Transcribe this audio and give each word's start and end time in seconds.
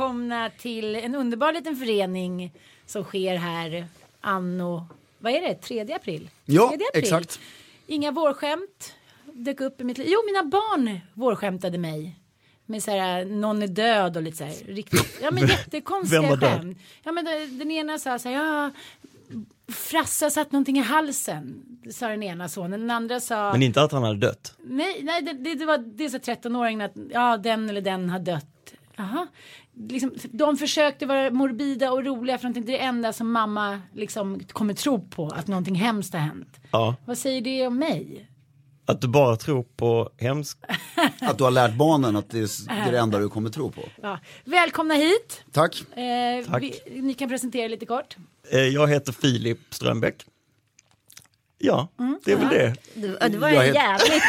Välkomna 0.00 0.50
till 0.58 0.94
en 0.94 1.14
underbar 1.14 1.52
liten 1.52 1.76
förening 1.76 2.52
som 2.86 3.04
sker 3.04 3.36
här 3.36 3.86
anno, 4.20 4.86
vad 5.18 5.32
är 5.32 5.40
det, 5.40 5.54
3 5.54 5.92
april? 5.92 6.30
Ja, 6.44 6.68
3 6.68 6.74
april. 6.74 7.02
exakt. 7.02 7.40
Inga 7.86 8.10
vårskämt 8.12 8.94
dök 9.32 9.60
upp 9.60 9.80
i 9.80 9.84
mitt 9.84 9.98
liv. 9.98 10.06
Jo, 10.10 10.18
mina 10.26 10.42
barn 10.44 11.00
vårskämtade 11.14 11.78
mig. 11.78 12.16
Med 12.66 12.82
så 12.82 12.90
här, 12.90 13.24
någon 13.24 13.62
är 13.62 13.66
död 13.66 14.16
och 14.16 14.22
lite 14.22 14.36
så 14.36 14.44
här, 14.44 14.54
riktigt, 14.66 15.18
ja 15.22 15.30
men 15.30 15.46
jättekonstiga 15.46 16.36
skämt. 16.36 16.78
Ja 17.02 17.12
men 17.12 17.24
den 17.58 17.70
ena 17.70 17.98
sa 17.98 18.18
så 18.18 18.28
här, 18.28 18.36
ja, 18.36 18.70
Frassa 19.68 20.30
satt 20.30 20.52
någonting 20.52 20.78
i 20.78 20.82
halsen, 20.82 21.62
sa 21.92 22.08
den 22.08 22.22
ena 22.22 22.48
sonen. 22.48 22.80
Den 22.80 22.90
andra 22.90 23.20
sa, 23.20 23.52
Men 23.52 23.62
inte 23.62 23.82
att 23.82 23.92
han 23.92 24.02
hade 24.02 24.18
dött. 24.18 24.54
Nej, 24.62 25.00
nej 25.02 25.22
det, 25.22 25.32
det, 25.32 25.54
det 25.54 25.64
var 25.64 25.78
det 25.78 26.10
så 26.10 26.18
13-åringen 26.18 26.84
att 26.84 26.92
ja, 27.12 27.36
den 27.36 27.68
eller 27.68 27.80
den 27.80 28.10
har 28.10 28.18
dött. 28.18 28.46
Jaha. 29.00 29.26
Liksom, 29.88 30.14
de 30.30 30.56
försökte 30.56 31.06
vara 31.06 31.30
morbida 31.30 31.92
och 31.92 32.04
roliga 32.04 32.38
för 32.38 32.44
någonting. 32.44 32.64
Det 32.64 32.72
är 32.74 32.78
det 32.78 32.84
enda 32.84 33.12
som 33.12 33.32
mamma 33.32 33.80
liksom 33.94 34.40
kommer 34.52 34.74
tro 34.74 35.08
på 35.08 35.28
att 35.28 35.46
någonting 35.46 35.74
hemskt 35.74 36.12
har 36.12 36.20
hänt. 36.20 36.60
Ja. 36.70 36.96
Vad 37.04 37.18
säger 37.18 37.40
det 37.40 37.66
om 37.66 37.78
mig? 37.78 38.26
Att 38.86 39.00
du 39.00 39.08
bara 39.08 39.36
tror 39.36 39.62
på 39.62 40.10
hemskt. 40.18 40.58
Att 41.20 41.38
du 41.38 41.44
har 41.44 41.50
lärt 41.50 41.74
barnen 41.74 42.16
att 42.16 42.30
det 42.30 42.38
är 42.38 42.92
det, 42.92 42.98
enda 42.98 43.18
du 43.18 43.28
kommer 43.28 43.50
tro 43.50 43.70
på. 43.72 43.80
Ja. 44.02 44.18
Välkomna 44.44 44.94
hit. 44.94 45.44
Tack. 45.52 45.82
Eh, 45.96 46.44
Tack. 46.50 46.62
Vi, 46.62 47.00
ni 47.02 47.14
kan 47.14 47.28
presentera 47.28 47.64
er 47.64 47.68
lite 47.68 47.86
kort. 47.86 48.16
Eh, 48.52 48.58
Jag 48.60 48.88
heter 48.88 49.12
Filip 49.12 49.58
Strömbäck. 49.70 50.24
Ja, 51.62 51.88
Mm. 51.98 52.18
det 52.24 52.32
är 52.32 52.36
väl 52.36 52.48
det. 52.48 52.74
Det, 52.94 53.28
det 53.28 53.38
var 53.38 53.48
Jag 53.48 53.56
en 53.68 53.74
heter- 53.74 53.80
jävligt 53.80 54.22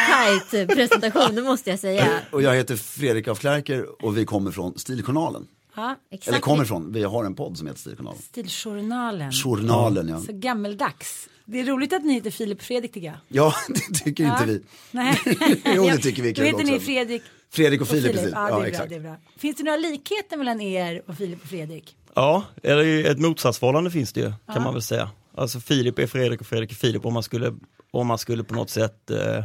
tajt 0.51 0.77
presentation, 0.77 1.35
det 1.35 1.41
måste 1.41 1.69
jag 1.69 1.79
säga. 1.79 2.07
Och 2.31 2.41
jag 2.41 2.55
heter 2.55 2.75
Fredrik 2.75 3.27
af 3.27 3.39
Klerker 3.39 4.05
och 4.05 4.17
vi 4.17 4.25
kommer 4.25 4.51
från 4.51 4.77
Stiljournalen. 4.79 5.47
Ja. 5.75 5.95
Eller 6.25 6.39
kommer 6.39 6.65
från, 6.65 6.93
vi 6.93 7.03
har 7.03 7.25
en 7.25 7.35
podd 7.35 7.57
som 7.57 7.67
heter 7.67 7.79
Stiljournalen. 7.79 8.21
Stiljournalen. 8.21 9.31
Journalen 9.31 10.07
ja. 10.09 10.19
Så 10.19 10.31
gammeldags. 10.33 11.27
Det 11.45 11.59
är 11.59 11.65
roligt 11.65 11.93
att 11.93 12.03
ni 12.03 12.13
heter 12.13 12.31
Filip 12.31 12.61
Fredrik 12.61 12.93
tycker 12.93 13.07
jag. 13.07 13.17
Ja, 13.27 13.53
det 13.69 13.99
tycker 14.03 14.23
inte 14.23 14.45
vi. 14.45 14.61
Nej. 14.91 15.19
Jo, 15.75 15.83
det 15.83 15.97
tycker 15.97 16.23
vi 16.23 16.29
är 16.29 16.33
Då 16.33 16.41
kul 16.41 16.45
heter 16.45 16.63
ni 16.63 16.71
också. 16.75 16.85
Fredrik 16.85 17.21
Fredrik 17.49 17.81
och 17.81 17.87
Filip, 17.87 18.11
precis. 18.11 18.31
Ja, 18.33 18.39
det 18.39 18.45
är, 18.45 18.49
Ja, 18.49 18.55
bra, 18.57 18.67
exakt. 18.67 18.89
det 18.89 18.95
är 18.95 18.99
bra. 18.99 19.15
Finns 19.37 19.57
det 19.57 19.63
några 19.63 19.77
likheter 19.77 20.37
mellan 20.37 20.61
er 20.61 21.01
och 21.07 21.15
Filip 21.17 21.43
och 21.43 21.49
Fredrik? 21.49 21.95
Ja, 22.13 22.43
eller 22.63 23.05
ett 23.11 23.19
motsatsförhållande 23.19 23.91
finns 23.91 24.13
det 24.13 24.19
ju, 24.21 24.33
kan 24.53 24.63
man 24.63 24.73
väl 24.73 24.81
säga. 24.83 25.09
Alltså 25.35 25.59
Filip 25.59 25.99
är 25.99 26.07
Fredrik 26.07 26.41
och 26.41 26.47
Fredrik 26.47 26.71
är 26.71 26.75
Filip 26.75 27.05
om 27.05 27.13
man 27.13 27.23
skulle, 27.23 27.53
om 27.91 28.07
man 28.07 28.17
skulle 28.17 28.43
på 28.43 28.53
något 28.53 28.69
sätt 28.69 29.11
eh, 29.11 29.43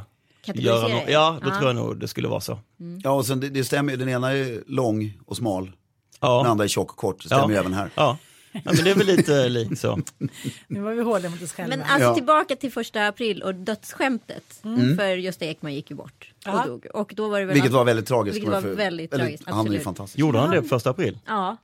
göra 0.55 0.89
något. 0.89 1.03
Ja, 1.09 1.39
då 1.43 1.49
Ja. 1.49 1.55
tror 1.55 1.67
jag 1.69 1.77
nog 1.77 2.01
det 2.01 2.09
skulle 2.09 2.29
vara 2.29 2.41
så. 2.41 2.59
Ja, 3.05 3.11
och 3.11 3.27
sen 3.27 3.41
det, 3.41 3.49
det 3.49 3.65
stämmer 3.65 3.93
ju, 3.93 3.99
den 3.99 4.09
ena 4.09 4.33
är 4.33 4.63
lång 4.67 5.19
och 5.27 5.37
smal, 5.37 5.65
den 5.65 5.73
Ja, 6.21 6.47
andra 6.47 6.65
är 6.65 6.69
tjock 6.69 6.91
och 6.91 6.97
kort, 6.97 7.23
det 7.23 7.27
stämmer 7.29 7.43
Ja. 7.45 7.51
ju 7.51 7.57
även 7.57 7.73
här. 7.75 7.91
ja. 7.95 8.19
ja 8.53 8.61
men 8.65 8.85
det 8.85 8.91
är 8.91 8.95
väl 8.95 9.07
lite 9.07 9.49
likt 9.49 9.81
så. 9.81 9.99
Nu 10.69 10.81
var 10.81 10.93
vi 10.93 11.03
hårda 11.03 11.29
mot 11.29 11.43
oss 11.43 11.53
själva. 11.53 11.77
Men 11.77 11.87
alltså 11.87 12.09
Ja. 12.09 12.15
tillbaka 12.15 12.57
till 12.57 12.73
första 12.73 13.07
april 13.09 13.43
och 13.43 13.55
dödsskämtet. 13.55 14.45
För 14.97 15.17
Gösta 15.17 15.45
Ekman 15.45 15.75
gick 15.75 15.91
ju 15.91 15.97
bort 15.97 16.33
och 16.47 16.53
Ja. 16.53 16.65
dog. 16.67 16.87
Och 16.95 17.13
då 17.17 17.29
var 17.29 17.41
det 17.41 17.45
väl 17.47 17.55
Vilket 17.55 17.73
var 17.73 17.85
väldigt 17.85 18.07
tragiskt. 18.07 18.37
Vilket 18.37 18.53
var 18.53 18.61
väldigt 18.61 19.11
tragiskt, 19.11 19.43
Han 19.47 19.55
är 19.55 19.57
ju 19.59 19.61
absolut. 19.67 19.83
fantastisk. 19.85 20.19
Gjorde 20.19 20.39
han 20.39 20.51
det 20.51 20.63
på 20.63 20.69
första 20.69 20.91
april? 20.91 21.19
Ja. 21.27 21.57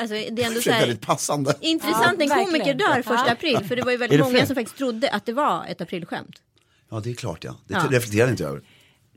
Alltså 0.00 0.14
det 0.14 0.42
är 0.42 0.46
ändå 0.46 0.60
så 0.60 0.70
är 0.70 0.74
här, 0.74 0.80
väldigt 0.80 1.00
passande. 1.06 1.54
intressant 1.60 2.16
Ja, 2.18 2.24
en 2.24 2.28
komiker 2.44 2.52
verkligen. 2.52 2.78
dör 2.78 2.94
första 3.02 3.26
Ja. 3.26 3.32
april. 3.32 3.58
För 3.68 3.76
det 3.76 3.82
var 3.82 3.90
ju 3.92 3.96
väldigt 3.96 4.20
många 4.20 4.30
fler? 4.30 4.46
som 4.46 4.54
faktiskt 4.56 4.78
trodde 4.78 5.10
att 5.10 5.26
det 5.26 5.32
var 5.32 5.64
ett 5.68 5.80
aprilskämt. 5.80 6.42
Ja, 6.90 7.00
det 7.00 7.10
är 7.10 7.14
klart 7.14 7.44
ja. 7.44 7.56
Det 7.68 7.74
Ja. 7.74 7.86
reflekterar 7.90 8.30
inte 8.30 8.42
jag 8.42 8.50
över. 8.50 8.62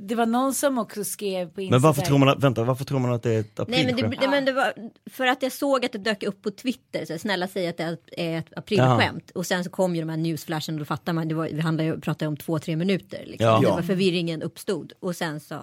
Det 0.01 0.15
var 0.15 0.25
någon 0.25 0.53
som 0.53 0.77
också 0.77 1.03
skrev 1.03 1.45
på 1.49 1.61
Instagram. 1.61 1.71
Men 1.71 1.81
varför 1.81 2.01
tror 2.01 2.17
man 2.17 2.29
att, 2.29 2.43
vänta, 2.43 2.63
varför 2.63 2.85
tror 2.85 2.99
man 2.99 3.13
att 3.13 3.23
det 3.23 3.31
är 3.31 3.39
ett 3.39 3.57
Nej 3.57 3.65
men 3.85 3.93
aprilskämt? 3.93 4.19
det, 4.19 4.25
det, 4.25 4.31
men 4.31 4.45
det 4.45 4.51
var 4.51 4.73
för 5.11 5.27
att 5.27 5.41
jag 5.43 5.51
såg 5.51 5.85
att 5.85 5.91
det 5.91 5.97
dök 5.97 6.23
upp 6.23 6.41
på 6.41 6.51
Twitter. 6.51 7.05
Så 7.05 7.13
här, 7.13 7.17
snälla 7.17 7.47
säg 7.47 7.67
att 7.67 7.77
det 7.77 7.97
är 8.17 8.37
ett 8.39 8.57
aprilskämt. 8.57 9.31
Och 9.31 9.45
sen 9.45 9.63
så 9.63 9.69
kom 9.69 9.95
ju 9.95 10.01
de 10.01 10.09
här 10.09 10.17
newsflashen 10.17 10.75
och 10.75 10.79
då 10.79 10.85
fattar 10.85 11.13
man. 11.13 11.27
Det, 11.27 11.35
var, 11.35 11.49
det 11.49 11.61
handlar 11.61 11.83
ju, 11.83 11.99
pratade 12.01 12.27
om 12.29 12.37
två, 12.37 12.59
tre 12.59 12.75
minuter. 12.75 13.23
Liksom. 13.25 13.47
Ja. 13.47 13.59
Det 13.59 13.67
Ja. 13.67 13.75
var 13.75 13.81
förvirringen 13.81 14.41
uppstod. 14.41 14.93
Och 14.99 15.15
sen 15.15 15.39
så. 15.39 15.55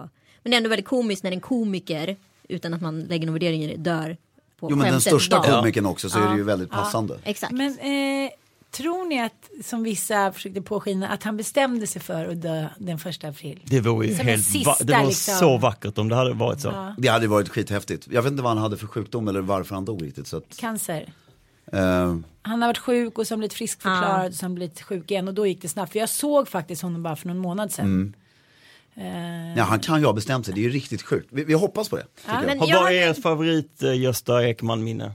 Men 0.43 0.51
det 0.51 0.55
är 0.55 0.57
ändå 0.57 0.69
väldigt 0.71 0.87
komiskt 0.87 1.23
när 1.25 1.33
en 1.33 1.41
komiker 1.41 2.17
utan 2.49 2.75
att 2.75 2.81
man 2.83 3.01
lägger 3.01 3.27
någon 3.27 3.35
värdering 3.35 3.65
i 3.65 3.77
det 3.77 3.77
dör. 3.91 4.17
På 4.61 4.71
Jo 4.71 4.77
men 4.77 4.93
den 4.93 5.01
största 5.01 5.37
dag. 5.37 5.45
komikern 5.61 5.87
också 5.87 6.11
så 6.11 6.19
är 6.19 6.29
det 6.31 6.37
ju 6.37 6.43
väldigt 6.43 6.71
passande. 6.71 7.19
Exakt. 7.25 7.53
Men 7.53 7.79
eh, 7.79 8.31
tror 8.71 9.09
ni 9.09 9.21
att, 9.23 9.51
som 9.65 9.83
vissa 9.83 10.33
försökte 10.33 10.61
påskina, 10.63 11.09
att 11.09 11.23
han 11.23 11.37
bestämde 11.37 11.87
sig 11.87 12.03
för 12.03 12.29
att 12.29 12.43
dö 12.43 12.67
den 12.79 12.99
första 12.99 13.29
april? 13.29 13.61
Det 13.65 13.81
vore 13.81 14.07
ju 14.07 14.17
Som 14.17 14.27
helt, 14.27 14.45
sista, 14.45 14.71
va- 14.71 14.77
det 14.81 14.93
var 14.93 15.07
liksom. 15.07 15.35
så 15.35 15.59
vackert 15.59 15.99
om 15.99 16.09
det 16.09 16.15
hade 16.17 16.33
varit 16.33 16.61
så. 16.61 16.95
Det 16.99 17.09
hade 17.09 17.27
varit 17.29 17.49
skithäftigt. 17.49 18.09
Jag 18.11 18.23
vet 18.23 18.31
inte 18.33 18.43
vad 18.43 18.53
han 18.53 18.63
hade 18.63 18.77
för 18.77 18.87
sjukdom 18.87 19.29
eller 19.29 19.41
varför 19.41 19.75
han 19.75 19.85
dog 19.85 20.03
riktigt. 20.03 20.27
Så 20.27 20.37
att, 20.37 20.57
Cancer. 20.57 21.13
eh, 21.73 21.79
Han 22.43 22.63
har 22.63 22.69
varit 22.69 22.79
sjuk 22.79 23.19
och 23.19 23.27
sen 23.27 23.39
blivit 23.39 23.55
friskförklarad 23.55 24.29
och 24.29 24.35
sen 24.35 24.55
blivit 24.55 24.83
sjuk 24.83 25.11
igen 25.11 25.29
och 25.29 25.35
då 25.35 25.47
gick 25.47 25.63
det 25.63 25.69
snabbt. 25.69 25.93
För 25.93 25.99
jag 25.99 26.09
såg 26.09 26.49
faktiskt 26.49 26.83
honom 26.83 27.03
bara 27.03 27.17
för 27.17 27.29
någon 27.29 27.39
månad 27.39 27.73
sedan. 27.73 27.85
Mm. 27.87 28.13
Eh, 28.97 29.57
ja, 29.57 29.65
han 29.65 29.81
kan 29.81 30.01
ju 30.01 30.07
ha 30.07 30.13
bestämt 30.13 30.47
sig, 30.47 30.55
det 30.55 30.61
är 30.61 30.63
ju 30.63 30.71
riktigt 30.71 31.03
sjukt. 31.03 31.29
Vi, 31.31 31.45
vi 31.45 31.53
hoppas 31.55 31.89
på 31.89 31.97
det. 31.97 32.03
tycker 32.03 32.33
jag. 32.35 32.47
Men 32.47 32.69
jag 32.69 32.83
vad 32.83 32.93
är 32.93 33.11
ert 33.11 33.23
favorit 33.23 33.83
eh, 33.83 34.01
Gösta 34.01 34.49
Ekman 34.49 34.85
minne? 34.85 35.13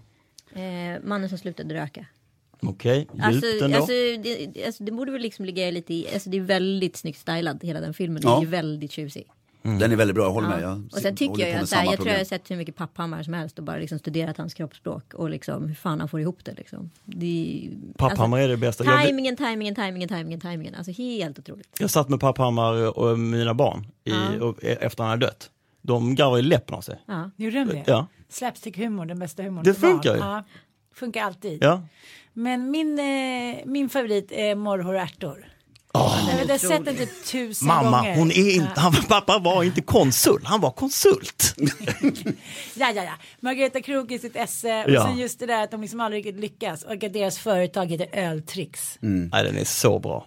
Eh, 0.54 1.04
mannen 1.04 1.30
som 1.30 1.38
slutade 1.38 1.74
röka. 1.74 2.06
Okej, 2.64 2.98
djupt 2.98 3.24
Alltså, 3.24 3.66
alltså, 3.66 3.92
det, 4.24 4.66
alltså 4.66 4.84
det 4.84 4.92
borde 4.92 5.12
väl 5.12 5.22
liksom 5.22 5.46
ligga 5.46 5.72
lite 5.72 5.94
i, 5.94 6.08
alltså 6.14 6.30
det 6.30 6.38
är 6.38 6.42
väldigt 6.42 6.98
snyggt 6.98 7.20
stylad 7.20 7.64
hela 7.64 7.80
den 7.82 7.94
filmen. 7.94 8.22
Ja. 8.24 8.30
Den 8.30 8.38
är 8.38 8.42
ju 8.42 8.48
väldigt 8.48 8.92
tjusig. 8.92 9.28
Den 9.64 9.92
är 9.92 9.96
väldigt 9.96 10.16
bra, 10.16 10.24
jag 10.24 10.32
håller 10.32 10.50
Ja. 10.50 10.56
med. 10.56 10.64
Jag 10.64 10.84
och 10.92 10.98
sen 10.98 11.16
tycker 11.16 11.48
jag 11.48 11.62
att 11.62 11.70
så 11.70 11.76
här, 11.76 11.86
jag 11.86 11.96
tror 11.96 12.08
jag 12.08 12.18
har 12.18 12.24
sett 12.26 12.52
hur 12.52 12.56
mycket 12.56 12.76
Papphammar 12.76 13.24
som 13.24 13.34
helst 13.34 13.60
och 13.60 13.66
bara 13.66 13.78
liksom 13.78 14.00
studerat 14.00 14.38
hans 14.38 14.54
kroppsspråk 14.54 15.14
och 15.14 15.30
liksom 15.30 15.68
hur 15.68 15.76
fan 15.76 16.00
han 16.00 16.10
får 16.10 16.20
ihop 16.22 16.46
det 16.46 16.54
liksom. 16.54 16.90
det 17.06 17.70
är- 17.72 17.94
Papphammar 17.98 18.40
är 18.40 18.48
det 18.48 18.58
bästa. 18.58 18.84
Timingen, 18.84 19.38
timingen, 19.38 19.76
timingen, 19.76 20.10
timingen, 20.10 20.40
timingen. 20.40 20.76
Alltså 20.76 20.92
helt 20.92 21.40
otroligt. 21.40 21.78
jag 21.80 21.90
satt 21.90 22.10
med 22.10 22.20
Papphammar 22.20 22.98
och 23.00 23.20
mina 23.20 23.54
barn 23.54 23.88
i, 24.04 24.40
och, 24.40 24.64
e- 24.64 24.78
efter 24.82 25.04
han 25.04 25.10
hade 25.10 25.26
dött. 25.26 25.50
De 25.82 26.16
garvade 26.16 26.40
i 26.40 26.44
läppen 26.44 26.76
av 26.76 26.82
sig. 26.82 27.02
Ja. 27.06 27.32
Gjorde 27.36 27.60
de 27.60 27.66
det? 27.66 27.84
Ja. 27.88 28.08
Slapstick-humor, 28.30 29.06
den 29.06 29.20
bästa 29.20 29.44
humorn. 29.44 29.64
Det 29.64 29.74
funkar 29.74 30.14
ju. 30.14 30.20
Ja, 30.20 30.44
funkar 30.94 31.24
alltid. 31.24 31.64
Ja. 31.64 31.82
Men 32.34 32.72
min, 32.72 33.00
eh, 33.00 33.66
min 33.66 33.90
favorit 33.90 34.32
är 34.32 34.56
morrhår 34.56 34.94
och 34.94 35.00
ärtor. 35.02 35.48
Åh, 35.94 36.30
Jag 36.40 36.48
har 36.48 36.58
sett 36.58 36.86
den 36.86 36.96
typ 36.96 37.26
tusen 37.26 37.68
mamma, 37.68 37.98
gånger. 38.02 38.16
hon 38.16 38.32
är 38.32 38.52
inte, 38.52 38.80
han, 38.80 38.94
pappa 39.08 39.40
var 39.40 39.64
inte 39.64 39.82
konsul, 39.82 40.42
han 40.44 40.62
var 40.62 40.72
konsult. 40.72 41.56
Ja, 42.76 42.92
ja, 42.96 43.04
ja. 43.04 43.14
Margareta 43.40 43.82
Krook 43.82 44.12
i 44.12 44.20
sitt 44.20 44.36
esse. 44.36 44.84
Och 44.86 44.92
Ja. 44.92 45.04
sen 45.06 45.18
just 45.18 45.40
det 45.40 45.46
där 45.46 45.64
att 45.64 45.72
de 45.72 45.82
liksom 45.82 46.00
aldrig 46.00 46.26
riktigt 46.26 46.42
lyckas. 46.42 46.84
Och 46.84 47.04
att 47.04 47.14
deras 47.14 47.38
företag 47.38 47.86
heter 47.86 48.08
Öltricks. 48.20 48.98
Nej, 49.00 49.44
den 49.44 49.58
är 49.58 49.64
så 49.66 50.00
bra. 50.00 50.26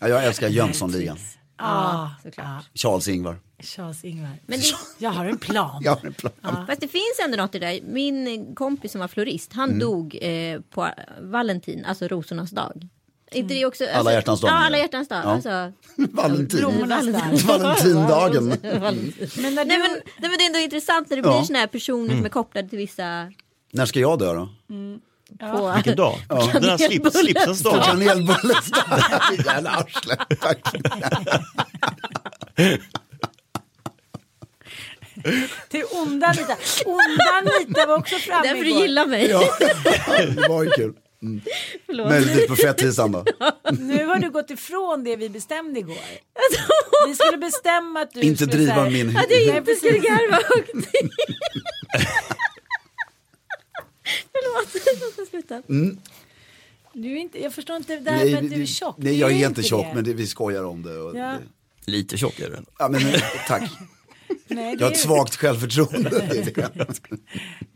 Ja, 0.00 0.08
jag 0.08 0.24
älskar 0.24 0.48
Jönssonligan. 0.48 1.18
Ja, 1.58 2.10
såklart. 2.22 2.64
Charles-Ingvar. 2.74 3.36
Charles-Ingvar. 3.62 4.28
Men 4.46 4.58
det, 4.60 4.64
Jag 4.98 5.10
har 5.10 5.24
en 5.24 5.38
plan. 5.38 5.82
Jag 5.84 5.96
har 5.96 6.06
en 6.06 6.12
plan. 6.14 6.32
fast 6.66 6.80
det 6.80 6.88
finns 6.88 7.18
ändå 7.24 7.36
något 7.36 7.54
i 7.54 7.58
det 7.58 7.66
där. 7.66 7.80
Min 7.82 8.54
kompis 8.54 8.92
som 8.92 9.00
var 9.00 9.08
florist, 9.08 9.52
han 9.52 9.68
Mm. 9.68 9.78
dog 9.80 10.18
eh, 10.22 10.60
på 10.60 10.88
Valentin, 11.20 11.84
alltså 11.84 12.08
rosornas 12.08 12.50
dag. 12.50 12.88
Inte 13.32 13.54
det 13.54 13.66
också, 13.66 13.84
alltså, 13.84 13.98
Alla 13.98 14.12
hjärtans 14.12 14.40
dag, 14.40 14.50
Ja, 14.50 14.54
alla 14.54 14.78
hjärtans 14.78 15.08
dag. 15.08 15.20
Ja. 15.24 15.28
Alltså, 15.30 15.72
Valentin. 15.96 16.88
Valentindagen. 17.46 18.48
Men 18.58 19.54
när 19.54 19.64
nej, 19.64 19.64
du... 19.64 19.78
men, 19.78 19.90
nej 20.18 20.30
men 20.30 20.30
det 20.38 20.44
är 20.44 20.46
ändå 20.46 20.58
intressant 20.58 21.10
när 21.10 21.16
det 21.16 21.22
blir 21.22 21.32
Ja. 21.32 21.44
såna 21.44 21.58
här 21.58 21.66
personer 21.66 22.14
som 22.16 22.24
är 22.24 22.28
kopplade 22.28 22.68
till 22.68 22.78
vissa... 22.78 23.32
När 23.72 23.86
ska 23.86 24.00
jag 24.00 24.18
dö 24.18 24.32
då? 24.34 24.48
På, 25.40 25.72
Vilken 25.74 25.96
dag? 25.96 26.14
Den 26.52 26.64
här 26.64 26.78
slips, 26.78 27.18
slipsens 27.20 27.60
dag. 27.62 27.84
Kanelbullens 27.84 28.70
dag. 28.70 29.00
Jävla 29.46 29.70
arsle. 29.70 30.16
Till 35.68 35.84
onda 35.92 36.26
Anita. 36.26 36.56
Onda 36.86 37.24
Anita 37.42 37.86
var 37.86 37.98
också 37.98 38.16
framme 38.16 38.42
därför 38.48 38.64
du 38.64 38.70
igår. 38.70 38.82
gillar 38.82 39.06
mig. 39.06 39.30
Ja, 39.30 39.42
det 40.36 40.48
var 40.48 40.62
ju 40.64 40.70
kul. 40.70 40.94
Förlåt. 41.86 42.08
Möjligtvis 42.08 42.46
på 42.48 42.56
fettisan 42.56 43.12
då. 43.12 43.24
Nu 43.78 44.06
har 44.06 44.16
du 44.18 44.30
gått 44.30 44.50
ifrån 44.50 45.04
det 45.04 45.16
vi 45.16 45.28
bestämde 45.28 45.80
igår. 45.80 45.96
Vi 47.08 47.14
skulle 47.14 47.38
bestämma 47.38 48.00
att 48.00 48.12
du 48.14 48.20
Inte 48.20 48.44
skulle 48.44 48.56
driva 48.56 48.72
här- 48.72 48.90
min 48.90 49.16
Att 49.16 49.26
jag 49.30 49.56
inte 49.56 49.74
skulle 49.74 49.98
garva 49.98 50.38
högt. 50.54 50.70
Förlåt, 54.32 54.84
jag 55.00 55.12
ska 55.12 55.24
sluta. 55.30 55.62
Du 56.92 57.12
är 57.12 57.16
inte, 57.16 57.42
jag 57.42 57.54
förstår 57.54 57.76
inte 57.76 57.96
det 57.96 58.10
här 58.10 58.24
Nej, 58.24 58.32
med 58.34 58.44
att 58.44 58.50
du 58.50 58.56
är 58.56 58.60
det- 58.60 58.66
tjock. 58.66 58.94
nej, 58.98 59.12
Du 59.12 59.18
jag 59.18 59.30
är 59.32 59.36
ju 59.36 59.46
inte 59.46 59.62
tjock 59.62 59.86
det. 59.86 59.94
men 59.94 60.04
det, 60.04 60.12
vi 60.14 60.26
skojar 60.26 60.64
om 60.64 60.82
det. 60.82 60.96
Och 60.98 61.16
Ja. 61.16 61.36
det 61.84 61.90
Lite 61.90 62.16
tjock 62.16 62.38
är 62.40 62.50
den. 62.50 62.66
ja, 62.78 62.88
men, 62.88 63.00
tack. 63.46 63.62
Nej, 64.48 64.76
det 64.76 64.80
Jag 64.80 64.86
har 64.86 64.90
är 64.90 64.94
ett 64.94 65.00
svagt 65.00 65.36
självförtroende. 65.36 66.10
Är 66.20 66.86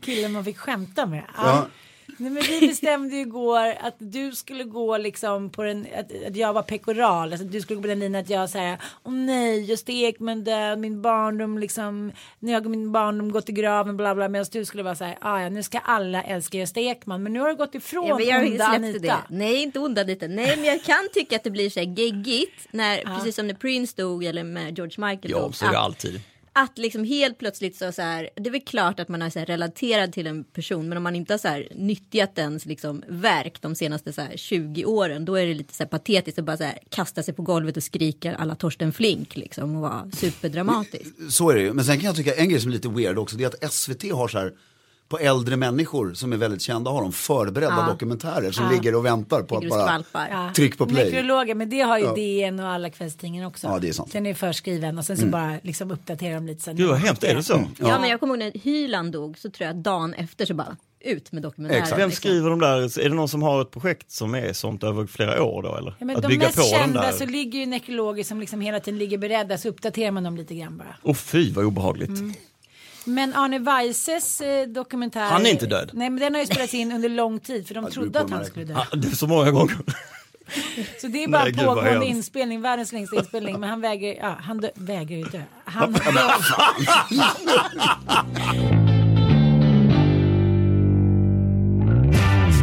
killen 0.01 0.31
man 0.31 0.45
fick 0.45 0.57
skämta 0.57 1.05
med. 1.05 1.23
Ja. 1.37 1.67
Ja. 2.07 2.13
Nej, 2.17 2.31
men 2.31 2.43
vi 2.43 2.67
bestämde 2.67 3.15
ju 3.15 3.21
igår 3.21 3.73
att 3.81 3.95
du 3.97 4.31
skulle 4.31 4.63
gå 4.63 4.97
liksom 4.97 5.49
på 5.49 5.63
den, 5.63 5.87
att, 5.99 6.27
att 6.27 6.35
jag 6.35 6.53
var 6.53 6.61
pekoral, 6.61 7.31
alltså 7.31 7.47
du 7.47 7.61
skulle 7.61 7.75
gå 7.75 7.81
på 7.81 7.87
den 7.87 7.99
linjen 7.99 8.21
att 8.21 8.29
jag 8.29 8.49
säger 8.49 8.77
åh 9.03 9.13
nej, 9.13 9.63
Gösta 9.63 9.91
Ekman 9.91 10.43
död, 10.43 10.79
min 10.79 11.01
barndom 11.01 11.57
liksom, 11.57 12.11
när 12.39 12.53
jag 12.53 12.65
och 12.65 12.71
min 12.71 12.91
barndom 12.91 13.31
gått 13.31 13.49
i 13.49 13.51
graven, 13.51 13.97
bla 13.97 14.15
bla, 14.15 14.29
medan 14.29 14.45
du 14.51 14.65
skulle 14.65 14.83
vara 14.83 14.95
så 14.95 15.03
här, 15.03 15.17
ah, 15.21 15.41
ja 15.41 15.49
nu 15.49 15.63
ska 15.63 15.79
alla 15.79 16.23
älska 16.23 16.57
Gösta 16.57 16.79
Ekman, 16.79 17.23
men 17.23 17.33
nu 17.33 17.39
har 17.39 17.49
du 17.49 17.55
gått 17.55 17.75
ifrån 17.75 18.07
Ja, 18.07 18.15
men 18.17 18.25
jag 18.27 18.45
onda 18.51 18.65
Anita. 18.65 18.99
det. 18.99 19.15
Nej, 19.29 19.61
inte 19.63 19.79
onda 19.79 20.01
Anita. 20.01 20.27
Nej, 20.27 20.55
men 20.55 20.65
jag 20.65 20.83
kan 20.83 21.09
tycka 21.13 21.35
att 21.35 21.43
det 21.43 21.51
blir 21.51 21.69
så 21.69 21.79
här 21.79 21.87
geggigt 21.87 22.67
när, 22.71 22.97
precis 23.17 23.35
som 23.35 23.47
när 23.47 23.53
Prince 23.53 24.01
dog 24.01 24.23
eller 24.23 24.43
med 24.43 24.77
George 24.77 25.05
Michael 25.07 25.31
Ja, 25.31 25.51
det 25.61 25.67
att- 25.67 25.75
alltid 25.75 26.21
att 26.57 26.77
liksom 26.77 27.03
helt 27.03 27.37
plötsligt 27.37 27.75
så, 27.75 27.91
så 27.91 28.01
här, 28.01 28.29
det 28.35 28.49
är 28.49 28.51
väl 28.51 28.61
klart 28.61 28.99
att 28.99 29.09
man 29.09 29.21
är 29.21 29.29
så 29.29 29.39
här 29.39 29.45
relaterad 29.45 30.13
till 30.13 30.27
en 30.27 30.43
person 30.43 30.89
men 30.89 30.97
om 30.97 31.03
man 31.03 31.15
inte 31.15 31.33
har 31.33 31.37
så 31.37 31.47
här 31.47 31.67
nyttjat 31.75 32.37
ens 32.37 32.65
liksom 32.65 33.03
verk 33.07 33.61
de 33.61 33.75
senaste 33.75 34.13
så 34.13 34.21
här 34.21 34.37
20 34.37 34.85
åren 34.85 35.25
då 35.25 35.35
är 35.35 35.45
det 35.45 35.53
lite 35.53 35.73
så 35.73 35.83
här 35.83 35.89
patetiskt 35.89 36.39
att 36.39 36.45
bara 36.45 36.57
så 36.57 36.63
här 36.63 36.79
kasta 36.89 37.23
sig 37.23 37.33
på 37.33 37.41
golvet 37.41 37.77
och 37.77 37.83
skrika 37.83 38.35
alla 38.35 38.55
Torsten 38.55 38.93
Flink 38.93 39.35
liksom 39.35 39.75
och 39.75 39.81
vara 39.81 40.11
superdramatisk. 40.11 41.15
Så 41.29 41.49
är 41.49 41.55
det 41.55 41.61
ju. 41.61 41.73
Men 41.73 41.85
sen 41.85 41.97
kan 41.97 42.05
jag 42.05 42.15
tycka 42.15 42.35
en 42.35 42.49
grej 42.49 42.61
som 42.61 42.69
är 42.69 42.73
lite 42.73 42.89
weird 42.89 43.17
också, 43.17 43.37
det 43.37 43.43
är 43.43 43.65
att 43.65 43.73
SVT 43.73 44.11
har 44.11 44.27
så 44.27 44.37
här 44.37 44.53
på 45.09 45.17
äldre 45.19 45.55
människor 45.57 46.13
som 46.13 46.33
är 46.33 46.37
väldigt 46.37 46.61
kända 46.61 46.91
har 46.91 47.01
de 47.01 47.11
förberedda 47.11 47.75
Ja. 47.87 47.91
dokumentärer 47.91 48.51
som 48.51 48.71
ligger 48.71 48.95
och 48.95 49.05
väntar 49.05 49.41
på 49.41 49.59
Ligger 49.59 49.67
att 49.75 49.79
bara 49.79 49.87
skvalpar. 49.87 50.27
Ja. 50.31 50.51
tryck 50.55 50.77
på 50.77 50.85
play. 50.85 51.05
Nekrologer, 51.11 51.55
men 51.55 51.69
det 51.69 51.81
har 51.81 51.97
ju 51.97 52.05
Ja. 52.05 52.13
DN 52.15 52.59
och 52.59 52.67
alla 52.69 52.89
kvällstidningar 52.89 53.47
också. 53.47 53.67
Ja, 53.67 53.79
det 53.79 53.89
är 53.89 53.93
sant. 53.93 54.11
Den 54.11 54.25
är 54.25 54.33
förskriven 54.33 54.97
och 54.97 55.05
sen 55.05 55.17
så 55.17 55.25
bara 55.25 55.59
liksom 55.63 55.91
uppdaterar 55.91 56.35
de 56.35 56.47
lite. 56.47 56.61
Sen 56.63 56.75
Gud 56.75 56.87
vad 56.89 56.97
hemskt, 56.97 57.23
är 57.23 57.35
det 57.35 57.43
så? 57.43 57.63
Ja. 57.79 57.99
men 57.99 58.09
jag 58.09 58.19
kommer 58.19 58.33
ihåg 58.33 58.53
när 58.53 58.59
Hyland 58.63 59.11
dog 59.11 59.37
så 59.37 59.49
tror 59.49 59.67
jag 59.67 59.75
dagen 59.75 60.13
efter 60.13 60.45
så 60.45 60.53
bara 60.53 60.77
ut 60.99 61.31
med 61.31 61.43
dokumentärer. 61.43 61.79
Exakt. 61.81 62.01
Vem 62.01 62.09
liksom. 62.09 62.21
skriver 62.29 62.49
de 62.49 62.59
där? 62.59 62.99
Är 62.99 63.09
det 63.09 63.15
någon 63.15 63.29
som 63.29 63.43
har 63.43 63.61
ett 63.61 63.71
projekt 63.71 64.11
som 64.11 64.35
är 64.35 64.53
sånt 64.53 64.83
över 64.83 65.05
flera 65.07 65.43
år 65.43 65.63
då 65.63 65.75
eller? 65.75 65.95
Ja, 65.99 66.05
men 66.05 66.15
att 66.15 66.21
de 66.21 66.27
bygga 66.27 66.45
mest 66.47 66.55
på 66.57 66.61
den 66.61 66.71
kända 66.71 67.01
där? 67.01 67.11
så 67.11 67.25
ligger 67.25 67.59
ju 67.59 67.65
nekrologer 67.65 68.23
som 68.23 68.39
liksom 68.39 68.61
hela 68.61 68.79
tiden 68.79 68.97
ligger 68.99 69.17
beredda 69.17 69.57
så 69.57 69.69
uppdaterar 69.69 70.11
man 70.11 70.23
dem 70.23 70.37
lite 70.37 70.55
grann 70.55 70.77
bara. 70.77 70.95
Åh 71.03 71.13
fy 71.15 71.51
vad 71.51 71.65
obehagligt. 71.65 72.09
Mm. 72.09 72.33
Men 73.05 73.33
Arne 73.33 73.59
Weises 73.59 74.41
eh, 74.41 74.67
dokumentär. 74.67 75.25
Han 75.25 75.45
är 75.45 75.49
inte 75.49 75.65
död. 75.65 75.91
Nej 75.93 76.09
men 76.09 76.19
den 76.19 76.33
har 76.33 76.41
ju 76.41 76.47
spelats 76.47 76.73
in 76.73 76.91
under 76.91 77.09
lång 77.09 77.39
tid 77.39 77.67
för 77.67 77.75
de 77.75 77.85
det 77.85 77.91
trodde 77.91 78.19
att 78.19 78.29
han 78.29 78.45
skulle 78.45 78.65
dö. 78.65 78.75
Ah, 78.75 78.95
det 78.95 79.07
är 79.07 79.15
så 79.15 79.27
många 79.27 79.51
gånger. 79.51 79.77
Så 81.01 81.07
det 81.07 81.23
är 81.23 81.27
bara 81.27 81.43
Nej, 81.43 81.51
gud, 81.51 81.65
vad 81.65 81.75
pågående 81.77 81.91
hemskt. 81.91 82.09
inspelning, 82.09 82.61
världens 82.61 82.91
längsta 82.91 83.15
inspelning. 83.15 83.59
Men 83.59 83.69
han 83.69 83.81
vägrar, 83.81 84.13
ja, 84.21 84.37
han 84.41 84.57
dö, 84.57 84.69
vägrar 84.75 85.17
ju 85.17 85.23
dö. 85.23 85.41
Han, 85.65 85.93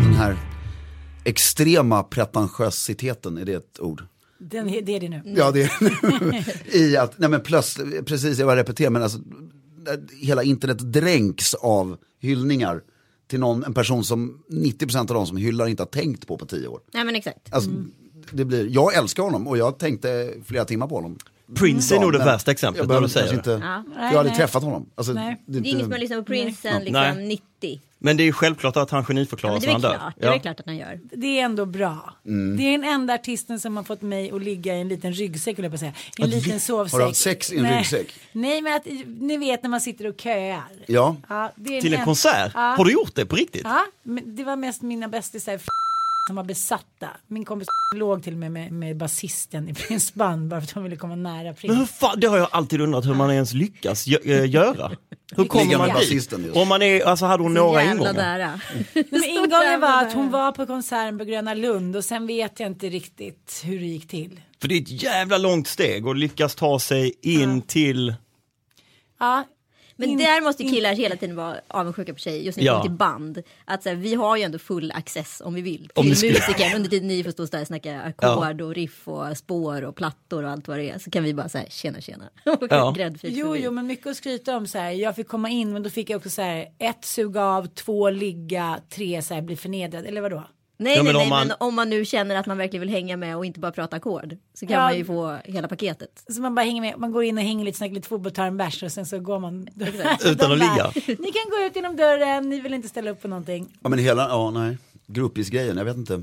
Den 0.03 0.15
här 0.15 0.37
extrema 1.25 2.03
pretentiositeten, 2.03 3.39
är 3.39 3.45
det 3.45 3.53
ett 3.53 3.81
ord? 3.81 4.03
den, 4.39 4.67
det 4.67 4.97
är 4.97 5.01
det 5.01 5.09
nu. 5.09 5.23
Ja, 5.25 5.51
det 5.51 5.63
är 5.63 6.77
I 6.77 6.97
att, 6.97 7.19
nej 7.19 7.29
men 7.31 7.41
plötsligt, 7.41 8.07
precis 8.07 8.39
jag 8.39 8.47
var 8.47 8.57
repetera, 8.57 8.91
men 8.91 9.03
alltså 9.03 9.19
hela 10.21 10.43
internet 10.43 10.93
dränks 10.93 11.55
av 11.55 11.97
hyllningar 12.21 12.83
till 13.27 13.41
någon, 13.41 13.65
en 13.65 13.75
person 13.75 14.05
som 14.05 14.43
90% 14.51 14.99
av 14.99 15.07
de 15.07 15.27
som 15.27 15.37
hyllar 15.37 15.67
inte 15.67 15.83
har 15.83 15.89
tänkt 15.89 16.27
på 16.27 16.39
på 16.39 16.47
tio 16.47 16.69
år. 16.69 16.81
Nej 16.93 17.05
men 17.05 17.17
exakt. 17.17 17.53
Alltså, 17.53 17.71
det 18.31 18.45
blir, 18.45 18.69
jag 18.71 18.95
älskar 18.95 19.23
honom 19.23 19.47
och 19.49 19.59
jag 19.59 19.79
tänkte 19.79 20.35
flera 20.45 20.65
timmar 20.65 20.87
på 20.87 20.95
honom. 20.95 21.19
Prince 21.55 21.97
är 21.97 22.01
nog 22.01 22.13
det 22.13 22.19
värsta 22.19 22.51
exemplet 22.51 22.89
jag 22.89 22.95
när 22.95 23.01
du 23.01 23.09
säger 23.09 23.29
det. 23.29 23.35
inte, 23.35 23.51
Ja. 23.51 23.85
Jag 23.97 24.03
har 24.03 24.07
aldrig 24.09 24.25
Nej, 24.25 24.37
träffat 24.37 24.63
honom. 24.63 24.87
Alltså, 24.95 25.13
Nej. 25.13 25.43
Det 25.47 25.59
är 25.59 25.67
ingen 25.67 25.81
som 25.83 25.93
har 25.93 25.99
lyssnat 25.99 26.19
på 26.19 26.25
Prince 26.25 26.63
sen 26.63 26.85
liksom 26.85 27.03
Nej. 27.03 27.27
90. 27.61 27.81
Men 28.05 28.17
det 28.17 28.23
är 28.23 28.25
ju 28.25 28.33
självklart 28.33 28.77
att 28.77 28.91
han 28.91 29.01
Ja, 29.01 29.07
geniförklarar 29.07 29.55
det 29.61 29.67
när 29.67 29.67
väl 29.67 29.73
han 29.73 29.81
dör. 29.83 29.99
klart. 29.99 30.15
Det 30.19 30.27
är 30.27 30.33
Ja. 30.33 30.39
klart 30.39 30.61
att 30.61 30.67
han 30.67 30.77
gör. 30.77 31.01
Det 31.17 31.27
är 31.41 31.45
ändå 31.45 31.67
bra. 31.67 32.15
Mm. 32.27 32.57
Det 32.57 32.63
är 32.63 32.73
den 32.79 32.85
enda 32.85 33.15
artisten 33.15 33.61
som 33.61 33.77
har 33.77 33.85
fått 33.85 34.03
mig 34.03 34.31
att 34.31 34.43
ligga 34.43 34.77
i 34.77 34.81
en 34.81 34.89
liten 34.89 35.13
ryggsäck, 35.13 35.59
vill 35.59 35.63
jag 35.65 35.73
på 35.73 35.79
säga. 35.79 35.93
En 36.19 36.25
Att 36.25 36.31
liten 36.31 36.53
li- 36.53 36.61
sovsäck. 36.61 36.93
Har 36.93 36.99
du 36.99 37.05
haft 37.07 37.17
sex 37.21 37.53
i 37.53 37.57
en 37.57 37.63
Nej. 37.63 37.79
ryggsäck? 37.79 38.15
Nej, 38.33 38.63
men 38.63 38.75
att 38.75 38.87
ni 39.07 39.37
vet 39.37 39.63
när 39.63 39.71
man 39.71 39.81
sitter 39.81 40.07
och 40.07 40.21
köar. 40.21 40.63
Ja, 40.87 41.17
Ja, 41.29 41.53
det 41.57 41.77
är 41.77 41.81
Till 41.81 41.95
en 41.95 41.99
en- 41.99 42.05
konsert? 42.05 42.53
Ja. 42.55 42.61
Har 42.61 42.85
du 42.85 42.93
gjort 42.93 43.15
det 43.15 43.27
på 43.27 43.37
riktigt? 43.37 43.63
Ja, 43.65 43.85
men 44.03 44.37
det 44.37 44.45
var 44.45 44.57
mest 44.57 44.83
mina 44.83 45.09
bästisar 45.09 45.59
som 46.29 46.37
var 46.37 46.45
besatta. 46.45 47.09
Min 47.27 47.45
kompis 47.45 47.69
låg 47.97 48.23
till 48.23 48.33
och 48.33 48.39
med 48.39 48.53
med, 48.53 48.73
med 48.73 48.97
basisten 48.97 49.69
i 49.69 49.75
Prince 49.89 50.13
band 50.15 50.49
bara 50.49 50.61
för 50.61 50.67
att 50.67 50.71
hon 50.71 50.83
ville 50.85 50.97
komma 50.97 51.15
nära 51.17 51.43
Men 51.45 51.55
Prince. 51.55 51.75
hur 51.77 51.87
fan, 51.87 52.21
det 52.21 52.27
har 52.27 52.39
jag 52.39 52.49
alltid 52.53 52.81
undrat 52.81 53.07
hur 53.07 53.15
man 53.15 53.31
ens 53.31 53.53
lyckas 53.55 54.07
gö- 54.07 54.27
äh, 54.41 54.51
göra. 54.51 54.91
Hur 55.37 55.45
kommer 55.45 55.79
man 55.79 55.89
med 55.89 55.97
dit? 56.09 56.33
Om 56.57 56.69
man 56.69 56.83
är, 56.83 57.05
alltså 57.05 57.27
hade 57.27 57.43
hon 57.43 57.55
några 57.55 57.85
ingångar? 57.85 58.13
nära. 58.13 58.61
Men 59.11 59.25
ingången 59.25 59.81
var 59.81 60.03
att 60.03 60.13
hon 60.13 60.31
var 60.31 60.53
på 60.53 60.67
konserten 60.67 61.19
på 61.19 61.25
Gröna 61.25 61.55
Lund 61.55 61.97
och 61.97 62.05
sen 62.05 62.27
vet 62.27 62.61
jag 62.61 62.67
inte 62.67 62.89
riktigt 62.89 63.63
hur 63.65 63.81
det 63.81 63.87
gick 63.87 64.09
till. 64.09 64.41
För 64.61 64.69
det 64.69 64.75
är 64.75 64.81
ett 64.83 65.03
jävla 65.03 65.39
långt 65.39 65.69
steg 65.69 66.07
och 66.07 66.15
lyckas 66.17 66.55
ta 66.55 66.79
sig 66.79 67.13
in 67.23 67.63
till... 67.63 68.15
Ja, 69.21 69.45
Men 69.97 70.09
in- 70.09 70.19
där 70.19 70.41
måste 70.41 70.63
in- 70.63 70.73
killar 70.73 70.95
hela 70.95 71.17
tiden 71.17 71.37
vara 71.37 71.57
avundsjuka 71.69 72.13
på 72.13 72.19
tjejer 72.19 72.43
just 72.43 72.59
när 72.59 72.63
det 72.65 72.67
Ja. 72.67 72.73
kommer 72.73 72.83
till 72.85 72.97
band. 72.97 73.43
Att 73.65 73.83
så 73.83 73.89
här, 73.89 73.97
vi 73.97 74.15
har 74.15 74.37
ju 74.37 74.43
ändå 74.43 74.59
full 74.59 74.93
access 74.95 75.43
om 75.45 75.55
vi 75.55 75.61
vill 75.63 75.89
till 75.95 76.09
musikern 76.09 76.77
under 76.77 76.91
tiden 76.91 77.09
ni 77.09 77.25
får 77.25 77.31
stå 77.31 77.45
där 77.47 77.61
och 77.61 77.67
snacka 77.67 78.01
ackord 78.03 78.61
och 78.61 78.75
riff 78.75 79.09
och 79.09 79.37
spår 79.39 79.83
och 79.85 79.97
plattor 79.97 80.43
och 80.45 80.51
allt 80.51 80.69
vad 80.69 80.79
det 80.79 80.91
är. 80.91 80.99
Så 80.99 81.11
kan 81.11 81.25
vi 81.25 81.35
bara 81.35 81.49
säga 81.49 81.65
tjena 81.71 82.01
tjena. 82.01 82.25
Och 82.45 82.67
Ja. 82.71 82.95
Jo, 82.97 83.11
förbi. 83.19 83.61
jo, 83.65 83.71
men 83.71 83.87
mycket 83.87 84.07
att 84.07 84.17
skryta 84.17 84.57
om 84.57 84.67
så 84.67 84.79
här. 84.79 84.91
Jag 84.91 85.17
fick 85.17 85.29
komma 85.29 85.49
in, 85.51 85.73
men 85.73 85.83
då 85.83 85.91
fick 85.91 86.11
jag 86.11 86.17
också 86.17 86.31
så 86.31 86.43
här. 86.43 86.67
Ett 86.79 87.05
suga 87.05 87.45
av, 87.45 87.67
två 87.67 88.11
ligga, 88.11 88.81
tre 88.91 89.23
så 89.23 89.35
här 89.35 89.43
bli 89.43 89.57
förnedrad. 89.57 90.07
Eller 90.07 90.21
vadå? 90.21 90.45
Nej, 90.77 90.97
Ja, 90.97 91.03
nej, 91.03 91.13
men 91.13 91.15
nej, 91.15 91.23
om 91.23 91.29
man- 91.29 91.47
men 91.49 91.57
om 91.61 91.75
man 91.75 91.91
nu 91.91 92.05
känner 92.05 92.37
att 92.37 92.47
man 92.47 92.59
verkligen 92.59 92.81
vill 92.81 92.91
hänga 92.91 93.17
med 93.17 93.37
och 93.37 93.47
inte 93.47 93.61
bara 93.61 93.73
prata 93.73 93.97
ackord 93.97 94.37
så 94.55 94.67
kan 94.67 94.75
Ja. 94.77 94.81
man 94.83 94.97
ju 94.99 95.05
få 95.05 95.39
hela 95.45 95.69
paketet. 95.69 96.25
Så 96.29 96.41
man 96.41 96.55
bara 96.55 96.65
hänger 96.67 96.81
med, 96.81 96.99
man 96.99 97.13
går 97.13 97.25
in 97.25 97.39
och 97.39 97.45
hänger 97.45 97.65
lite, 97.65 97.79
snackar 97.79 97.95
lite 97.95 98.09
fotboll, 98.09 98.33
tar 98.33 98.47
en 98.47 98.57
bärs 98.57 98.83
och 98.83 98.93
sen 98.93 99.07
så 99.07 99.19
går 99.19 99.39
man. 99.39 99.69
Utan 100.25 100.53
att 100.53 100.59
ligga. 100.59 100.93
Ni 101.07 101.33
kan 101.33 101.51
gå 101.51 101.67
ut 101.67 101.77
genom 101.77 101.97
dörren, 101.97 102.49
ni 102.51 102.61
vill 102.61 102.75
inte 102.75 102.89
ställa 102.89 103.11
upp 103.11 103.23
på 103.23 103.29
någonting. 103.29 103.79
ja 103.83 103.89
men 103.89 103.99
hela, 103.99 104.29
ja 104.29 104.51
nej, 104.51 104.79
groupies-grejen, 105.07 105.77
jag 105.77 105.85
vet 105.85 105.97
inte 105.97 106.23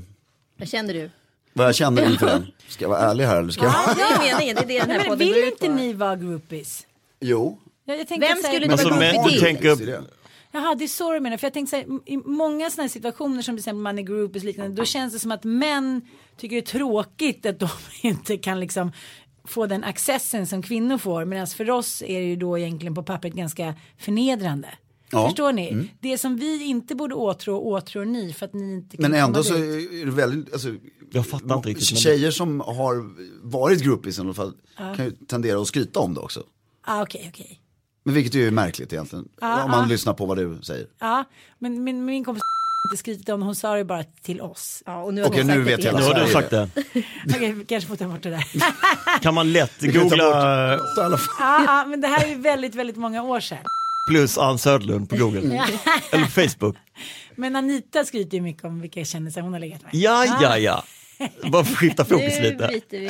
Vad 0.56 0.68
känner 0.68 0.94
du? 0.94 1.10
vad 1.52 1.66
jag 1.66 1.74
känner 1.74 2.10
inför 2.12 2.26
den. 2.26 2.46
Ska 2.68 2.84
jag 2.84 2.88
vara 2.90 3.00
ärlig 3.00 3.24
här 3.24 3.36
eller 3.38 3.50
ska 3.52 3.64
jag? 3.64 3.74
Ja, 3.74 3.94
det 3.96 4.02
är 4.02 4.32
meningen, 4.32 4.56
det 4.56 4.62
är 4.62 4.66
det 4.66 4.78
den 4.78 4.80
här 4.80 4.86
Nej, 4.86 4.98
men 4.98 5.18
podden 5.18 5.34
vill 5.34 5.44
inte 5.44 5.66
på. 5.66 5.72
ni 5.72 5.92
vara 5.92 6.16
groupies? 6.16 6.86
Jo. 7.20 7.58
Jag, 7.84 7.98
jag 7.98 8.06
Vem 8.08 8.36
skulle 8.42 8.58
du 8.66 8.84
vara 8.84 9.12
groupie 9.12 9.30
till? 9.30 9.40
tänker... 9.40 10.00
Jaha, 10.52 10.74
det 10.74 10.84
är 10.84 10.88
så 10.88 11.12
du 11.12 11.20
menar. 11.20 11.36
För 11.36 11.46
jag 11.46 11.54
tänkte 11.54 11.70
så 11.70 11.76
här, 11.76 12.00
i 12.06 12.16
många 12.16 12.70
sådana 12.70 12.84
här 12.84 12.88
situationer 12.88 13.42
som 13.42 13.56
till 13.56 13.60
exempel 13.60 13.82
man 13.82 13.98
är 13.98 14.02
groupies 14.02 14.44
liknande, 14.44 14.76
då 14.76 14.84
känns 14.84 15.12
det 15.12 15.18
som 15.18 15.30
att 15.32 15.44
män 15.44 16.02
tycker 16.36 16.56
det 16.56 16.60
är 16.62 16.78
tråkigt 16.78 17.46
att 17.46 17.58
de 17.58 17.68
inte 18.08 18.36
kan 18.36 18.60
liksom 18.60 18.92
få 19.44 19.66
den 19.66 19.84
accessen 19.84 20.46
som 20.46 20.62
kvinnor 20.62 20.98
får. 20.98 21.24
Medan 21.24 21.46
för 21.46 21.70
oss 21.70 22.02
är 22.02 22.20
det 22.20 22.26
ju 22.26 22.36
då 22.36 22.58
egentligen 22.58 22.94
på 22.94 23.02
pappret 23.02 23.32
ganska 23.34 23.74
förnedrande. 23.98 24.68
Ja. 25.10 25.28
Förstår 25.28 25.52
ni? 25.52 25.90
Det 26.00 26.18
som 26.18 26.36
vi 26.36 26.64
inte 26.64 26.94
borde 26.94 27.14
åtrå, 27.14 27.60
åtrår 27.60 28.04
ni 28.04 28.32
för 28.32 28.46
att 28.46 28.54
ni 28.54 28.72
inte 28.72 28.96
kan 28.96 29.02
Men 29.02 29.10
komma 29.10 29.24
ändå 29.26 29.42
så 29.42 29.54
dit. 29.54 29.92
är 29.92 30.04
det 30.06 30.12
väldigt, 30.12 30.52
alltså, 30.52 30.74
Jag 31.10 31.26
fattar 31.26 31.56
inte 31.56 31.68
riktigt. 31.68 31.92
Men... 31.92 32.00
tjejer 32.00 32.30
som 32.30 32.60
har 32.60 33.14
varit 33.48 33.82
groupies 33.82 34.18
i 34.18 34.20
alla 34.20 34.34
fall 34.34 34.52
kan 34.76 35.04
ju 35.04 35.10
tendera 35.10 35.60
att 35.60 35.66
skryta 35.66 36.00
om 36.00 36.14
det 36.14 36.20
också. 36.20 36.44
Ah, 36.82 37.02
Okej, 37.02 37.26
okej. 37.28 37.60
Men 38.10 38.14
vilket 38.14 38.34
är 38.34 38.38
ju 38.38 38.50
märkligt 38.50 38.92
egentligen, 38.92 39.28
Ja, 39.40 39.64
om 39.64 39.70
man 39.70 39.80
ja. 39.80 39.86
lyssnar 39.86 40.14
på 40.14 40.26
vad 40.26 40.36
du 40.36 40.58
säger. 40.62 40.86
Ja, 40.98 41.24
men 41.58 41.84
min, 41.84 42.04
min 42.04 42.24
kompis 42.24 42.42
inte 42.86 42.96
skrytit 42.96 43.28
om 43.28 43.42
hon 43.42 43.54
sa 43.54 43.74
det 43.74 43.84
bara 43.84 44.04
till 44.22 44.40
oss. 44.40 44.82
Ja, 44.86 45.02
och 45.02 45.14
nu 45.14 45.22
har 45.22 45.28
Okej, 45.28 45.44
nu 45.44 45.60
vet 45.60 45.84
hela 45.84 45.98
Nu 45.98 46.04
har 46.04 46.14
du 46.26 46.32
sagt 46.32 46.50
det. 46.50 46.68
Okej, 47.36 47.64
kanske 47.68 47.88
får 47.88 47.96
ta 47.96 48.08
bort 48.08 48.22
det 48.22 48.30
där. 48.30 48.44
Kan 49.22 49.34
man 49.34 49.52
lätt 49.52 49.80
googla 49.80 50.24
ja, 50.24 51.18
ja, 51.38 51.84
men 51.88 52.00
det 52.00 52.08
här 52.08 52.24
är 52.24 52.28
ju 52.28 52.34
väldigt, 52.34 52.74
väldigt 52.74 52.96
många 52.96 53.22
år 53.22 53.40
sedan. 53.40 53.58
plus 54.08 54.38
Ann 54.38 54.58
Söderlund 54.58 55.10
på 55.10 55.16
Google? 55.16 55.64
Eller 56.12 56.26
Facebook? 56.26 56.76
Men 57.36 57.56
Anita 57.56 58.04
skryter 58.04 58.36
ju 58.36 58.42
mycket 58.42 58.64
om 58.64 58.80
vilka 58.80 59.04
kändisar 59.04 59.40
hon 59.40 59.52
har 59.52 59.60
legat 59.60 59.82
med. 59.82 59.94
Ja, 59.94 60.24
ja, 60.42 60.58
ja. 60.58 60.84
Bara 61.52 61.64
för 61.64 61.72
att 61.72 61.78
skifta 61.78 62.04
fokus 62.04 62.38
Nu 62.38 62.50
lite. 62.50 62.68
vi. 62.98 63.06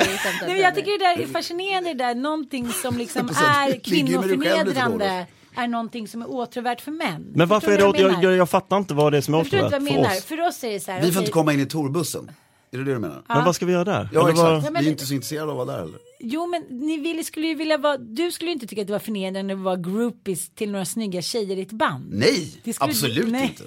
Nej, 0.47 0.59
jag 0.61 0.75
tycker 0.75 0.91
det 0.99 1.05
där 1.05 1.23
är 1.23 1.27
fascinerande, 1.33 1.89
det 1.93 2.03
där 2.03 2.15
någonting 2.15 2.69
som 2.69 2.97
liksom 2.97 3.29
är 3.29 3.79
kvinnoförnedrande 3.83 5.27
är 5.55 5.67
någonting 5.67 6.07
som 6.07 6.21
är 6.21 6.31
åtråvärt 6.31 6.81
för 6.81 6.91
män. 6.91 7.31
Men 7.35 7.47
varför 7.47 7.71
är 7.71 7.77
det, 7.77 7.83
vad 7.83 7.99
jag, 7.99 8.23
jag, 8.23 8.35
jag 8.35 8.49
fattar 8.49 8.77
inte 8.77 8.93
vad 8.93 9.13
det 9.13 9.17
är 9.17 9.21
som 9.21 9.33
är 9.33 9.37
Jag 9.37 9.47
åtråvärt 9.47 9.71
jag 9.71 9.87
för 9.87 9.93
menar. 9.95 10.09
oss. 10.17 10.23
För 10.25 10.41
oss 10.47 10.63
är 10.63 10.69
det 10.71 10.79
så 10.79 10.91
här. 10.91 10.99
Vi 11.01 11.05
får 11.05 11.11
okej, 11.11 11.19
inte 11.21 11.31
komma 11.31 11.53
in 11.53 11.59
i 11.59 11.65
torbussen. 11.65 12.31
Är 12.73 12.77
det 12.77 12.83
det 12.83 12.93
du 12.93 12.99
menar? 12.99 13.23
Men 13.27 13.45
vad 13.45 13.55
ska 13.55 13.65
vi 13.65 13.71
göra 13.73 13.83
där? 13.83 14.09
Ja 14.13 14.19
Eller 14.19 14.21
vad- 14.21 14.29
exakt, 14.57 14.65
Ja, 14.65 14.71
men- 14.71 14.81
vi 14.81 14.87
är 14.87 14.91
inte 14.91 15.05
så 15.05 15.13
intresserade 15.13 15.51
av 15.51 15.59
att 15.61 15.67
vara 15.67 15.77
där 15.77 15.83
heller. 15.85 15.99
Jo 16.19 16.47
men 16.47 16.61
ni 16.87 16.97
vill, 16.97 17.25
skulle 17.25 17.47
ju 17.47 17.55
vilja 17.55 17.77
vara, 17.77 17.97
du 17.97 18.31
skulle 18.31 18.49
ju 18.49 18.53
inte 18.53 18.67
tycka 18.67 18.81
att 18.81 18.87
det 18.87 18.93
var 18.93 18.99
förnedrande 18.99 19.53
att 19.53 19.59
vara 19.59 19.75
groupies 19.75 20.49
till 20.49 20.71
några 20.71 20.85
snygga 20.85 21.21
tjejer 21.21 21.57
i 21.57 21.61
ett 21.61 21.71
band. 21.71 22.09
Nej, 22.13 22.61
absolut 22.79 23.27
nej. 23.31 23.43
inte. 23.43 23.63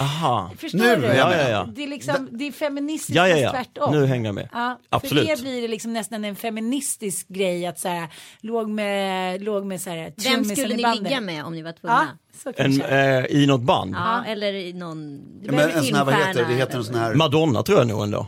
Aha. 0.00 0.50
Förstår 0.58 0.78
Nu 0.78 0.96
du? 0.96 1.06
Ja, 1.06 1.36
ja, 1.36 1.48
ja. 1.48 1.68
Det 1.74 1.82
är 1.82 1.88
liksom, 1.88 2.28
det 2.32 2.46
är 2.46 2.52
feministiskt 2.52 3.16
Ja, 3.16 3.28
ja, 3.28 3.36
ja. 3.36 3.50
tvärtom. 3.50 3.92
Nu 3.92 4.06
hänger 4.06 4.26
jag 4.26 4.34
med. 4.34 4.48
Ja, 4.52 4.78
Absolut. 4.88 5.28
För 5.28 5.36
det 5.36 5.42
blir 5.42 5.62
det 5.62 5.68
liksom 5.68 5.92
nästan 5.92 6.24
en 6.24 6.36
feministisk 6.36 7.28
grej 7.28 7.66
att 7.66 7.78
så 7.78 7.88
här, 7.88 8.08
låg 8.40 8.68
med, 8.68 9.42
låg 9.42 9.64
med 9.64 9.80
så 9.80 9.90
här, 9.90 10.12
Vem 10.24 10.44
skulle 10.44 10.76
ni 10.76 11.00
ligga 11.00 11.20
med 11.20 11.44
om 11.44 11.52
ni 11.52 11.62
var 11.62 11.72
tvungna? 11.72 12.18
En, 12.56 12.80
eh, 12.82 13.24
I 13.26 13.46
något 13.46 13.62
band? 13.62 13.94
Ja, 13.94 14.24
eller 14.24 14.52
i 14.52 14.72
någon 14.72 15.20
men 15.42 15.70
en 15.70 15.84
sån 15.84 15.96
här, 15.96 16.04
vad 16.04 16.14
heter 16.14 16.44
det, 16.48 16.54
heter 16.54 16.78
en 16.78 16.84
sån 16.84 16.94
här, 16.94 17.14
Madonna 17.14 17.62
tror 17.62 17.78
jag 17.78 17.88
nog 17.88 18.02
ändå. 18.02 18.26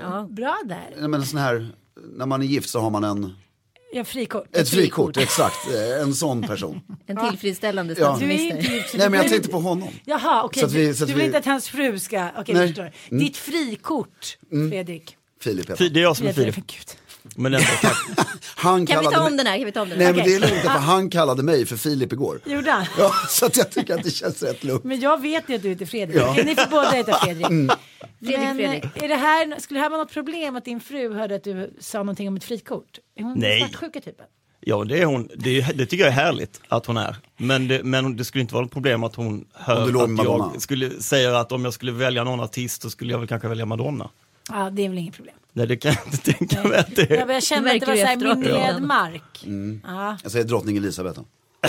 Ja. 0.00 0.26
Bra 0.30 0.58
där. 0.64 1.08
men 1.08 1.14
en 1.14 1.26
sån 1.26 1.38
här, 1.40 1.68
när 2.16 2.26
man 2.26 2.42
är 2.42 2.46
gift 2.46 2.70
så 2.70 2.80
har 2.80 2.90
man 2.90 3.04
en, 3.04 3.36
Ja, 3.94 4.04
frikort. 4.04 4.56
ett 4.56 4.68
frikort, 4.68 5.16
exakt, 5.16 5.56
eh, 5.74 6.02
en 6.02 6.14
sån 6.14 6.42
person. 6.42 6.80
En 7.06 7.30
tillfredsställande 7.30 7.94
Ja. 7.98 8.04
Statsminister. 8.06 8.56
inte 8.56 8.96
Nej 8.98 9.10
men 9.10 9.12
jag 9.12 9.20
tänkte 9.20 9.36
inte- 9.36 9.48
på 9.48 9.58
honom. 9.60 9.88
Jaha, 10.04 10.42
okej. 10.44 10.66
Vi- 10.68 10.86
Du, 10.86 10.92
du 10.92 11.04
vill 11.06 11.14
vi- 11.16 11.24
inte 11.24 11.38
att 11.38 11.44
hans 11.44 11.68
fru 11.68 11.98
ska... 11.98 12.28
Okej, 12.38 12.54
Nej. 12.54 12.62
jag 12.62 12.68
förstår. 12.68 13.18
Ditt 13.18 13.36
frikort, 13.36 14.38
Fredrik. 14.70 15.16
Filip 15.40 15.70
heter 15.70 15.88
Det 15.88 16.00
är 16.00 16.02
jag 16.02 16.16
som 16.16 16.26
är 16.26 16.32
det 16.32 16.34
Filip. 16.52 16.54
Men 17.36 17.54
ändå, 17.54 17.66
tack. 17.82 17.96
Han 18.56 18.86
Kan 18.86 18.98
vi 18.98 19.04
kallade 19.04 19.16
ta 19.16 19.22
om 19.26 19.30
mig- 19.30 19.36
den 19.36 19.46
här? 19.46 19.56
Kan 19.56 19.64
vi 19.66 19.72
ta 19.72 19.82
om 19.82 19.88
den 19.88 19.98
Nej 19.98 20.06
här? 20.06 20.14
men 20.14 20.24
det 20.24 20.34
är 20.34 20.40
lugnt, 20.40 20.62
för 20.62 20.68
han 20.68 21.10
kallade 21.10 21.42
mig 21.42 21.66
för 21.66 21.76
Filip 21.76 22.12
igår. 22.12 22.40
Gjorde 22.44 22.70
han? 22.70 22.86
Ja, 22.98 23.12
så 23.28 23.46
att 23.46 23.56
jag 23.56 23.70
tycker 23.70 23.94
att 23.94 24.02
det 24.04 24.10
känns 24.10 24.42
rätt 24.42 24.64
lugnt. 24.64 24.84
Men 24.84 25.00
jag 25.00 25.20
vet 25.22 25.48
ju 25.48 25.54
att 25.54 25.62
du 25.62 25.68
heter 25.68 25.86
Fredrik. 25.86 26.16
Ja. 26.16 26.32
Ni 26.44 26.54
får 26.54 26.70
båda 26.70 26.90
heta 26.90 27.12
Fredrik. 27.24 27.46
Fredrik, 27.46 27.70
Men 28.38 28.56
Fredrik. 28.56 28.84
Är 29.02 29.08
det 29.08 29.16
här, 29.16 29.60
skulle 29.60 29.78
det 29.80 29.82
här 29.82 29.90
vara 29.90 30.00
något 30.02 30.12
problem 30.12 30.56
att 30.56 30.64
din 30.64 30.80
fru 30.80 31.14
hörde 31.14 31.34
att 31.34 31.44
du 31.44 31.76
sa 31.80 31.98
någonting 31.98 32.28
om 32.28 32.36
ett 32.36 32.44
frikort? 32.44 32.98
Är 33.16 33.22
hon 33.22 33.38
Nej. 33.38 33.60
svartsjuka 33.60 34.00
typen? 34.00 34.26
Ja, 34.60 34.84
det 34.84 35.00
är 35.02 35.04
hon. 35.04 35.28
Det, 35.36 35.60
det 35.60 35.86
tycker 35.86 36.04
jag 36.04 36.08
är 36.12 36.16
härligt 36.16 36.60
att 36.68 36.86
hon 36.86 36.96
är. 36.96 37.16
Men 37.36 37.68
det, 37.68 37.82
men 37.84 38.16
det 38.16 38.24
skulle 38.24 38.42
inte 38.42 38.54
vara 38.54 38.64
ett 38.64 38.72
problem 38.72 39.04
att 39.04 39.14
hon 39.14 39.44
hör 39.54 40.02
att 40.04 40.10
Madonna. 40.10 40.50
jag 40.52 40.62
skulle 40.62 40.90
säga 40.90 41.38
att 41.38 41.52
om 41.52 41.64
jag 41.64 41.74
skulle 41.74 41.92
välja 41.92 42.24
någon 42.24 42.40
artist 42.40 42.82
så 42.82 42.90
skulle 42.90 43.12
jag 43.12 43.18
väl 43.18 43.28
kanske 43.28 43.48
välja 43.48 43.66
Madonna. 43.66 44.10
Ja, 44.50 44.70
det 44.70 44.84
är 44.84 44.88
väl 44.88 44.98
inget 44.98 45.14
problem. 45.14 45.34
Nej, 45.52 45.66
det 45.66 45.76
kan 45.76 45.92
jag 45.92 46.06
inte 46.06 46.32
tänka 46.32 46.62
mig 46.68 46.78
att 46.78 46.96
det 46.96 47.10
Jag, 47.10 47.30
är. 47.30 47.34
jag 47.34 47.42
kände 47.42 47.70
att 47.74 47.80
det 47.80 47.86
var 47.86 47.94
Märker 47.94 48.04
så 48.04 48.08
här 48.08 48.16
du 48.16 48.26
efteråt? 48.30 48.38
minerad 48.38 48.74
Ja. 48.82 48.86
mark. 48.86 49.42
Mm. 49.44 49.80
Ja. 49.86 50.16
Jag 50.22 50.32
säger 50.32 50.44
drottning 50.44 50.76
Elisabeth 50.76 51.20
då. 51.20 51.24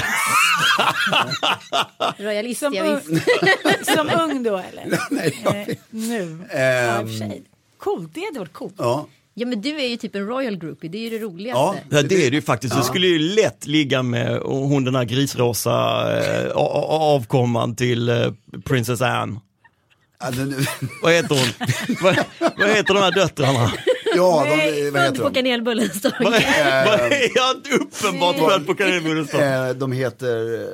Royalist, 2.18 2.60
Som, 2.60 2.74
ja, 2.74 2.84
ung, 2.84 3.00
visst. 3.10 3.86
som 3.96 4.10
ung 4.20 4.44
då 4.44 4.58
eller? 4.58 5.00
Nej, 5.12 5.40
jag 5.44 5.56
Eh, 5.70 5.76
nu. 5.90 6.38
Ja, 6.52 7.02
för 7.08 7.18
sig. 7.18 7.44
Coolt, 7.78 8.10
det 8.14 8.22
hade 8.26 8.40
varit 8.40 8.54
coolt. 8.54 8.74
Ja, 8.78 9.08
Ja 9.36 9.46
men 9.48 9.62
du 9.62 9.82
är 9.82 9.88
ju 9.88 9.98
typ 9.98 10.16
en 10.16 10.28
royal 10.28 10.56
groupie, 10.58 10.90
det 10.90 10.98
är 10.98 11.02
ju 11.02 11.10
det 11.10 11.16
ja. 11.16 11.22
roligaste. 11.24 11.84
Ja, 11.90 12.02
det 12.02 12.26
är 12.28 12.32
det 12.32 12.36
ju 12.36 12.42
faktiskt. 12.42 12.76
Du 12.78 12.84
skulle 12.84 13.08
ju 13.08 13.20
lätt 13.20 13.68
ligga 13.68 14.04
med 14.04 14.40
hon 14.40 14.84
den 14.84 14.96
här 14.96 15.04
grisrosa 15.04 15.72
eh, 16.20 16.52
avkomman 16.52 17.76
till 17.76 18.10
eh, 18.10 18.32
Princess 18.66 19.02
Anne. 19.02 19.40
Den, 20.32 20.66
Vad 21.02 21.14
heter 21.14 21.36
hon? 21.36 21.68
vad, 22.02 22.16
vad 22.58 22.70
heter 22.70 22.94
de 22.94 23.00
här 23.00 23.12
döttrarna? 23.12 23.72
ja 24.16 24.44
Nej, 24.48 24.82
de, 24.84 24.92
vad 24.92 25.02
heter 25.02 25.18
på 25.22 25.30
de? 25.30 25.34
kanelbullens 25.34 26.02
dag. 26.02 26.12
Vad 26.20 26.34
är, 26.34 26.86
vad 26.86 27.00
är 27.12 27.30
jag 27.36 27.56
uppenbart 27.82 28.36
född 28.36 28.68
på 28.68 28.76
kanelbullens 28.76 29.32
dag? 29.32 29.68
Eh, 29.70 29.76
de 29.76 29.92
heter, 29.92 30.62
eh, 30.62 30.68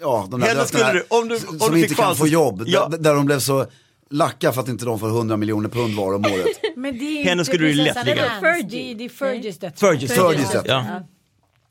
ja 0.00 0.28
de 0.30 0.40
där 0.40 0.54
döttrarna 0.54 1.00
om 1.08 1.28
du- 1.28 1.34
om 1.34 1.58
som 1.58 1.74
du 1.74 1.82
inte 1.82 1.94
kan 1.94 2.04
chans- 2.06 2.18
få 2.18 2.26
jobb. 2.26 2.62
Ja. 2.66 2.88
Där, 2.88 2.98
där 2.98 3.14
de 3.14 3.26
blev 3.26 3.38
så 3.38 3.66
lacka 4.10 4.52
för 4.52 4.60
att 4.60 4.68
inte 4.68 4.84
de 4.84 4.98
får 4.98 5.08
100 5.08 5.36
miljoner 5.36 5.68
pund 5.68 5.94
var 5.96 6.14
om 6.14 6.24
året. 6.24 6.46
Men 6.76 6.98
det 6.98 7.04
är 7.04 7.24
Henne 7.24 7.44
skulle 7.44 7.66
du 7.66 7.72
lätt 7.74 8.04
ligga. 8.06 8.14
Det 8.70 9.04
är, 9.04 9.08
Fergies 9.08 9.58
döttrar. 9.58 9.88
Fergies 9.92 10.16
ja. 10.16 10.32
döttrar. 10.32 10.62
ja. 10.88 11.06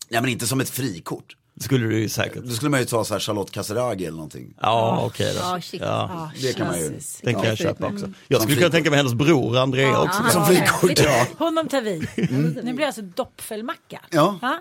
Nej 0.09 0.21
men 0.21 0.29
inte 0.29 0.47
som 0.47 0.61
ett 0.61 0.69
frikort. 0.69 1.35
Skulle 1.59 1.87
du 1.87 1.99
ju 1.99 2.09
säkert. 2.09 2.43
Då 2.43 2.51
skulle 2.53 2.69
man 2.69 2.79
ju 2.79 2.85
ta 2.85 3.03
så 3.03 3.13
här 3.13 3.19
Charlotte 3.19 3.51
Casiraghi 3.51 4.05
eller 4.05 4.15
någonting. 4.15 4.53
Ja, 4.61 5.03
okej 5.05 5.33
då. 5.33 5.39
Ja, 5.39 5.61
shit. 5.61 5.81
Ja, 5.81 5.87
Ah, 6.13 6.31
Det 6.41 6.53
kan 6.53 6.67
man 6.67 6.79
ju. 6.79 6.83
Jesus. 6.85 7.19
den 7.23 7.33
kan 7.33 7.43
jag 7.43 7.51
Ja. 7.51 7.55
köpa 7.55 7.85
också. 7.87 7.99
Som 7.99 8.13
Jag 8.27 8.41
skulle 8.41 8.57
kunna 8.57 8.69
tänka 8.69 8.89
mig 8.89 8.97
hennes 8.97 9.13
bror 9.13 9.57
Andrea 9.57 10.01
också. 10.01 10.21
han- 10.21 10.31
Som 10.31 10.41
Ja. 10.41 10.47
frikort 10.47 10.99
ja. 11.05 11.27
Honom 11.37 11.67
tar 11.67 11.81
vi. 11.81 12.07
Nu 12.27 12.61
blir 12.63 12.73
det 12.73 12.85
alltså 12.85 13.01
doppfelmacka. 13.01 14.01
Ja. 14.09 14.39
Ja. 14.41 14.59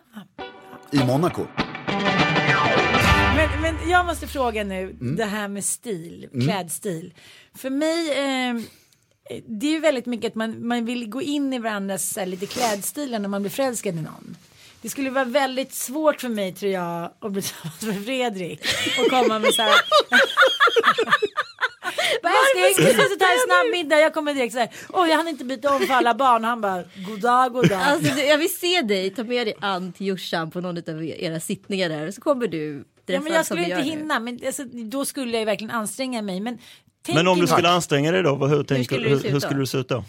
I 0.91 1.05
Monaco. 1.05 1.47
Men, 3.37 3.49
men 3.63 3.91
jag 3.91 4.07
måste 4.07 4.27
fråga 4.27 4.65
nu, 4.65 4.83
Mm. 4.83 5.17
det 5.17 5.25
här 5.25 5.49
med 5.49 5.65
stil, 5.65 6.29
klädstil. 6.45 7.15
För 7.55 7.71
mig, 7.71 8.11
eh, 8.11 8.55
det 9.47 9.67
är 9.67 9.71
ju 9.71 9.81
väldigt 9.81 10.07
mycket 10.07 10.29
att 10.31 10.35
man, 10.35 10.67
man 10.67 10.85
vill 10.85 11.09
gå 11.11 11.23
in 11.23 11.53
i 11.53 11.59
varandras 11.59 12.17
här, 12.17 12.27
lite 12.27 12.47
klädstilar 12.47 13.19
när 13.19 13.29
man 13.29 13.43
blir 13.43 13.51
förälskad 13.51 13.95
i 13.95 14.01
någon. 14.01 14.37
Det 14.83 14.89
skulle 14.89 15.11
vara 15.11 15.25
väldigt 15.25 15.73
svårt 15.73 16.21
för 16.21 16.29
mig 16.29 16.55
tror 16.55 16.73
jag 16.73 17.11
att 17.21 17.33
bli 17.33 17.43
tillsammans 17.43 17.83
med 17.83 18.05
Fredrik 18.05 18.61
och 19.01 19.11
komma 19.11 19.39
med 19.39 19.55
så 19.55 19.62
här. 19.62 19.73
Bara, 22.23 22.33
älskling, 22.67 22.87
vi 22.87 22.93
ska 22.93 23.03
ta 23.03 23.33
en 23.33 23.39
snabb 23.47 23.71
middag. 23.73 24.01
Jag 24.01 24.15
kommer 24.15 24.35
direkt 24.35 24.53
så 24.53 24.59
här. 24.59 24.69
Oj, 24.89 25.09
jag 25.09 25.17
hann 25.17 25.29
inte 25.29 25.45
byta 25.45 25.75
om 25.75 25.81
för 25.87 25.95
alla 25.95 26.15
barn. 26.15 26.45
Han 26.45 26.61
bara, 26.61 26.85
goddag, 27.09 27.53
goddag. 27.53 27.81
Alltså, 27.83 28.15
du, 28.15 28.23
jag 28.23 28.39
vill 28.39 28.57
se 28.57 28.83
dig 28.83 29.11
ta 29.11 29.25
med 29.25 29.47
dig 29.47 29.55
Ann 29.61 29.93
till 29.93 30.07
Jossan 30.07 30.51
på 30.51 30.61
någon 30.61 30.79
av 30.79 31.05
era 31.05 31.41
sittningar 31.41 31.89
där 31.89 32.11
så 32.11 32.21
kommer 32.21 32.47
du 32.49 32.85
ja, 33.07 33.21
men 33.21 33.33
jag 33.33 33.47
skulle 33.47 33.65
inte 33.65 33.83
hinna. 33.83 34.21
Men 34.21 34.41
alltså, 34.47 34.65
då 34.65 35.05
skulle 35.05 35.39
jag 35.39 35.47
verkligen 35.47 35.71
anstränga 35.71 36.23
mig. 36.23 36.41
Men, 36.41 36.59
Men 37.09 37.27
om 37.29 37.41
du 37.41 37.47
skulle 37.47 37.69
anstränga 37.69 38.12
dig 38.12 38.23
då, 38.23 38.35
vad- 38.35 38.51
hur, 38.51 38.62
tänker, 38.65 38.85
skulle 38.85 39.09
hur, 39.09 39.17
du 39.17 39.23
se 39.23 39.29
hur, 39.29 39.37
ut 39.37 39.43
då? 39.43 39.47
skulle 39.49 39.61
du 39.61 39.67
se 39.67 39.79
ut 39.79 39.89
då? 39.89 40.05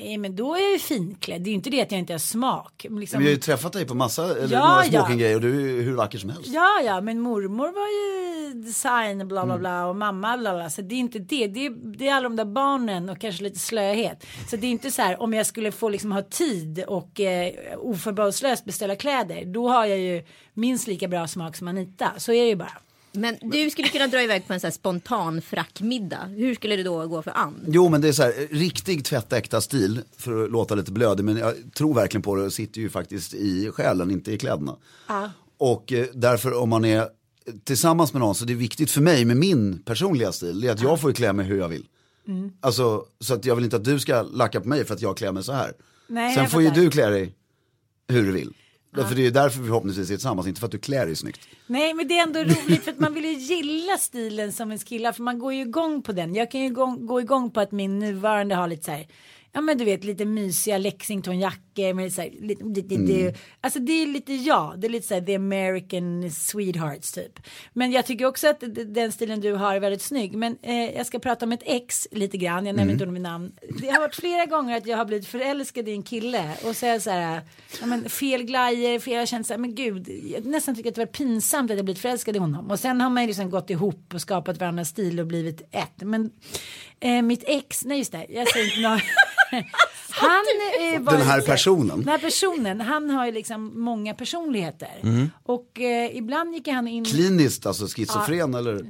Nej 0.00 0.18
men 0.18 0.36
då 0.36 0.54
är 0.54 0.60
jag 0.62 0.72
ju 0.72 0.78
finklädd. 0.78 1.42
Det 1.42 1.48
är 1.48 1.50
ju 1.50 1.54
inte 1.56 1.70
det 1.70 1.82
att 1.82 1.90
jag 1.92 1.98
inte 1.98 2.12
har 2.12 2.18
smak. 2.18 2.86
Liksom... 2.90 3.18
Vi 3.20 3.24
har 3.26 3.30
ju 3.30 3.36
träffat 3.36 3.72
dig 3.72 3.86
på 3.86 3.94
massa, 3.94 4.24
eller 4.24 4.56
Ja, 4.56 4.68
några 4.68 4.84
ja. 4.86 4.90
smokinggrejer 5.00 5.34
och 5.34 5.40
du 5.40 5.56
är 5.56 5.68
ju 5.70 5.82
hur 5.82 5.92
vacker 5.94 6.18
som 6.18 6.30
helst. 6.30 6.48
Ja 6.48 6.80
ja 6.84 7.00
men 7.00 7.20
mormor 7.20 7.64
var 7.72 7.88
ju 7.88 8.62
design 8.62 9.28
bla 9.28 9.42
Mm. 9.42 9.48
bla 9.48 9.58
bla 9.58 9.86
och 9.86 9.96
mamma 9.96 10.36
bla 10.38 10.54
bla. 10.54 10.70
Så 10.70 10.82
det 10.82 10.94
är 10.94 10.98
inte 10.98 11.18
det. 11.18 11.46
Det 11.46 11.66
är, 11.66 11.70
det 11.98 12.08
är 12.08 12.14
alla 12.14 12.28
de 12.28 12.36
där 12.36 12.44
barnen 12.44 13.08
och 13.08 13.20
kanske 13.20 13.42
lite 13.44 13.58
slöhet. 13.58 14.26
Så 14.50 14.56
det 14.56 14.66
är 14.66 14.70
inte 14.70 14.90
så 14.90 15.02
här 15.02 15.22
om 15.22 15.34
jag 15.34 15.46
skulle 15.46 15.72
få 15.72 15.88
liksom 15.88 16.12
ha 16.12 16.22
tid 16.22 16.84
och 16.86 17.20
eh, 17.20 17.52
oförbehållslöst 17.78 18.64
beställa 18.64 18.96
kläder. 18.96 19.44
Då 19.44 19.68
har 19.68 19.86
jag 19.86 19.98
ju 19.98 20.24
minst 20.54 20.86
lika 20.86 21.08
bra 21.08 21.26
smak 21.28 21.56
som 21.56 21.68
Anita. 21.68 22.10
Så 22.16 22.32
är 22.32 22.42
det 22.42 22.48
ju 22.48 22.56
bara. 22.56 22.72
Men 23.12 23.36
du 23.40 23.70
skulle 23.70 23.88
kunna 23.88 24.06
dra 24.06 24.22
iväg 24.22 24.46
på 24.46 24.52
en 24.52 24.60
sån 24.60 24.66
här 24.66 24.72
spontan 24.72 25.42
frackmiddag. 25.42 26.24
Hur 26.24 26.54
skulle 26.54 26.76
det 26.76 26.82
då 26.82 27.06
gå 27.06 27.22
för 27.22 27.30
Ann? 27.30 27.64
Jo 27.66 27.88
men 27.88 28.00
det 28.00 28.08
är 28.08 28.12
så 28.12 28.22
här, 28.22 28.48
riktig 28.50 29.04
tvättäkta 29.04 29.60
stil, 29.60 30.00
för 30.16 30.44
att 30.44 30.50
låta 30.50 30.74
lite 30.74 30.92
blödig, 30.92 31.24
men 31.24 31.36
jag 31.36 31.54
tror 31.74 31.94
verkligen 31.94 32.22
på 32.22 32.36
det 32.36 32.42
och 32.42 32.52
sitter 32.52 32.80
ju 32.80 32.90
faktiskt 32.90 33.34
i 33.34 33.70
själen, 33.70 34.10
inte 34.10 34.32
i 34.32 34.38
kläderna. 34.38 34.76
Ja. 35.08 35.30
Och 35.58 35.92
eh, 35.92 36.06
därför 36.14 36.58
om 36.58 36.68
man 36.68 36.84
är 36.84 37.08
tillsammans 37.64 38.12
med 38.12 38.20
någon 38.20 38.34
så 38.34 38.44
det 38.44 38.52
är 38.52 38.56
viktigt 38.56 38.90
för 38.90 39.00
mig 39.00 39.24
med 39.24 39.36
min 39.36 39.82
personliga 39.82 40.32
stil, 40.32 40.60
det 40.60 40.68
är 40.68 40.72
att 40.72 40.82
jag 40.82 41.00
får 41.00 41.12
klä 41.12 41.32
mig 41.32 41.46
hur 41.46 41.58
jag 41.58 41.68
vill. 41.68 41.86
Mm. 42.28 42.52
Alltså, 42.60 43.04
så 43.20 43.34
att 43.34 43.44
jag 43.44 43.56
vill 43.56 43.64
inte 43.64 43.76
att 43.76 43.84
du 43.84 43.98
ska 43.98 44.22
lacka 44.22 44.60
på 44.60 44.68
mig 44.68 44.84
för 44.84 44.94
att 44.94 45.02
jag 45.02 45.16
klär 45.16 45.32
mig 45.32 45.44
så 45.44 45.52
här. 45.52 45.72
Nej, 46.06 46.34
Sen 46.34 46.48
får 46.48 46.62
ju 46.62 46.70
du 46.70 46.90
klä 46.90 47.10
dig 47.10 47.34
hur 48.08 48.22
du 48.22 48.32
vill. 48.32 48.52
Därför 48.98 49.14
det 49.14 49.26
är 49.26 49.30
därför 49.30 49.60
vi 49.60 49.66
förhoppningsvis 49.66 50.10
är 50.10 50.14
tillsammans, 50.14 50.46
inte 50.48 50.60
för 50.60 50.66
att 50.66 50.72
du 50.72 50.78
klär 50.78 51.06
dig 51.06 51.16
snyggt. 51.16 51.40
Nej 51.66 51.94
men 51.94 52.08
det 52.08 52.18
är 52.18 52.22
ändå 52.22 52.40
roligt 52.40 52.84
för 52.84 52.90
att 52.90 53.00
man 53.00 53.14
vill 53.14 53.24
ju 53.24 53.32
gilla 53.32 53.96
stilen 53.98 54.52
som 54.52 54.70
en 54.70 54.78
killar 54.78 55.12
för 55.12 55.22
man 55.22 55.38
går 55.38 55.52
ju 55.54 55.60
igång 55.60 56.02
på 56.02 56.12
den. 56.12 56.34
Jag 56.34 56.50
kan 56.50 56.60
ju 56.60 56.70
gå, 56.70 56.86
gå 56.86 57.20
igång 57.20 57.50
på 57.50 57.60
att 57.60 57.72
min 57.72 57.98
nuvarande 57.98 58.54
har 58.54 58.68
lite 58.68 58.84
så 58.84 58.90
här 58.90 59.06
Ja 59.52 59.60
men 59.60 59.78
du 59.78 59.84
vet 59.84 60.04
lite 60.04 60.24
mysiga 60.24 60.78
Lexingtonjackor 60.78 61.94
med 61.94 62.12
så 62.12 62.22
här, 62.22 62.30
lite, 62.40 62.64
lite, 62.64 62.96
det, 62.96 63.36
Alltså 63.60 63.78
det 63.78 63.92
är 63.92 64.06
lite 64.06 64.34
ja, 64.34 64.74
det 64.78 64.86
är 64.86 64.88
lite 64.88 65.06
så 65.06 65.14
här 65.14 65.20
the 65.20 65.34
American 65.34 66.30
sweethearts 66.30 67.12
typ. 67.12 67.40
Men 67.72 67.92
jag 67.92 68.06
tycker 68.06 68.24
också 68.24 68.48
att 68.48 68.62
den 68.86 69.12
stilen 69.12 69.40
du 69.40 69.52
har 69.52 69.74
är 69.74 69.80
väldigt 69.80 70.02
snygg. 70.02 70.36
Men 70.36 70.58
eh, 70.62 70.96
jag 70.96 71.06
ska 71.06 71.18
prata 71.18 71.46
om 71.46 71.52
ett 71.52 71.62
ex 71.64 72.08
lite 72.10 72.36
grann, 72.36 72.66
jag 72.66 72.76
nämner 72.76 72.92
inte 72.92 73.02
honom 73.02 73.14
vid 73.14 73.22
namn. 73.22 73.52
Det 73.80 73.88
har 73.88 74.00
varit 74.00 74.14
flera 74.16 74.46
gånger 74.46 74.76
att 74.76 74.86
jag 74.86 74.96
har 74.96 75.04
blivit 75.04 75.28
förälskad 75.28 75.88
i 75.88 75.92
en 75.92 76.02
kille 76.02 76.56
och 76.64 76.76
så 76.76 76.86
är 76.86 76.90
jag 76.90 77.02
så 77.02 77.10
här, 77.10 77.42
ja 77.80 77.86
men 77.86 78.08
fel 78.08 78.42
glajjor, 78.42 78.98
fel, 78.98 79.12
jag 79.12 79.20
har 79.20 79.26
känt 79.26 79.46
så 79.46 79.52
här, 79.52 79.58
men 79.58 79.74
gud, 79.74 80.08
jag 80.08 80.46
nästan 80.46 80.74
tycker 80.74 80.88
att 80.88 80.94
det 80.94 81.00
var 81.00 81.06
pinsamt 81.06 81.70
att 81.70 81.76
jag 81.76 81.84
blivit 81.84 82.02
förälskad 82.02 82.36
i 82.36 82.38
honom. 82.38 82.70
Och 82.70 82.80
sen 82.80 83.00
har 83.00 83.10
man 83.10 83.22
ju 83.22 83.26
liksom 83.26 83.50
gått 83.50 83.70
ihop 83.70 84.14
och 84.14 84.20
skapat 84.20 84.60
varandras 84.60 84.88
stil 84.88 85.20
och 85.20 85.26
blivit 85.26 85.62
ett. 85.70 86.02
Men 86.02 86.30
eh, 87.00 87.22
mitt 87.22 87.44
ex, 87.46 87.84
nej 87.84 87.98
just 87.98 88.12
det, 88.12 88.26
jag 88.28 88.48
säger 88.48 88.66
inte 88.66 88.80
något. 88.88 89.02
Han 90.10 90.30
eh, 90.94 91.00
var 91.00 91.12
Den 91.12 91.22
här 91.26 91.36
lite- 91.36 91.50
personen? 91.50 91.98
Den 92.00 92.08
här 92.08 92.18
personen, 92.18 92.80
han 92.80 93.10
har 93.10 93.26
ju 93.26 93.32
liksom 93.32 93.80
många 93.80 94.14
personligheter. 94.14 95.00
Mm. 95.02 95.30
Och 95.44 95.80
eh, 95.80 96.16
ibland 96.16 96.54
gick 96.54 96.68
han 96.68 96.88
in... 96.88 97.04
Kliniskt, 97.04 97.66
alltså 97.66 97.86
schizofren 97.86 98.54
eller? 98.54 98.80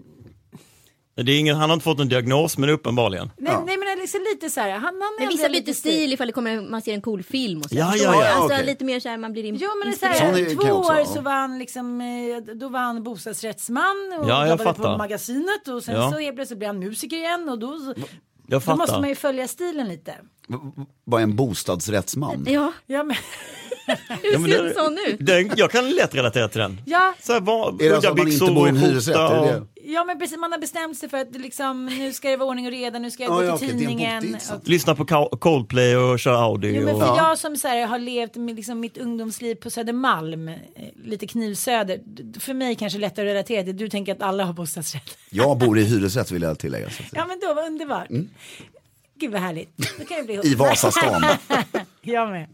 Det 1.25 1.33
är 1.33 1.39
ingen, 1.39 1.57
han 1.57 1.71
har 1.71 1.75
inte 1.75 1.85
fått 1.85 2.01
en 2.01 2.09
diagnos 2.09 2.59
men 2.59 2.71
uppenbarligen. 2.71 3.31
Nej, 3.37 3.53
Ja. 3.53 3.65
nej 3.67 3.77
men 3.77 3.87
det 3.87 3.93
är 3.93 3.97
liksom 3.97 4.21
lite 4.35 4.51
så 4.51 4.61
här, 4.61 4.71
han, 4.71 4.83
han 4.83 4.95
Men 4.95 5.03
ändrar 5.19 5.29
visa 5.37 5.49
lite 5.49 5.75
stil 5.75 6.13
ifall 6.13 6.27
det 6.27 6.33
kommer, 6.33 6.61
man 6.71 6.83
ser 6.83 6.95
en 6.95 7.01
cool 7.03 7.23
film 7.23 7.61
och 7.61 7.69
så. 7.71 7.77
Ja, 7.77 7.93
ja, 7.97 8.03
ja, 8.25 8.29
Alltså 8.29 8.55
okej. 8.55 8.67
lite 8.67 8.85
mer 8.85 9.01
så 9.01 9.09
här 9.09 9.19
man 9.19 9.33
blir 9.33 9.45
in- 9.45 9.55
Jo 9.61 9.69
men 9.79 9.91
det 9.91 9.97
är 10.07 10.15
så 10.17 10.25
här, 10.25 10.39
är- 10.39 10.55
två 10.55 10.75
år 10.75 11.05
så 11.15 11.21
var 11.21 11.33
han 11.33 11.59
liksom, 11.59 12.01
eh, 12.01 12.55
då 12.55 12.69
var 12.69 12.81
han 12.81 13.03
bostadsrättsman 13.03 14.13
och 14.21 14.29
Ja, 14.29 14.41
jag 14.41 14.49
jobbade 14.49 14.65
fattar. 14.75 14.93
på 14.93 14.99
magasinet 14.99 15.69
och 15.69 15.83
sen 15.83 15.95
Ja. 15.97 16.11
så 16.11 16.19
helt 16.19 16.37
plötsligt 16.37 16.59
blev 16.59 16.69
han 16.69 16.79
musiker 16.79 17.17
igen 17.17 17.49
och 17.49 17.59
då, 17.59 17.95
Jag 18.47 18.63
då 18.63 18.77
måste 18.77 19.01
man 19.01 19.09
ju 19.09 19.15
följa 19.15 19.49
stilen 19.49 19.89
lite. 19.89 20.15
Bara 21.07 21.21
en 21.23 21.37
bostadsrättsman? 21.37 22.45
Ja, 22.49 22.73
Ja, 22.87 23.03
men, 23.03 23.17
hur 24.23 24.33
Ja, 24.33 24.39
ser 24.57 24.67
en 24.69 24.75
sån 24.75 24.99
ut? 25.07 25.17
Den, 25.21 25.51
jag 25.57 25.71
kan 25.71 25.91
lätt 25.91 26.15
relatera 26.15 26.49
till 26.49 26.61
den. 26.61 26.81
ja, 26.87 27.15
Så 27.23 27.33
här, 27.33 27.41
var, 27.41 27.69
Är 27.69 27.89
det 27.89 27.95
alltså 27.95 28.11
att 28.11 28.19
man 28.19 28.29
inte 28.33 28.45
bor 28.47 28.67
i 28.67 28.71
en 28.71 28.77
och 28.77 28.83
hyresrätt? 28.83 29.17
och-? 29.17 29.67
Ja 29.91 30.05
men 30.05 30.19
precis, 30.19 30.39
man 30.39 30.53
har 30.53 30.59
bestämt 30.59 30.99
sig 30.99 31.09
för 31.09 31.19
att 31.19 31.37
liksom, 31.37 31.87
nu 31.87 32.13
ska 32.13 32.29
det 32.29 32.37
vara 32.37 32.49
ordning 32.49 32.67
och 32.67 32.73
reda, 32.73 32.99
nu 32.99 33.11
ska 33.11 33.23
jag 33.23 33.33
Ja, 33.33 33.37
gå 33.37 33.45
ja, 33.45 33.59
till 33.59 33.71
en 33.71 33.79
tidningen. 33.79 34.37
och, 34.55 34.69
Lyssna 34.69 34.95
på 34.95 35.05
Coldplay 35.39 35.97
och 35.97 36.19
kör 36.21 36.43
Audi. 36.43 36.73
Jo, 36.77 36.85
men 36.85 36.95
och... 36.95 37.01
för 37.01 37.17
jag 37.17 37.39
som 37.39 37.57
så 37.57 37.69
här, 37.69 37.87
har 37.87 37.99
levt 37.99 38.35
med, 38.37 38.57
liksom, 38.57 38.81
mitt 38.81 38.99
ungdomsliv 38.99 39.55
på 39.55 39.71
Södermalm, 39.71 40.49
eh, 40.49 40.55
lite 41.05 41.27
knivsöder, 41.27 42.01
för 42.41 42.55
mig 42.55 42.75
kanske 42.75 42.99
lättare 42.99 43.27
att 43.29 43.35
relatera 43.35 43.65
till. 43.65 43.77
Du 43.77 43.89
tänker 43.89 44.13
att 44.13 44.23
alla 44.23 44.45
har 44.45 44.53
bostadsrätt. 44.53 45.19
Jag 45.31 45.59
bor 45.59 45.79
i 45.79 45.83
hyresrätt 45.85 46.31
vill 46.31 46.43
jag 46.43 46.59
tillägga. 46.59 46.91
Så 46.91 47.03
att, 47.03 47.09
Ja 47.13 47.27
men 47.27 47.41
då, 47.41 47.55
vad 47.55 47.67
underbart. 47.67 48.09
Gud 49.19 49.33
vad 49.33 49.41
härligt. 49.41 50.45
I 50.45 50.55
Vasastan. 50.55 51.25
Jag 52.03 52.31
med. 52.31 52.47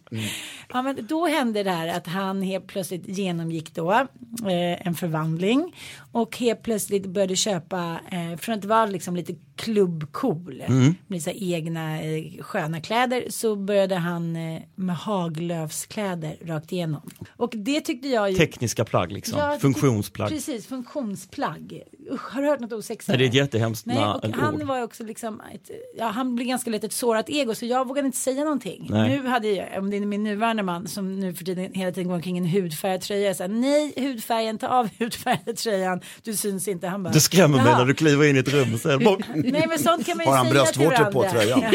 Ja, 0.72 0.82
men 0.82 1.06
då 1.06 1.26
hände 1.26 1.62
det 1.62 1.70
här 1.70 1.88
att 1.88 2.06
han 2.06 2.42
helt 2.42 2.66
plötsligt 2.66 3.08
genomgick 3.08 3.74
då 3.74 3.92
eh, 3.92 4.86
en 4.86 4.94
förvandling 4.94 5.76
och 6.14 6.36
helt 6.36 6.62
plötsligt 6.62 7.06
började 7.06 7.36
köpa 7.36 8.00
eh, 8.10 8.36
från 8.38 8.54
att 8.54 8.62
det 8.62 8.68
var 8.68 8.86
liksom 8.86 9.16
lite 9.16 9.34
klubbcool 9.56 10.62
med 11.06 11.22
så 11.22 11.30
egna 11.30 12.02
eh, 12.02 12.42
sköna 12.42 12.80
kläder 12.80 13.24
så 13.30 13.56
började 13.56 13.94
han 13.94 14.36
eh, 14.36 14.62
med 14.74 14.96
haglövskläder 14.96 16.36
rakt 16.44 16.72
igenom. 16.72 17.10
Och 17.36 17.52
det 17.56 17.80
tyckte 17.80 18.08
jag 18.08 18.30
ju. 18.30 18.36
Tekniska 18.36 18.84
plagg 18.84 19.12
liksom, 19.12 19.38
Ja, 19.38 19.58
funktionsplagg. 19.60 20.28
Precis, 20.28 20.66
funktionsplagg. 20.66 21.82
Usch, 22.12 22.32
har 22.34 22.42
du 22.42 22.48
hört 22.48 22.60
något 22.60 22.72
osexigt? 22.72 23.08
Nej, 23.08 23.18
det 23.18 23.24
är 23.24 23.28
ett 23.28 23.34
jättehemskt 23.34 23.86
Nej, 23.86 23.98
och 23.98 24.24
ord. 24.24 24.34
han 24.34 24.66
var 24.66 24.76
ju 24.76 24.82
också 24.84 25.04
liksom, 25.04 25.40
ett, 25.54 25.70
ja, 25.96 26.06
han 26.06 26.34
blev 26.36 26.48
ganska 26.48 26.70
lätt 26.70 26.84
ett 26.84 26.92
sårat 26.92 27.28
ego 27.28 27.54
så 27.54 27.66
jag 27.66 27.88
vågade 27.88 28.06
inte 28.06 28.18
säga 28.18 28.44
någonting. 28.44 28.86
Nej. 28.90 29.08
Nu 29.08 29.28
hade 29.28 29.48
jag, 29.48 29.78
om 29.78 29.90
det 29.90 29.96
är 29.96 30.00
min 30.00 30.22
nuvarande 30.22 30.62
man 30.62 30.86
som 30.86 31.20
nu 31.20 31.34
för 31.34 31.44
tiden 31.44 31.72
hela 31.74 31.92
tiden 31.92 32.08
går 32.08 32.14
omkring 32.14 32.38
en 32.38 32.46
hudfärgad 32.46 33.00
tröja, 33.00 33.34
så 33.34 33.42
här, 33.42 33.50
nej 33.50 33.92
hudfärgen, 33.96 34.58
ta 34.58 34.68
av 34.68 34.88
hudfärgade 34.98 35.52
tröjan, 35.54 36.00
du 36.22 36.36
syns 36.36 36.68
inte. 36.68 36.86
Han 36.88 37.02
bara, 37.02 37.12
Du 37.12 37.20
skrämmer 37.20 37.56
mig 37.64 37.72
när 37.72 37.84
du 37.84 37.94
kliver 37.94 38.24
in 38.26 38.36
i 38.36 38.38
ett 38.38 38.48
rum 38.48 38.74
och 38.74 38.80
säger 38.80 38.98
bort. 38.98 39.20
Nej 39.34 39.66
men 39.68 39.78
sånt 39.78 40.06
kan 40.06 40.16
man 40.16 40.26
ju 40.26 40.30
Har 40.30 40.36
han 40.36 40.48
bröstvårtor 40.50 41.04
på 41.04 41.30
tröjan? 41.30 41.64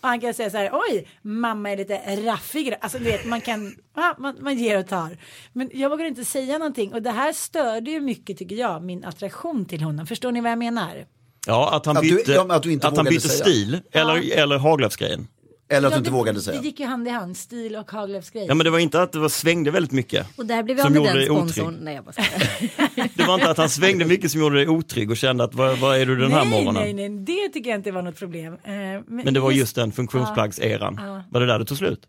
och 0.00 0.08
han 0.08 0.20
kan 0.20 0.34
säga 0.34 0.50
så 0.50 0.56
här, 0.56 0.70
oj, 0.72 1.06
mamma 1.22 1.70
är 1.70 1.76
lite 1.76 2.00
raffig. 2.26 2.74
Alltså 2.80 2.98
du 2.98 3.04
vet, 3.04 3.24
man 3.24 3.40
kan, 3.40 3.74
ja, 3.96 4.16
man, 4.18 4.36
man 4.40 4.58
ger 4.58 4.78
och 4.78 4.88
tar. 4.88 5.16
Men 5.52 5.70
jag 5.74 5.90
vågar 5.90 6.04
inte 6.04 6.24
säga 6.24 6.58
någonting 6.58 6.94
och 6.94 7.02
det 7.02 7.10
här 7.10 7.32
störde 7.32 7.90
ju 7.90 8.00
mycket 8.00 8.38
tycker 8.38 8.56
jag, 8.56 8.82
min 8.82 9.04
attraktion 9.04 9.64
till 9.64 9.82
honom. 9.82 10.06
Förstår 10.06 10.32
ni 10.32 10.40
vad 10.40 10.50
jag 10.50 10.58
menar? 10.58 11.06
Ja, 11.46 11.74
att 11.76 11.86
han 11.86 11.96
Att 11.96 12.02
du- 12.02 12.16
bytte, 12.16 12.32
ja, 12.32 12.46
att 12.54 12.62
du 12.62 12.72
inte 12.72 12.86
han 12.86 13.04
bytte 13.04 13.28
stil 13.28 13.80
eller, 13.92 14.38
eller 14.38 14.58
haglöfsgrejen. 14.58 15.28
Eller 15.72 15.88
att 15.88 15.92
Ja, 15.92 15.96
du 15.96 15.98
inte 15.98 16.10
det, 16.10 16.14
vågade 16.14 16.40
säga. 16.40 16.60
Det 16.60 16.66
gick 16.66 16.80
ju 16.80 16.86
hand 16.86 17.08
i 17.08 17.10
hand, 17.10 17.36
stil 17.36 17.76
och 17.76 17.90
Haglöfs 17.90 18.30
Ja 18.32 18.54
men 18.54 18.58
det 18.64 18.70
var 18.70 18.78
inte 18.78 19.02
att 19.02 19.12
det 19.12 19.18
var, 19.18 19.28
svängde 19.28 19.70
väldigt 19.70 19.92
mycket. 19.92 20.26
Och 20.36 20.46
där 20.46 20.62
blev 20.62 20.76
vi 20.76 20.82
Som 20.82 20.96
av 20.96 21.02
med 21.02 21.16
den 21.16 21.24
sponsorn. 21.26 21.78
Nej 21.82 21.94
jag 21.94 22.04
bara. 22.04 22.12
Det 23.14 23.24
var 23.26 23.34
inte 23.34 23.50
att 23.50 23.56
han 23.56 23.68
svängde 23.68 24.04
mycket 24.04 24.30
som 24.30 24.40
gjorde 24.40 24.56
dig 24.56 24.68
otrygg 24.68 25.10
och 25.10 25.16
kände 25.16 25.44
att 25.44 25.54
vad, 25.54 25.78
vad 25.78 25.96
är 25.96 26.06
du 26.06 26.16
den 26.16 26.32
här 26.32 26.44
nej, 26.44 26.50
morgonen? 26.50 26.96
nej, 26.96 27.08
nej, 27.08 27.24
det 27.24 27.48
tycker 27.52 27.70
jag 27.70 27.78
inte 27.78 27.90
var 27.92 28.02
något 28.02 28.18
problem. 28.18 28.52
Eh, 28.52 28.70
Men 29.06 29.34
det 29.34 29.40
var 29.40 29.50
just 29.50 29.76
den 29.76 29.92
funktionsplaggseran. 29.92 31.00
Ja. 31.02 31.22
Var 31.30 31.40
det 31.40 31.46
där 31.46 31.58
det 31.58 31.64
tog 31.64 31.78
slut? 31.78 32.00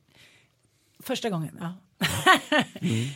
Första 1.03 1.29
gången, 1.29 1.58
ja. 1.60 1.74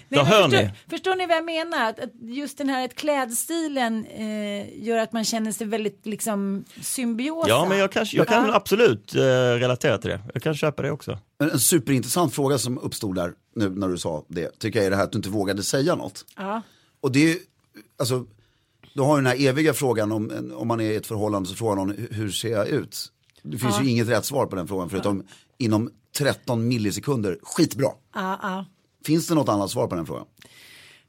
Då 0.09 0.21
Nej, 0.21 0.25
förstår, 0.25 0.47
ni. 0.47 0.71
förstår 0.89 1.15
ni 1.15 1.25
vad 1.27 1.37
jag 1.37 1.45
menar? 1.45 1.89
Att, 1.89 1.99
att 1.99 2.09
just 2.21 2.57
den 2.57 2.69
här 2.69 2.85
att 2.85 2.95
klädstilen 2.95 4.05
eh, 4.05 4.83
gör 4.83 4.97
att 4.97 5.11
man 5.13 5.25
känner 5.25 5.51
sig 5.51 5.67
väldigt 5.67 6.05
liksom 6.05 6.65
symbiosa. 6.81 7.49
Ja 7.49 7.65
men 7.69 7.77
jag 7.77 7.91
kan, 7.91 8.05
jag 8.11 8.27
kan 8.27 8.47
Ja. 8.47 8.55
absolut 8.55 9.15
eh, 9.15 9.19
relatera 9.59 9.97
till 9.97 10.09
det. 10.09 10.21
Jag 10.33 10.43
kan 10.43 10.55
köpa 10.55 10.81
det 10.81 10.91
också. 10.91 11.19
Men 11.39 11.51
en 11.51 11.59
superintressant 11.59 12.33
fråga 12.33 12.57
som 12.57 12.77
uppstod 12.77 13.15
där 13.15 13.33
nu 13.55 13.69
när 13.69 13.87
du 13.87 13.97
sa 13.97 14.25
det, 14.27 14.59
tycker 14.59 14.79
jag 14.79 14.85
är 14.85 14.89
det 14.89 14.95
här 14.95 15.03
att 15.03 15.11
du 15.11 15.17
inte 15.17 15.29
vågade 15.29 15.63
säga 15.63 15.95
något. 15.95 16.25
Ja. 16.37 16.61
Och 17.01 17.11
det 17.11 17.31
är 17.31 17.37
alltså, 17.99 18.25
du 18.93 19.01
har 19.01 19.17
ju 19.17 19.23
den 19.23 19.31
här 19.39 19.47
eviga 19.47 19.73
frågan 19.73 20.11
om, 20.11 20.51
om 20.55 20.67
man 20.67 20.79
är 20.81 20.91
i 20.91 20.95
ett 20.95 21.07
förhållande 21.07 21.49
så 21.49 21.55
frågar 21.55 21.75
någon 21.75 22.07
"Hur- 22.11 22.31
ser 22.31 22.49
jag 22.51 22.67
ut? 22.67 23.11
Det 23.43 23.57
finns 23.57 23.75
Ja. 23.77 23.83
ju 23.83 23.89
inget 23.89 24.07
rätt 24.07 24.25
svar 24.25 24.45
på 24.45 24.55
den 24.55 24.67
frågan 24.67 24.89
förutom 24.89 25.23
inom 25.57 25.89
13 26.17 26.67
millisekunder, 26.67 27.39
skitbra. 27.43 27.87
Ja, 28.13 28.39
ja. 28.41 28.65
Finns 29.05 29.27
det 29.27 29.35
något 29.35 29.49
annat 29.49 29.71
svar 29.71 29.87
på 29.87 29.95
den 29.95 30.05
frågan? 30.05 30.25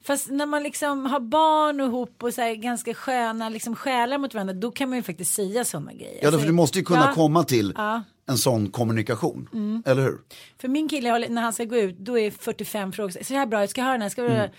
Fast 0.04 0.30
när 0.30 0.46
man 0.46 0.62
liksom 0.62 1.06
har 1.06 1.20
barn 1.20 1.80
ihop 1.80 2.22
och 2.22 2.34
så 2.34 2.40
här 2.40 2.54
ganska 2.54 2.94
sköna 2.94 3.48
liksom 3.48 3.76
själar 3.76 4.18
mot 4.18 4.34
varandra 4.34 4.54
då 4.54 4.70
kan 4.70 4.88
man 4.88 4.98
ju 4.98 5.02
faktiskt 5.02 5.34
säga 5.34 5.64
sådana 5.64 5.92
grejer. 5.92 6.18
Ja, 6.22 6.24
då, 6.24 6.30
för 6.30 6.36
Alltså, 6.36 6.46
du 6.46 6.52
måste 6.52 6.78
ju 6.78 6.84
kunna 6.84 7.06
ja, 7.06 7.14
komma 7.14 7.44
till 7.44 7.72
Ja. 7.76 7.90
Mm. 7.92 8.02
en 8.26 8.38
sån 8.38 8.70
kommunikation, 8.70 9.82
eller 9.86 10.02
hur? 10.02 10.18
För 10.58 10.68
min 10.68 10.88
kille 10.88 11.28
när 11.28 11.42
han 11.42 11.52
ska 11.52 11.64
gå 11.64 11.76
ut 11.76 11.98
då 11.98 12.18
är 12.18 12.30
45 12.30 12.92
frågor. 12.92 13.24
Så 13.24 13.34
här 13.34 13.46
bra, 13.46 13.60
jag 13.60 13.70
ska 13.70 13.82
ha 13.82 13.92
den 13.92 14.02
här. 14.02 14.08
Ska. 14.08 14.22
Mm. 14.22 14.50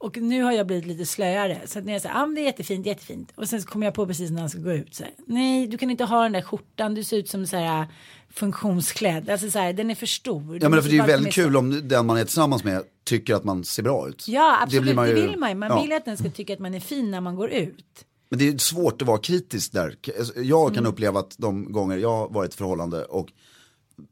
Och 0.00 0.16
nu 0.16 0.42
har 0.42 0.52
jag 0.52 0.66
blivit 0.66 0.86
lite 0.86 1.06
slöare. 1.06 1.60
Så 1.66 1.78
att 1.78 1.84
när 1.84 1.92
jag 1.92 2.02
säger, 2.02 2.14
ja 2.14 2.22
ah, 2.22 2.26
det 2.26 2.40
är 2.40 2.44
jättefint, 2.44 2.86
jättefint. 2.86 3.32
Och 3.36 3.48
sen 3.48 3.62
så 3.62 3.68
kommer 3.68 3.86
jag 3.86 3.94
på 3.94 4.06
precis 4.06 4.30
när 4.30 4.40
han 4.40 4.50
ska 4.50 4.58
gå 4.58 4.72
ut. 4.72 4.94
Så 4.94 5.02
här, 5.04 5.12
Nej, 5.26 5.66
du 5.66 5.78
kan 5.78 5.90
inte 5.90 6.04
ha 6.04 6.22
den 6.22 6.32
där 6.32 6.42
skjortan. 6.42 6.94
Du 6.94 7.04
ser 7.04 7.16
ut 7.16 7.28
som 7.28 7.46
så 7.46 7.56
här 7.56 7.86
funktionsklädd. 8.30 9.30
Alltså 9.30 9.50
så 9.50 9.58
här, 9.58 9.72
den 9.72 9.90
är 9.90 9.94
för 9.94 10.06
stor. 10.06 10.58
Ja 10.62 10.68
men 10.68 10.82
för 10.82 10.90
det 10.90 10.96
är 10.96 10.98
bara 10.98 11.06
väldigt 11.06 11.34
kul 11.34 11.56
om 11.56 11.88
den 11.88 12.06
man 12.06 12.16
är 12.16 12.24
tillsammans 12.24 12.64
med 12.64 12.82
tycker 13.04 13.34
att 13.34 13.44
man 13.44 13.64
ser 13.64 13.82
bra 13.82 14.08
ut. 14.08 14.28
Ja, 14.28 14.58
absolut. 14.62 14.86
Det, 14.86 14.94
man 14.94 15.08
ju- 15.08 15.14
vill 15.14 15.38
man 15.38 15.48
ju. 15.48 15.54
Man 15.54 15.68
ja. 15.70 15.82
vill 15.82 15.92
att 15.92 16.04
den 16.04 16.16
ska 16.16 16.30
tycka 16.30 16.52
att 16.52 16.58
man 16.58 16.74
är 16.74 16.80
fin 16.80 17.10
när 17.10 17.20
man 17.20 17.36
går 17.36 17.50
ut. 17.50 18.04
Men 18.28 18.38
det 18.38 18.48
är 18.48 18.58
svårt 18.58 19.02
att 19.02 19.08
vara 19.08 19.18
kritisk 19.18 19.72
där. 19.72 19.96
Jag 20.36 20.68
kan 20.68 20.78
Mm. 20.78 20.92
uppleva 20.92 21.20
att 21.20 21.34
de 21.38 21.72
gånger 21.72 21.96
jag 21.96 22.16
har 22.16 22.28
varit 22.28 22.54
i 22.54 22.56
förhållande 22.56 23.04
och 23.04 23.28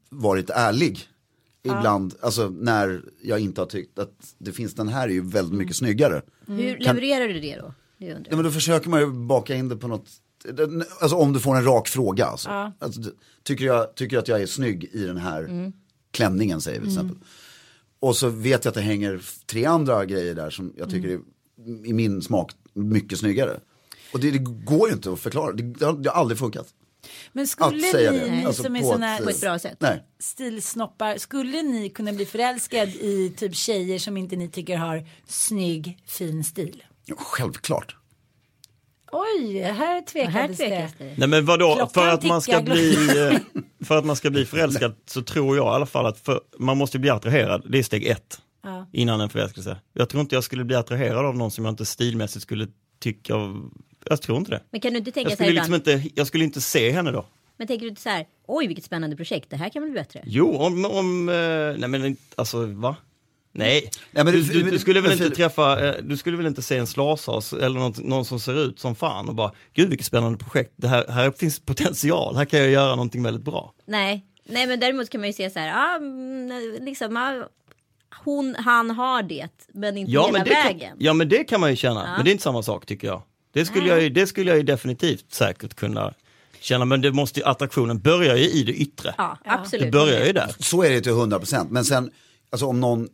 varit 0.09 0.49
ärlig. 0.49 0.99
Ibland, 1.63 2.15
alltså 2.21 2.49
när 2.49 3.01
jag 3.21 3.39
inte 3.39 3.61
har 3.61 3.65
tyckt 3.65 3.99
att 3.99 4.35
det 4.37 4.51
finns 4.51 4.73
den 4.73 4.87
här 4.87 5.07
är 5.07 5.11
ju 5.11 5.21
väldigt 5.21 5.57
mycket 5.59 5.75
snyggare. 5.75 6.21
Hur 6.47 6.77
levererar 6.79 7.27
du 7.27 7.39
det 7.39 7.55
då? 7.57 7.73
Det 7.97 8.13
undrar 8.13 8.31
Ja, 8.31 8.35
men 8.35 8.45
då 8.45 8.51
försöker 8.51 8.89
man 8.89 8.99
ju 8.99 9.11
baka 9.11 9.55
in 9.55 9.69
det 9.69 9.77
på 9.77 9.87
något, 9.87 10.09
alltså 11.01 11.17
om 11.17 11.33
du 11.33 11.39
får 11.39 11.55
en 11.55 11.63
rak 11.63 11.87
fråga. 11.87 12.25
Alltså. 12.25 12.49
Ja. 12.49 12.71
Alltså, 12.79 13.01
du- 13.01 13.15
tycker, 13.43 13.65
jag, 13.65 13.95
tycker 13.95 14.15
jag 14.15 14.21
att 14.21 14.27
jag 14.27 14.41
är 14.41 14.45
snygg 14.45 14.83
i 14.93 15.03
den 15.05 15.17
här 15.17 15.71
klänningen 16.11 16.61
säger 16.61 16.79
vi 16.79 16.85
till 16.85 16.93
exempel. 16.95 17.17
Och 17.99 18.15
så 18.15 18.29
vet 18.29 18.65
jag 18.65 18.71
att 18.71 18.75
det 18.75 18.81
hänger 18.81 19.21
tre 19.45 19.65
andra 19.65 20.05
grejer 20.05 20.35
där 20.35 20.49
som 20.49 20.73
jag 20.77 20.89
tycker 20.89 21.09
är 21.09 21.19
i 21.85 21.93
min 21.93 22.21
smak 22.21 22.51
mycket 22.73 23.19
snyggare. 23.19 23.59
Och 24.13 24.19
det, 24.19 24.31
det 24.31 24.37
går 24.65 24.87
ju 24.87 24.93
inte 24.93 25.11
att 25.11 25.19
förklara, 25.19 25.51
det, 25.53 25.63
det, 25.63 25.85
har, 25.85 25.93
det 25.93 26.09
har 26.09 26.21
aldrig 26.21 26.37
funkat. 26.39 26.67
Men 27.33 27.43
Att 27.43 27.49
skulle 27.49 27.81
säga 27.81 28.11
ni, 28.11 28.19
det. 28.19 28.47
Alltså 28.47 28.63
som 28.63 28.75
är 28.75 28.81
på 28.81 28.87
såna 28.87 29.05
ett, 29.05 29.19
här 29.19 29.23
På 29.23 29.29
ett 29.29 29.41
bra 29.41 29.59
sätt. 29.59 29.77
Nej. 29.79 30.03
stilsnoppar, 30.19 31.17
skulle 31.17 31.61
ni 31.61 31.89
kunna 31.89 32.13
bli 32.13 32.25
förälskad 32.25 32.89
i 32.89 33.33
typ 33.37 33.55
tjejer 33.55 33.99
som 33.99 34.17
inte 34.17 34.35
ni 34.35 34.49
tycker 34.49 34.77
har 34.77 35.05
snygg, 35.27 36.03
fin 36.07 36.43
stil? 36.43 36.83
Ja, 37.05 37.15
självklart. 37.17 37.95
Oj, 39.11 39.61
här 39.61 39.73
Här 39.73 40.01
tvekades 40.01 40.57
det. 40.57 40.91
Nej 41.17 41.27
men 41.27 41.45
vadå, 41.45 41.75
Klockan 41.75 41.89
för 41.89 42.07
att, 42.07 42.23
man 42.23 42.41
ska 42.41 42.61
bli, 42.61 42.93
eh, 43.19 43.39
för 43.85 43.97
att 43.97 44.05
man 44.05 44.15
ska 44.15 44.29
bli 44.29 44.45
förälskad 44.45 44.95
så 45.05 45.21
tror 45.21 45.57
jag 45.57 45.65
i 45.65 45.69
alla 45.69 45.85
fall 45.85 46.05
att 46.05 46.19
för, 46.19 46.41
man 46.57 46.77
måste 46.77 46.99
bli 46.99 47.09
attraherad, 47.09 47.65
det 47.71 47.79
är 47.79 47.83
steg 47.83 48.05
ett. 48.07 48.41
Ja. 48.63 48.87
Innan 48.93 49.21
en 49.21 49.29
förälskelse. 49.29 49.77
Jag 49.93 50.09
tror 50.09 50.21
inte 50.21 50.35
jag 50.35 50.43
skulle 50.43 50.63
bli 50.63 50.75
attraherad 50.75 51.25
av 51.25 51.37
någon 51.37 51.51
som 51.51 51.65
jag 51.65 51.71
inte 51.71 51.85
stilmässigt 51.85 52.43
skulle 52.43 52.67
tycka, 52.99 53.35
av- 53.35 53.71
jag 54.05 54.21
tror 54.21 54.37
inte 54.37 54.51
det. 54.51 54.61
Men 54.71 54.81
kan 54.81 54.91
du 54.93 54.97
inte 54.99 55.11
tänka 55.11 55.29
Jag 55.29 55.37
så 55.37 55.43
här 55.43 55.49
skulle, 55.49 55.59
liksom 55.61 55.75
ibland? 55.75 56.05
inte, 56.05 56.19
jag 56.19 56.27
skulle 56.27 56.43
inte 56.43 56.61
se 56.61 56.91
henne 56.91 57.11
då. 57.11 57.25
Men 57.57 57.67
tänker 57.67 57.83
du 57.85 57.89
inte 57.89 58.01
så 58.01 58.09
här, 58.09 58.25
oj 58.47 58.67
vilket 58.67 58.85
spännande 58.85 59.15
projekt, 59.15 59.49
det 59.49 59.55
här 59.57 59.69
kan 59.69 59.81
väl 59.81 59.91
bli 59.91 59.99
bättre? 59.99 60.21
Jo, 60.25 60.55
om, 60.57 60.85
om 60.85 61.29
eh, 61.29 61.35
nej 61.77 61.89
men 61.89 62.05
inte- 62.05 62.21
alltså 62.35 62.65
va? 62.65 62.95
Nej, 63.51 63.89
Nej, 64.11 64.23
men 64.23 64.33
du, 64.33 64.41
du, 64.43 64.63
du 64.71 64.79
skulle 64.79 65.01
väl 65.01 65.09
men 65.17 65.23
inte 65.25 65.35
träffa, 65.35 65.87
eh, 65.87 65.95
du 66.03 66.17
skulle 66.17 66.37
väl 66.37 66.45
inte 66.45 66.61
se 66.61 66.77
en 66.77 66.87
slashas 66.87 67.53
eller 67.53 67.79
någon, 67.79 67.93
någon 67.97 68.25
som 68.25 68.39
ser 68.39 68.59
ut 68.65 68.79
som 68.79 68.95
fan 68.95 69.29
och 69.29 69.35
bara, 69.35 69.51
gud 69.73 69.89
vilket 69.89 70.05
spännande 70.07 70.37
projekt, 70.37 70.73
det 70.75 70.87
här, 70.87 71.07
här 71.07 71.31
finns 71.31 71.59
potential, 71.59 72.35
här 72.35 72.45
kan 72.45 72.59
jag 72.59 72.69
göra 72.69 72.89
någonting 72.89 73.23
väldigt 73.23 73.43
bra. 73.43 73.73
Nej, 73.85 74.25
nej 74.45 74.67
men 74.67 74.79
däremot 74.79 75.09
kan 75.09 75.21
man 75.21 75.27
ju 75.29 75.33
se 75.33 75.49
så 75.49 75.59
här, 75.59 75.73
ah, 75.93 75.95
mm, 75.97 76.83
liksom, 76.85 77.17
ah, 77.17 77.47
hon, 78.25 78.55
han 78.59 78.89
har 78.91 79.23
det, 79.23 79.47
men 79.73 79.97
inte 79.97 80.11
Ja 80.11 80.25
hela 80.25 80.37
men, 80.37 80.47
det 80.47 80.53
kan, 80.53 80.63
vägen. 80.63 80.97
ja 80.99 81.13
men 81.13 81.29
det 81.29 81.43
kan 81.43 81.59
man 81.59 81.69
ju 81.69 81.75
känna, 81.75 82.13
men 82.15 82.25
det 82.25 82.29
är 82.29 82.31
inte 82.31 82.43
samma 82.43 82.63
sak 82.63 82.85
tycker 82.85 83.07
jag. 83.07 83.21
Det 83.53 83.65
skulle, 83.65 83.87
jag, 83.87 84.01
ju- 84.01 84.09
det 84.09 84.27
skulle 84.27 84.49
jag 84.51 84.57
ju 84.57 84.63
definitivt 84.63 85.33
säkert 85.33 85.73
kunna 85.75 86.13
känna, 86.61 86.85
men 86.85 87.01
det 87.01 87.11
måste 87.11 87.39
ju, 87.39 87.45
attraktionen 87.45 87.99
börjar 87.99 88.35
ju 88.35 88.49
i 88.49 88.63
det 88.63 88.73
yttre. 88.73 89.15
Ja, 89.17 89.37
absolut. 89.45 89.85
Det 89.85 89.91
börjar 89.91 90.25
ju 90.25 90.33
där. 90.33 90.55
Så 90.59 90.83
är 90.83 90.89
det 90.89 91.01
till 91.01 91.11
100%. 91.11 91.67
Men 91.69 91.85
sen, 91.85 92.11
alltså 92.51 92.65
om 92.65 92.79
någon, 92.79 93.07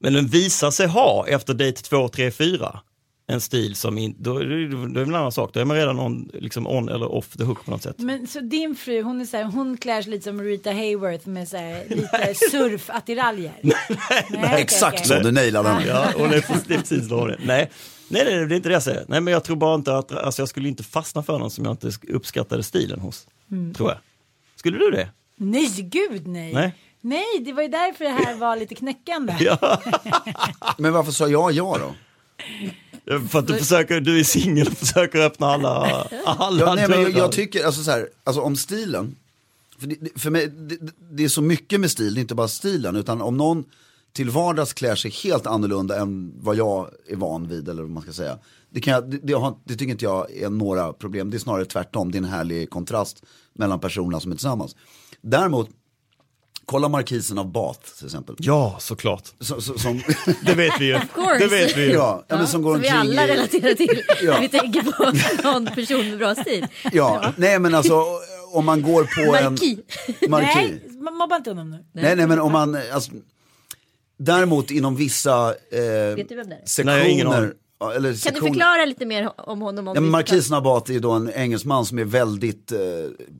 Men 0.00 0.12
den 0.12 0.26
visar 0.26 0.70
sig 0.70 0.86
ha 0.86 1.26
efter 1.28 1.54
date 1.54 1.82
2, 1.82 2.08
3, 2.08 2.30
4 2.30 2.80
en 3.26 3.40
stil 3.40 3.74
som 3.76 3.98
inte, 3.98 4.22
då, 4.22 4.36
är 4.38 4.44
det- 4.44 4.68
då 4.68 4.82
är 4.82 4.88
det 4.88 5.02
en 5.02 5.14
annan 5.14 5.32
sak. 5.32 5.50
Då 5.54 5.60
är 5.60 5.64
man 5.64 5.76
redan 5.76 6.00
on, 6.00 6.30
liksom 6.34 6.66
on 6.66 6.88
eller 6.88 7.12
off 7.12 7.28
the 7.36 7.44
hook 7.44 7.64
på 7.64 7.70
något 7.70 7.82
sätt. 7.82 7.98
Men 7.98 8.26
så 8.26 8.40
din 8.40 8.74
fru, 8.76 9.02
hon 9.02 9.20
är 9.20 9.24
så 9.24 9.36
här, 9.36 9.44
hon 9.44 9.76
klär 9.76 10.02
sig 10.02 10.10
lite 10.10 10.24
som 10.24 10.42
Rita 10.42 10.72
Hayworth 10.72 11.28
med 11.28 11.48
så 11.48 11.56
här, 11.56 11.84
lite 11.88 12.34
surfattiraljer. 12.50 13.52
Nej, 13.62 13.76
okej, 14.28 14.50
exakt 14.62 14.94
okej. 14.94 15.06
så, 15.06 15.18
du 15.18 15.30
nailade 15.32 15.68
den. 15.68 15.82
Ja, 15.86 16.06
och 16.16 16.28
det 16.28 16.36
är 16.36 16.44
det 16.68 16.74
är 16.74 16.78
precis 16.78 17.08
vad 17.10 17.28
det 17.28 17.34
är. 17.34 17.40
Nej, 17.46 17.70
nej, 18.08 18.24
nej, 18.24 18.46
det 18.46 18.54
är 18.54 18.56
inte 18.56 18.68
det 18.68 18.72
jag 18.72 18.82
säger. 18.82 19.04
Nej, 19.08 19.20
men 19.20 19.32
jag 19.32 19.44
tror 19.44 19.56
bara 19.56 19.74
inte 19.74 19.96
att, 19.96 20.12
alltså 20.12 20.42
jag 20.42 20.48
skulle 20.48 20.68
inte 20.68 20.82
fastna 20.82 21.22
för 21.22 21.38
någon 21.38 21.50
som 21.50 21.64
jag 21.64 21.72
inte 21.72 21.90
uppskattade 22.08 22.62
stilen 22.62 23.00
hos. 23.00 23.26
Tror 23.76 23.88
jag. 23.90 23.98
Skulle 24.56 24.78
du 24.78 24.90
det? 24.90 25.08
Nej, 25.36 25.68
gud 25.82 26.26
nej. 26.26 26.52
Nej. 26.54 26.74
Nej, 27.00 27.24
det 27.44 27.52
var 27.52 27.62
ju 27.62 27.68
därför 27.68 28.04
det 28.04 28.10
här 28.10 28.34
var 28.36 28.56
lite 28.56 28.74
knäckande. 28.74 29.36
Ja. 29.40 29.82
Men 30.78 30.92
varför 30.92 31.12
sa 31.12 31.28
jag 31.28 31.52
ja 31.52 31.76
då? 31.80 31.94
För 33.28 33.38
att 33.38 33.46
du 33.46 33.54
försöker, 33.58 34.00
du 34.00 34.20
är 34.20 34.24
singel 34.24 34.66
och 34.68 34.72
försöker 34.78 35.20
öppna 35.20 35.46
alla, 35.46 35.70
alla 36.24 36.60
Ja, 36.60 36.74
nej, 36.74 36.88
men 36.88 37.02
jag, 37.02 37.10
jag 37.10 37.32
tycker, 37.32 37.64
alltså 37.66 37.82
så 37.82 37.90
här, 37.90 38.08
alltså 38.24 38.42
om 38.42 38.56
stilen, 38.56 39.16
för, 39.78 39.86
det, 39.86 39.94
det- 40.00 40.20
för 40.20 40.30
mig, 40.30 40.46
det, 40.48 40.78
det 41.10 41.24
är 41.24 41.28
så 41.28 41.42
mycket 41.42 41.80
med 41.80 41.90
stil, 41.90 42.14
det 42.14 42.18
är 42.18 42.22
inte 42.22 42.34
bara 42.34 42.48
stilen, 42.48 42.96
utan 42.96 43.20
om 43.22 43.36
någon 43.36 43.64
till 44.12 44.30
vardags 44.30 44.72
klär 44.72 44.94
sig 44.96 45.10
helt 45.10 45.46
annorlunda 45.46 45.98
än 46.00 46.32
vad 46.40 46.56
jag 46.56 46.90
är 47.08 47.16
van 47.16 47.48
vid, 47.48 47.68
eller 47.68 47.82
vad 47.82 47.90
man 47.90 48.02
ska 48.02 48.12
säga. 48.12 48.38
Det, 48.70 48.80
kan 48.80 48.92
jag, 48.94 49.10
det, 49.10 49.18
det, 49.22 49.32
har, 49.32 49.54
det 49.64 49.74
tycker 49.76 49.92
inte 49.92 50.04
jag 50.04 50.32
är 50.36 50.50
några 50.50 50.92
problem, 50.92 51.30
det 51.30 51.36
är 51.36 51.38
snarare 51.38 51.64
tvärtom, 51.64 52.12
det 52.12 52.18
är 52.18 52.22
en 52.22 52.28
härlig 52.28 52.70
kontrast 52.70 53.22
mellan 53.54 53.80
personerna 53.80 54.20
som 54.20 54.30
är 54.32 54.36
tillsammans. 54.36 54.76
Däremot, 55.20 55.70
kolla 56.66 56.88
markisen 56.88 57.38
av 57.38 57.52
Bath 57.52 57.80
till 57.98 58.06
exempel. 58.06 58.36
Ja, 58.38 58.76
såklart. 58.80 59.22
Som, 59.40 59.62
som, 59.62 59.78
som, 59.78 60.02
Det 60.46 60.54
vet 60.54 60.80
vi 60.80 60.84
ju. 60.86 60.98
course. 61.14 61.38
Det 61.38 61.46
vet 61.46 61.76
vi 61.76 61.84
ju. 61.84 61.92
ja, 61.92 62.24
ja, 62.28 62.36
men 62.36 62.46
som 62.46 62.62
går 62.62 62.72
Som 62.74 62.82
vi 62.82 62.88
alla 62.88 63.24
i- 63.24 63.28
relaterar 63.28 63.74
till 63.74 64.02
Ja. 64.22 64.32
när 64.32 64.40
vi 64.40 64.48
tänker 64.48 64.82
på 64.82 65.12
någon 65.48 65.66
person 65.66 66.08
med 66.08 66.18
bra 66.18 66.34
stil. 66.34 66.66
Ja, 66.92 67.32
nej 67.36 67.58
men 67.58 67.74
alltså 67.74 68.04
om 68.52 68.64
man 68.66 68.82
går 68.82 69.04
på 69.04 69.36
en... 69.36 69.52
Marki. 69.52 69.78
Marki. 70.28 70.46
Nej, 70.54 70.82
man 71.00 71.14
mobba 71.14 71.36
inte 71.36 71.50
honom 71.50 71.70
nu. 71.70 71.84
Nej, 71.92 72.16
nej 72.16 72.26
men 72.26 72.40
om 72.40 72.52
man, 72.52 72.78
alltså, 72.92 73.10
däremot 74.18 74.70
inom 74.70 74.96
vissa 74.96 75.48
eh, 75.48 76.16
Vet 76.16 76.28
du 76.28 76.34
vem 76.36 76.48
det 76.48 76.54
är? 76.54 76.66
sektioner. 76.66 77.52
Eller 77.80 78.24
Kan 78.24 78.34
du 78.34 78.40
förklara 78.40 78.84
lite 78.84 79.06
mer 79.06 79.30
om 79.36 79.60
honom? 79.60 79.88
Om 79.88 79.94
Ja, 79.94 80.00
men 80.00 80.10
Markis 80.10 80.50
Nabat 80.50 80.90
är 80.90 81.00
då 81.00 81.10
en 81.10 81.30
engelsman 81.34 81.86
som 81.86 81.98
är 81.98 82.04
väldigt 82.04 82.72
eh, 82.72 82.78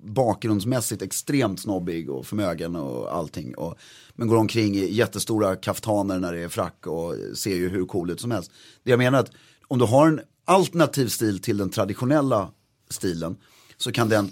bakgrundsmässigt 0.02 1.02
extremt 1.02 1.60
snobbig 1.60 2.10
och 2.10 2.26
förmögen 2.26 2.76
och 2.76 3.16
allting. 3.16 3.54
Och, 3.54 3.78
men 4.14 4.28
går 4.28 4.36
omkring 4.36 4.74
i 4.74 4.94
jättestora 4.94 5.56
kaftaner 5.56 6.18
när 6.18 6.32
det 6.32 6.40
är 6.40 6.48
frack 6.48 6.86
och 6.86 7.14
ser 7.34 7.54
ju 7.54 7.68
hur 7.68 7.86
cool 7.86 8.10
ut 8.10 8.20
som 8.20 8.30
helst. 8.30 8.50
Det 8.82 8.90
jag 8.90 8.98
menar 8.98 9.18
är 9.18 9.22
att 9.22 9.32
om 9.68 9.78
du 9.78 9.84
har 9.84 10.08
en 10.08 10.20
alternativ 10.44 11.08
stil 11.08 11.38
till 11.38 11.56
den 11.56 11.70
traditionella 11.70 12.50
stilen 12.90 13.36
så 13.76 13.92
kan 13.92 14.08
den 14.08 14.30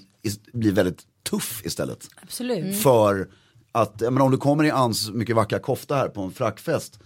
bli 0.52 0.70
väldigt 0.70 1.02
tuff 1.30 1.62
istället. 1.64 2.08
Absolut. 2.22 2.82
För 2.82 3.28
att, 3.72 4.00
menar, 4.00 4.20
om 4.20 4.30
du 4.30 4.36
kommer 4.36 4.64
i 4.64 4.70
Ans 4.70 5.10
mycket 5.10 5.36
vackra 5.36 5.58
kofta 5.58 5.94
här 5.94 6.08
på 6.08 6.22
en 6.22 6.32
frackfest 6.32 6.98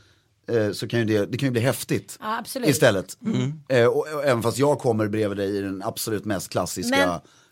så 0.72 0.88
kan 0.88 0.98
ju 0.98 1.04
det, 1.04 1.26
det 1.26 1.38
kan 1.38 1.46
ju 1.46 1.50
bli 1.50 1.60
häftigt 1.60 2.18
Ja, 2.20 2.42
istället. 2.64 3.16
Eh, 3.68 3.84
och, 3.86 3.96
och 4.14 4.24
även 4.24 4.42
fast 4.42 4.58
jag 4.58 4.78
kommer 4.78 5.08
bredvid 5.08 5.36
dig 5.38 5.56
i 5.56 5.60
den 5.60 5.82
absolut 5.82 6.24
mest 6.24 6.48
klassiska 6.48 6.96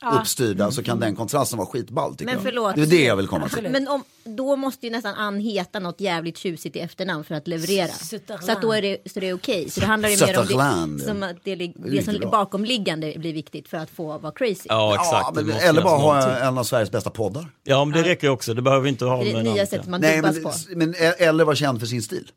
Men- 0.02 0.18
uppstyrda 0.20 0.70
så 0.70 0.82
kan 0.82 1.00
den 1.00 1.16
kontrasten 1.16 1.58
vara 1.58 1.68
skitball 1.68 2.14
Men 2.20 2.28
jag. 2.34 2.42
förlåt. 2.42 2.74
Det 2.74 2.82
är 2.82 2.86
det 2.86 3.04
jag 3.04 3.16
vill 3.16 3.26
komma 3.28 3.48
till. 3.48 3.68
Men 3.70 3.88
om, 3.88 4.02
då 4.24 4.56
måste 4.56 4.86
ju 4.86 4.92
nästan 4.92 5.14
Ann 5.14 5.40
heta 5.40 5.78
något 5.78 6.00
jävligt 6.00 6.38
tjusigt 6.38 6.76
i 6.76 6.80
efternamn 6.80 7.24
för 7.24 7.34
att 7.34 7.48
leverera. 7.48 7.88
Så 7.88 8.52
att 8.52 8.62
då 8.62 8.72
är 8.72 8.82
det, 8.82 8.98
så 9.06 9.20
det 9.20 9.28
är 9.28 9.34
okej. 9.34 9.70
Så 9.70 9.80
det 9.80 9.86
handlar 9.86 10.08
ju 10.08 10.16
mer 10.26 10.38
om 10.38 10.96
det, 10.96 11.04
som 11.04 11.22
att 11.22 11.36
det, 11.44 11.54
det, 11.54 12.04
som 12.04 12.14
bra. 12.18 12.30
bakomliggande 12.30 13.14
blir 13.16 13.32
viktigt 13.32 13.68
för 13.68 13.76
att 13.76 13.90
få 13.90 14.18
vara 14.18 14.32
crazy. 14.32 14.66
Ja, 14.68 14.94
exakt. 14.94 15.62
Eller 15.62 15.82
bara 15.82 15.98
ha 15.98 16.38
en 16.38 16.58
av 16.58 16.64
Sveriges 16.64 16.90
bästa 16.90 17.10
poddar. 17.10 17.46
Ja, 17.64 17.84
men 17.84 18.02
det 18.02 18.08
räcker 18.08 18.26
ju 18.26 18.32
också. 18.32 18.54
Det 18.54 18.62
behöver 18.62 18.88
inte 18.88 19.04
ha 19.04 19.24
Det 19.24 19.32
med 19.32 19.44
det 19.44 19.52
nya 19.52 19.66
sättet 19.66 19.88
man 19.88 20.00
Nej, 20.00 20.22
men, 20.22 20.42
på. 20.42 20.52
men, 20.76 20.94
eller 21.18 21.44
vara 21.44 21.56
känd 21.56 21.80
för 21.80 21.86
sin 21.86 22.02
stil. 22.02 22.30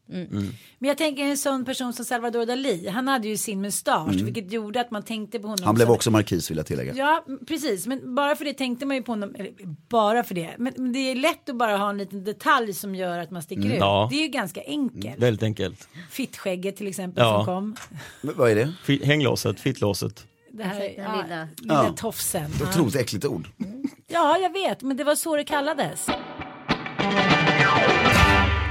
Men 0.79 0.87
jag 0.87 0.97
tänker 0.97 1.23
en 1.23 1.37
sån 1.37 1.65
person 1.65 1.93
som 1.93 2.05
Salvador 2.05 2.45
Dalí. 2.45 2.89
Han 2.89 3.07
hade 3.07 3.27
ju 3.27 3.37
sin 3.37 3.61
mustasch 3.61 4.13
vilket 4.13 4.51
gjorde 4.51 4.81
att 4.81 4.91
man 4.91 5.03
tänkte 5.03 5.39
på 5.39 5.47
honom. 5.47 5.57
Mm. 5.57 5.65
Han 5.65 5.75
blev 5.75 5.91
också 5.91 6.11
markis 6.11 6.51
vill 6.51 6.57
jag 6.57 6.65
tillägga. 6.65 6.93
Ja, 6.95 7.25
precis. 7.47 7.87
Men 7.87 8.15
bara 8.15 8.35
för 8.35 8.45
det 8.45 8.53
tänkte 8.53 8.85
man 8.85 8.95
ju 8.95 9.03
på 9.03 9.11
honom. 9.11 9.35
Eller 9.35 9.51
bara 9.89 10.23
för 10.23 10.35
det. 10.35 10.55
Men, 10.57 10.73
men 10.77 10.93
det 10.93 10.99
är 10.99 11.15
lätt 11.15 11.49
att 11.49 11.55
bara 11.55 11.76
ha 11.77 11.89
en 11.89 11.97
liten 11.97 12.23
detalj 12.23 12.73
som 12.73 12.95
gör 12.95 13.19
att 13.19 13.31
man 13.31 13.41
sticker 13.41 13.65
ut. 13.69 13.79
Ja. 13.79 14.07
Det 14.11 14.15
är 14.17 14.21
ju 14.21 14.27
ganska 14.27 14.61
enkelt. 14.67 15.19
Väldigt 15.19 15.43
enkelt. 15.43 15.87
Fittskägget 16.09 16.75
till 16.77 16.87
exempel 16.87 17.23
Ja. 17.23 17.35
som 17.37 17.45
kom. 17.45 17.75
Men 18.21 18.35
Vad 18.37 18.51
är 18.51 18.55
det? 18.55 18.73
Fi- 18.85 19.05
Hänglåset, 19.05 19.59
fittlåset. 19.59 20.25
Det 20.51 20.63
här, 20.63 20.79
Den 20.79 20.93
ja, 20.97 21.21
lilla- 21.23 21.47
lilla 21.57 21.73
Ja. 21.87 21.93
tofsen. 21.97 22.51
Det 22.57 22.63
är 22.63 22.65
Ja. 22.65 22.69
Otroligt 22.71 22.95
äckligt 22.95 23.25
ord. 23.25 23.47
ja, 24.07 24.37
jag 24.37 24.53
vet. 24.53 24.81
Men 24.81 24.97
det 24.97 25.03
var 25.03 25.15
så 25.15 25.35
det 25.35 25.43
kallades. 25.43 26.07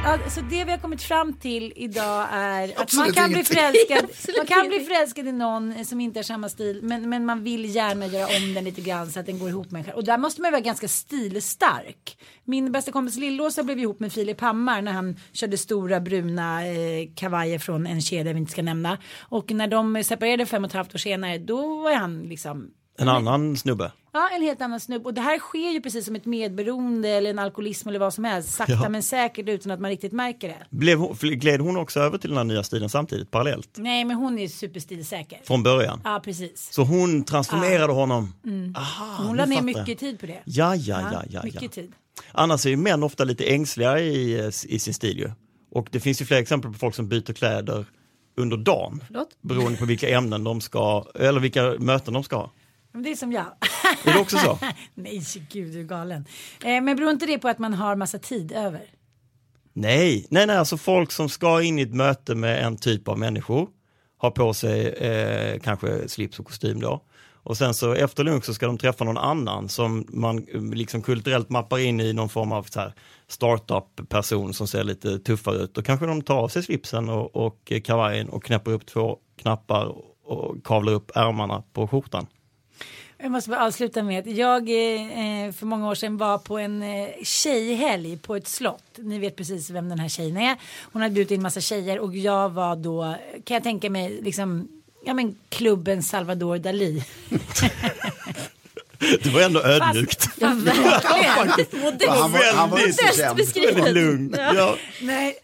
Ja, 0.06 0.18
så 0.30 0.40
det 0.40 0.64
vi 0.64 0.70
har 0.70 0.78
kommit 0.78 1.02
fram 1.02 1.32
till 1.32 1.72
idag 1.76 2.28
är 2.32 2.80
att 2.80 2.94
man 2.94 3.12
kan, 3.12 3.30
bli 3.30 3.44
förälskad, 3.44 4.10
man 4.36 4.46
kan 4.46 4.68
bli 4.68 4.80
förälskad 4.80 5.28
i 5.28 5.32
någon 5.32 5.84
som 5.84 6.00
inte 6.00 6.18
har 6.18 6.22
samma 6.22 6.48
stil 6.48 6.80
men, 6.82 7.08
men 7.08 7.26
man 7.26 7.44
vill 7.44 7.74
gärna 7.74 8.06
göra 8.06 8.26
om 8.26 8.54
den 8.54 8.64
lite 8.64 8.80
grann 8.80 9.10
så 9.10 9.20
att 9.20 9.26
den 9.26 9.38
går 9.38 9.48
ihop 9.48 9.70
med 9.70 9.78
en 9.78 9.84
själv. 9.84 9.96
Och 9.96 10.04
där 10.04 10.18
måste 10.18 10.42
man 10.42 10.50
vara 10.50 10.60
ganska 10.60 10.88
stilstark. 10.88 12.18
Min 12.44 12.72
bästa 12.72 12.92
kompis 12.92 13.16
Lillåsa 13.16 13.62
blev 13.62 13.78
ihop 13.78 14.00
med 14.00 14.12
Filip 14.12 14.40
Hammar 14.40 14.82
när 14.82 14.92
han 14.92 15.16
körde 15.32 15.58
stora 15.58 16.00
bruna 16.00 16.66
eh, 16.66 17.08
kavajer 17.14 17.58
från 17.58 17.86
en 17.86 18.02
kedja 18.02 18.32
vi 18.32 18.38
inte 18.38 18.52
ska 18.52 18.62
nämna. 18.62 18.98
Och 19.20 19.50
när 19.50 19.66
de 19.66 20.04
separerade 20.04 20.46
fem 20.46 20.64
och 20.64 20.70
ett 20.70 20.74
halvt 20.74 20.94
år 20.94 20.98
senare 20.98 21.38
då 21.38 21.82
var 21.82 21.94
han 21.94 22.22
liksom 22.22 22.70
En 22.98 23.08
annan 23.08 23.56
snubbe. 23.56 23.92
Ja, 24.12 24.28
en 24.36 24.42
helt 24.42 24.60
annan 24.62 24.80
snubb. 24.80 25.06
Och 25.06 25.14
det 25.14 25.20
här 25.20 25.38
sker 25.38 25.70
ju 25.72 25.80
precis 25.80 26.04
som 26.06 26.16
ett 26.16 26.24
medberoende 26.24 27.08
eller 27.08 27.30
en 27.30 27.38
alkoholism 27.38 27.88
eller 27.88 27.98
vad 27.98 28.14
som 28.14 28.24
helst. 28.24 28.50
Sakta 28.54 28.72
Ja. 28.72 28.88
men 28.88 29.02
säkert 29.02 29.48
utan 29.48 29.72
att 29.72 29.80
man 29.80 29.90
riktigt 29.90 30.12
märker 30.12 30.48
det. 30.48 30.66
Blev 30.70 30.98
hon, 30.98 31.16
gled 31.20 31.60
hon 31.60 31.76
också 31.76 32.00
över 32.00 32.18
till 32.18 32.30
den 32.30 32.36
här 32.36 32.44
nya 32.44 32.62
stilen 32.62 32.88
samtidigt, 32.88 33.30
parallellt? 33.30 33.70
Nej, 33.76 34.04
men 34.04 34.16
hon 34.16 34.38
är 34.38 34.48
superstilsäker. 34.48 35.40
Från 35.44 35.62
början? 35.62 36.00
Ja, 36.04 36.20
precis. 36.24 36.72
Så 36.72 36.82
hon 36.82 37.24
transformerade 37.24 37.92
honom? 37.92 38.34
Aha, 38.76 39.24
Hon 39.26 39.36
la 39.36 39.44
ner 39.46 39.62
mycket 39.62 39.98
tid 39.98 40.20
på 40.20 40.26
det. 40.26 40.42
Ja, 40.44 40.74
ja, 40.74 41.00
ja, 41.00 41.10
ja. 41.12 41.22
ja. 41.30 41.40
mycket 41.44 41.72
tid. 41.72 41.92
Annars 42.32 42.66
är 42.66 42.70
ju 42.70 42.76
män 42.76 43.02
ofta 43.02 43.24
lite 43.24 43.44
ängsliga 43.44 43.98
i, 44.00 44.50
i 44.68 44.78
sin 44.78 44.94
stil 44.94 45.18
ju. 45.18 45.30
Och 45.70 45.88
det 45.90 46.00
finns 46.00 46.20
ju 46.20 46.24
flera 46.24 46.40
exempel 46.40 46.72
på 46.72 46.78
folk 46.78 46.94
som 46.94 47.08
byter 47.08 47.32
kläder 47.32 47.84
under 48.36 48.56
dagen. 48.56 49.02
Förlåt? 49.06 49.28
Beroende 49.42 49.78
på 49.78 49.84
vilka 49.84 50.08
ämnen 50.08 50.44
de 50.44 50.60
ska, 50.60 51.04
eller 51.14 51.40
vilka 51.40 51.62
möten 51.78 52.14
de 52.14 52.24
ska 52.24 52.36
ha. 52.36 52.50
Men 52.96 53.02
det 53.02 53.10
är 53.10 53.16
som 53.16 53.32
jag. 53.32 53.46
Är 54.04 54.12
det 54.12 54.20
också 54.20 54.38
så? 54.38 54.58
Nej, 54.94 55.22
gud 55.50 55.72
du 55.72 55.80
är 55.80 55.84
galen. 55.84 56.24
Eh, 56.64 56.80
men 56.82 56.96
beror 56.96 57.10
inte 57.10 57.26
det 57.26 57.38
på 57.38 57.48
att 57.48 57.58
man 57.58 57.74
har 57.74 57.96
massa 57.96 58.18
tid 58.18 58.52
över? 58.52 58.82
Nej, 59.72 60.26
nej, 60.30 60.46
nej, 60.46 60.56
alltså 60.56 60.76
folk 60.76 61.12
som 61.12 61.28
ska 61.28 61.62
in 61.62 61.78
i 61.78 61.82
ett 61.82 61.94
möte 61.94 62.34
med 62.34 62.64
en 62.64 62.76
typ 62.76 63.08
av 63.08 63.18
människor, 63.18 63.68
har 64.18 64.30
på 64.30 64.54
sig 64.54 64.88
eh, 64.88 65.60
kanske 65.60 66.08
slips 66.08 66.38
och 66.38 66.46
kostym 66.46 66.80
då. 66.80 67.02
Och 67.32 67.56
sen 67.56 67.74
så 67.74 67.92
efter 67.92 68.24
lunch 68.24 68.44
så 68.44 68.54
ska 68.54 68.66
de 68.66 68.78
träffa 68.78 69.04
någon 69.04 69.18
annan 69.18 69.68
som 69.68 70.06
man 70.08 70.38
eh, 70.38 70.62
liksom 70.62 71.02
kulturellt 71.02 71.50
mappar 71.50 71.78
in 71.78 72.00
i 72.00 72.12
någon 72.12 72.28
form 72.28 72.52
av 72.52 72.62
så 72.62 72.80
här 72.80 72.94
startup 73.28 74.08
person 74.08 74.54
som 74.54 74.68
ser 74.68 74.84
lite 74.84 75.18
tuffare 75.18 75.56
ut. 75.56 75.74
Då 75.74 75.82
kanske 75.82 76.06
de 76.06 76.22
tar 76.22 76.36
av 76.36 76.48
sig 76.48 76.62
slipsen 76.62 77.08
och, 77.08 77.36
och 77.36 77.72
kavajen 77.84 78.28
och 78.28 78.44
knäpper 78.44 78.70
upp 78.70 78.86
två 78.86 79.18
knappar 79.38 79.94
och 80.24 80.64
kavlar 80.64 80.92
upp 80.92 81.10
ärmarna 81.14 81.62
på 81.72 81.88
skjortan. 81.88 82.26
Jag 83.18 83.30
måste 83.30 83.50
bara 83.50 83.64
avsluta 83.66 84.02
med 84.02 84.18
att 84.18 84.36
jag 84.36 84.62
eh, 84.68 85.52
för 85.52 85.66
många 85.66 85.88
år 85.88 85.94
sedan 85.94 86.16
var 86.16 86.38
på 86.38 86.58
en 86.58 86.82
eh, 86.82 87.08
tjejhelg 87.22 88.18
på 88.18 88.36
ett 88.36 88.48
slott. 88.48 88.84
Ni 88.96 89.18
vet 89.18 89.36
precis 89.36 89.70
vem 89.70 89.88
den 89.88 89.98
här 89.98 90.08
tjejen 90.08 90.36
är. 90.36 90.56
Hon 90.92 91.02
hade 91.02 91.14
bjudit 91.14 91.30
in 91.30 91.42
massa 91.42 91.60
tjejer 91.60 91.98
och 91.98 92.16
jag 92.16 92.48
var 92.48 92.76
då, 92.76 93.16
kan 93.44 93.54
jag 93.54 93.62
tänka 93.62 93.90
mig, 93.90 94.18
liksom, 94.22 94.68
ja 95.04 95.14
men 95.14 95.36
klubben 95.48 96.02
Salvador 96.02 96.56
Dalí. 96.56 97.02
Det 98.98 99.30
var 99.30 99.40
ändå 99.40 99.62
ödmjukt. 99.62 100.28
Ja, 100.38 100.48
verkligen. 100.48 102.08
Han 102.08 102.32
var, 102.32 102.54
han 102.54 102.70
var 102.70 103.34
beskrivet. 103.34 103.76
Väldigt 103.76 103.94
lugn. 103.94 104.34
Ja. 104.38 104.76
Nej, 105.02 105.36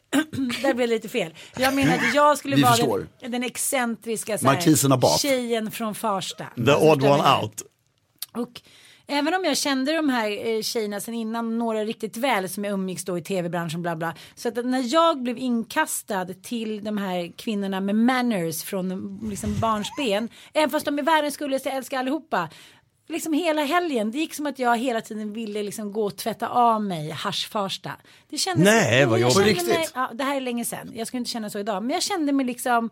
där 0.62 0.74
blev 0.74 0.76
det 0.76 0.86
lite 0.86 1.08
fel. 1.08 1.34
Jag 1.56 1.74
menar 1.74 1.94
att 1.94 2.14
jag 2.14 2.38
skulle 2.38 2.56
Vi 2.56 2.62
vara 2.62 2.72
förstår. 2.72 3.06
den, 3.20 3.30
den 3.30 3.42
excentriska 3.42 4.38
så 4.38 4.46
här, 4.48 4.96
Bath. 4.96 5.18
tjejen 5.18 5.70
från 5.70 5.94
Farsta. 5.94 6.46
The 6.56 6.70
Alltså, 6.70 6.90
odd 6.90 7.02
one 7.04 7.38
out. 7.42 7.62
Och 8.32 8.60
även 9.06 9.34
om 9.34 9.44
jag 9.44 9.56
kände 9.56 9.92
de 9.96 10.08
här 10.08 10.46
eh, 10.56 10.62
tjejerna 10.62 11.00
sen 11.00 11.14
innan, 11.14 11.58
några 11.58 11.84
riktigt 11.84 12.16
väl 12.16 12.48
som 12.48 12.64
jag 12.64 12.72
umgicks 12.72 13.04
då 13.04 13.18
i 13.18 13.22
tv-branschen 13.22 13.82
bla 13.82 13.96
bla. 13.96 14.14
Så 14.34 14.48
att 14.48 14.64
när 14.64 14.92
jag 14.94 15.22
blev 15.22 15.38
inkastad 15.38 16.26
till 16.42 16.84
de 16.84 16.98
här 16.98 17.32
kvinnorna 17.36 17.80
med 17.80 17.94
manners 17.94 18.62
från 18.62 19.18
liksom 19.30 19.60
barnsben, 19.60 20.28
även 20.52 20.70
fast 20.70 20.86
de 20.86 20.98
är 20.98 21.02
världens 21.02 21.36
gulligaste, 21.36 21.68
jag 21.68 21.76
älskar 21.76 21.98
allihopa. 21.98 22.48
Liksom 23.08 23.32
hela 23.32 23.64
helgen, 23.64 24.10
det 24.10 24.18
gick 24.18 24.34
som 24.34 24.46
att 24.46 24.58
jag 24.58 24.78
hela 24.78 25.00
tiden 25.00 25.32
ville 25.32 25.62
liksom 25.62 25.92
gå 25.92 26.04
och 26.04 26.16
tvätta 26.16 26.48
av 26.48 26.82
mig 26.82 27.10
haschfarsta. 27.10 27.92
Det 28.28 28.38
kändes 28.38 28.64
Nej, 28.64 29.06
vad 29.06 29.18
jag 29.20 29.30
jobbigt. 29.30 29.46
riktigt? 29.46 29.68
Mig, 29.68 29.88
ja, 29.94 30.10
det 30.14 30.24
här 30.24 30.36
är 30.36 30.40
länge 30.40 30.64
sedan, 30.64 30.92
jag 30.94 31.06
skulle 31.06 31.18
inte 31.18 31.30
känna 31.30 31.50
så 31.50 31.58
idag, 31.58 31.82
men 31.82 31.90
jag 31.90 32.02
kände 32.02 32.32
mig 32.32 32.46
liksom 32.46 32.90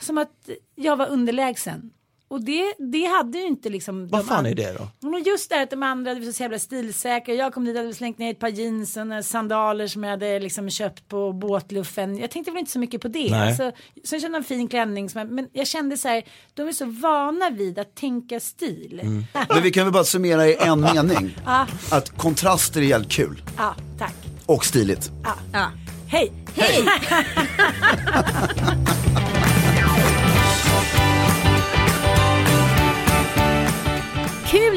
som 0.00 0.18
att 0.18 0.48
jag 0.74 0.96
var 0.96 1.06
underlägsen. 1.06 1.90
Och 2.32 2.44
det, 2.44 2.74
det 2.78 3.04
hade 3.04 3.38
ju 3.38 3.46
inte 3.46 3.68
liksom 3.68 4.08
Vad 4.08 4.26
fan 4.26 4.46
är 4.46 4.54
det 4.54 4.72
då? 4.72 5.08
men 5.08 5.22
just 5.22 5.50
det 5.50 5.56
här 5.56 5.62
att 5.62 5.70
de 5.70 5.82
andra 5.82 6.14
var 6.14 6.32
så 6.32 6.42
jävla 6.42 6.58
stilsäkra. 6.58 7.34
Jag 7.34 7.54
kom 7.54 7.64
dit 7.64 7.76
och 7.76 7.82
hade 7.82 7.94
slängt 7.94 8.18
ner 8.18 8.30
ett 8.30 8.38
par 8.38 8.48
jeans 8.48 8.96
och 8.96 9.06
några 9.06 9.22
sandaler 9.22 9.86
som 9.86 10.04
jag 10.04 10.10
hade 10.10 10.38
liksom 10.38 10.70
köpt 10.70 11.08
på 11.08 11.32
båtluffen. 11.32 12.18
Jag 12.18 12.30
tänkte 12.30 12.50
väl 12.50 12.58
inte 12.58 12.72
så 12.72 12.78
mycket 12.78 13.00
på 13.00 13.08
det. 13.08 13.30
Nej. 13.30 13.48
Alltså, 13.48 13.72
sen 14.04 14.20
kände 14.20 14.36
jag 14.36 14.42
en 14.42 14.44
fin 14.44 14.68
klänning. 14.68 15.10
Som 15.10 15.18
jag, 15.18 15.30
men 15.30 15.48
jag 15.52 15.66
kände 15.66 15.96
så 15.96 16.08
här, 16.08 16.22
de 16.54 16.68
är 16.68 16.72
så 16.72 16.84
vana 16.84 17.50
vid 17.50 17.78
att 17.78 17.94
tänka 17.94 18.40
stil. 18.40 19.00
Mm. 19.02 19.24
Men 19.48 19.62
vi 19.62 19.70
kan 19.70 19.84
väl 19.84 19.92
bara 19.92 20.04
summera 20.04 20.46
i 20.46 20.56
en 20.60 20.80
mening. 20.80 21.36
Att 21.90 22.18
kontraster 22.18 22.80
är 22.80 22.84
jävligt 22.84 23.12
kul. 23.12 23.42
Ja, 23.56 23.74
tack. 23.98 24.14
Och 24.46 24.64
stiligt. 24.64 25.10
Ja. 25.52 25.70
Hej! 26.06 26.32
Hej! 26.56 26.84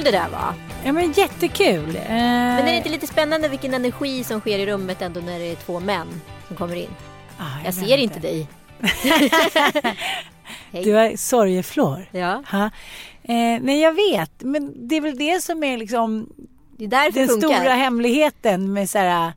det 0.03 0.11
där 0.11 0.29
var. 0.29 0.53
Ja 0.85 0.91
men 0.91 1.11
jättekul. 1.11 1.95
Eh, 1.95 2.03
Men 2.09 2.59
är 2.59 2.65
det 2.71 2.77
inte 2.77 2.89
lite 2.89 3.07
spännande 3.07 3.47
vilken 3.47 3.73
energi 3.73 4.23
som 4.23 4.39
sker 4.39 4.59
i 4.59 4.65
rummet 4.65 5.01
ändå 5.01 5.19
när 5.19 5.39
det 5.39 5.45
är 5.51 5.55
två 5.55 5.79
män 5.79 6.07
som 6.47 6.55
kommer 6.55 6.75
in? 6.75 6.89
ah, 7.37 7.43
Jag 7.65 7.71
vet 7.71 7.75
ser 7.87 7.97
inte 7.97 8.19
dig. 8.19 8.47
Hej. 10.71 10.83
Du 10.83 10.93
har 10.93 11.17
sorgeflor. 11.17 12.05
Ja, 12.11 12.43
Ha. 12.51 12.65
Eh, 13.23 13.61
nej 13.61 13.81
jag 13.81 13.93
vet, 13.93 14.31
men 14.43 14.87
det 14.87 14.95
är 14.97 15.01
väl 15.01 15.17
det 15.17 15.43
som 15.43 15.63
är 15.63 15.77
liksom 15.77 16.29
det 16.77 16.85
är 16.85 17.11
den 17.11 17.27
funkar. 17.27 17.47
stora 17.47 17.73
hemligheten 17.73 18.73
med 18.73 18.89
så 18.89 18.97
här, 18.97 19.33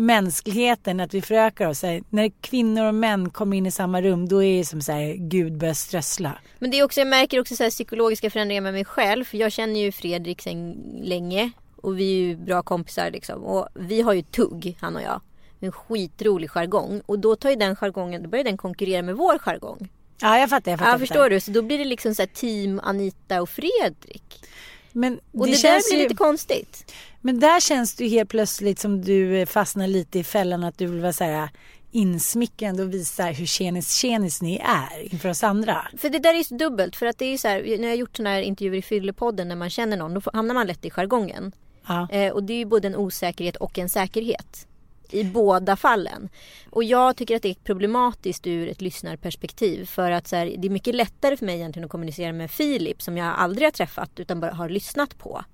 mänskligheten, 0.00 1.00
att 1.00 1.14
vi 1.14 1.22
förökar 1.22 1.68
oss. 1.68 1.82
Här, 1.82 2.02
när 2.10 2.30
kvinnor 2.40 2.86
och 2.86 2.94
män 2.94 3.30
kommer 3.30 3.56
in 3.56 3.66
i 3.66 3.70
samma 3.70 4.02
rum, 4.02 4.28
då 4.28 4.42
är 4.42 4.58
det 4.58 4.64
som 4.64 4.80
så 4.80 4.92
här, 4.92 5.14
Gud 5.14 5.58
börjar 5.58 5.74
strössla. 5.74 6.38
Men 6.58 6.70
det 6.70 6.78
är 6.78 6.84
också, 6.84 7.00
jag 7.00 7.08
märker 7.08 7.40
också 7.40 7.56
så 7.56 7.62
här 7.62 7.70
psykologiska 7.70 8.30
förändringar 8.30 8.62
med 8.62 8.72
mig 8.72 8.84
själv. 8.84 9.24
För 9.24 9.38
jag 9.38 9.52
känner 9.52 9.80
ju 9.80 9.92
Fredrik 9.92 10.42
sen 10.42 10.72
länge. 11.02 11.50
Och 11.76 11.98
vi 11.98 12.12
är 12.12 12.18
ju 12.18 12.36
bra 12.36 12.62
kompisar 12.62 13.10
liksom. 13.10 13.44
Och 13.44 13.68
vi 13.74 14.00
har 14.02 14.12
ju 14.12 14.22
tugg, 14.22 14.76
han 14.80 14.96
och 14.96 15.02
jag. 15.02 15.20
En 15.60 15.72
skitrolig 15.72 16.50
jargong. 16.50 17.02
Och 17.06 17.18
då 17.18 17.36
tar 17.36 17.50
ju 17.50 17.56
den 17.56 17.76
jargongen, 17.76 18.22
då 18.22 18.28
börjar 18.28 18.44
den 18.44 18.56
konkurrera 18.56 19.02
med 19.02 19.16
vår 19.16 19.38
jargong. 19.38 19.88
Ja, 20.20 20.38
jag 20.38 20.50
fattar. 20.50 20.70
Jag 20.70 20.78
fattar 20.78 20.92
Ja, 20.92 20.98
förstår 20.98 21.30
du? 21.30 21.40
Så 21.40 21.50
då 21.50 21.62
blir 21.62 21.78
det 21.78 21.84
liksom 21.84 22.14
så 22.14 22.22
här 22.22 22.26
team 22.26 22.80
Anita 22.84 23.42
och 23.42 23.48
Fredrik. 23.48 24.44
Men 24.92 25.20
Och 25.32 25.46
det, 25.46 25.52
det, 25.52 25.56
där 25.56 25.58
känns 25.58 25.90
blir 25.90 25.98
ju, 25.98 26.02
lite 26.02 26.14
konstigt. 26.14 26.92
Men 27.20 27.40
där 27.40 27.60
känns 27.60 27.94
det 27.94 28.04
ju 28.04 28.10
helt 28.10 28.30
plötsligt 28.30 28.78
som 28.78 29.02
du 29.02 29.38
eh, 29.38 29.46
fastnar 29.46 29.86
lite 29.86 30.18
i 30.18 30.24
fällan 30.24 30.64
att 30.64 30.78
du 30.78 30.86
vill 30.86 31.00
vara 31.00 31.12
så 31.12 31.24
här 31.24 31.50
insmickrande 31.90 32.82
och 32.82 32.94
visa 32.94 33.24
hur 33.24 33.46
tjenis 33.46 33.94
tjenis 33.94 34.42
ni 34.42 34.56
är 34.56 35.12
inför 35.12 35.28
oss 35.28 35.44
andra. 35.44 35.88
För 35.98 36.08
det 36.08 36.18
där 36.18 36.34
är 36.34 36.38
ju 36.38 36.44
så 36.44 36.54
dubbelt. 36.54 36.96
För 36.96 37.06
att 37.06 37.18
det 37.18 37.24
är 37.24 37.30
ju 37.30 37.38
så 37.38 37.48
här, 37.48 37.62
när 37.62 37.82
jag 37.82 37.88
har 37.88 37.96
gjort 37.96 38.16
sådana 38.16 38.30
här 38.30 38.42
intervjuer 38.42 38.78
i 38.78 38.82
Fyllepodden 38.82 39.48
när 39.48 39.56
man 39.56 39.70
känner 39.70 39.96
någon, 39.96 40.14
då 40.14 40.20
hamnar 40.32 40.54
man 40.54 40.66
lätt 40.66 40.84
i 40.84 40.90
jargongen. 40.90 41.52
Ja. 41.86 42.08
Eh, 42.10 42.32
och 42.32 42.44
det 42.44 42.52
är 42.52 42.58
ju 42.58 42.64
både 42.64 42.88
en 42.88 42.96
osäkerhet 42.96 43.56
och 43.56 43.78
en 43.78 43.88
säkerhet. 43.88 44.66
I 45.12 45.24
båda 45.24 45.76
fallen. 45.76 46.28
Och 46.70 46.84
jag 46.84 47.16
tycker 47.16 47.36
att 47.36 47.42
det 47.42 47.50
är 47.50 47.54
problematiskt 47.54 48.46
ur 48.46 48.68
ett 48.68 48.80
lyssnarperspektiv. 48.80 49.86
För 49.86 50.10
att 50.10 50.28
så 50.28 50.36
här, 50.36 50.54
det 50.58 50.68
är 50.68 50.70
mycket 50.70 50.94
lättare 50.94 51.36
för 51.36 51.46
mig 51.46 51.54
egentligen 51.54 51.84
att 51.84 51.90
kommunicera 51.90 52.32
med 52.32 52.50
Filip 52.50 53.02
som 53.02 53.16
jag 53.16 53.34
aldrig 53.36 53.66
har 53.66 53.72
träffat 53.72 54.10
utan 54.20 54.40
bara 54.40 54.52
har 54.52 54.68
lyssnat 54.68 55.18
på. 55.18 55.44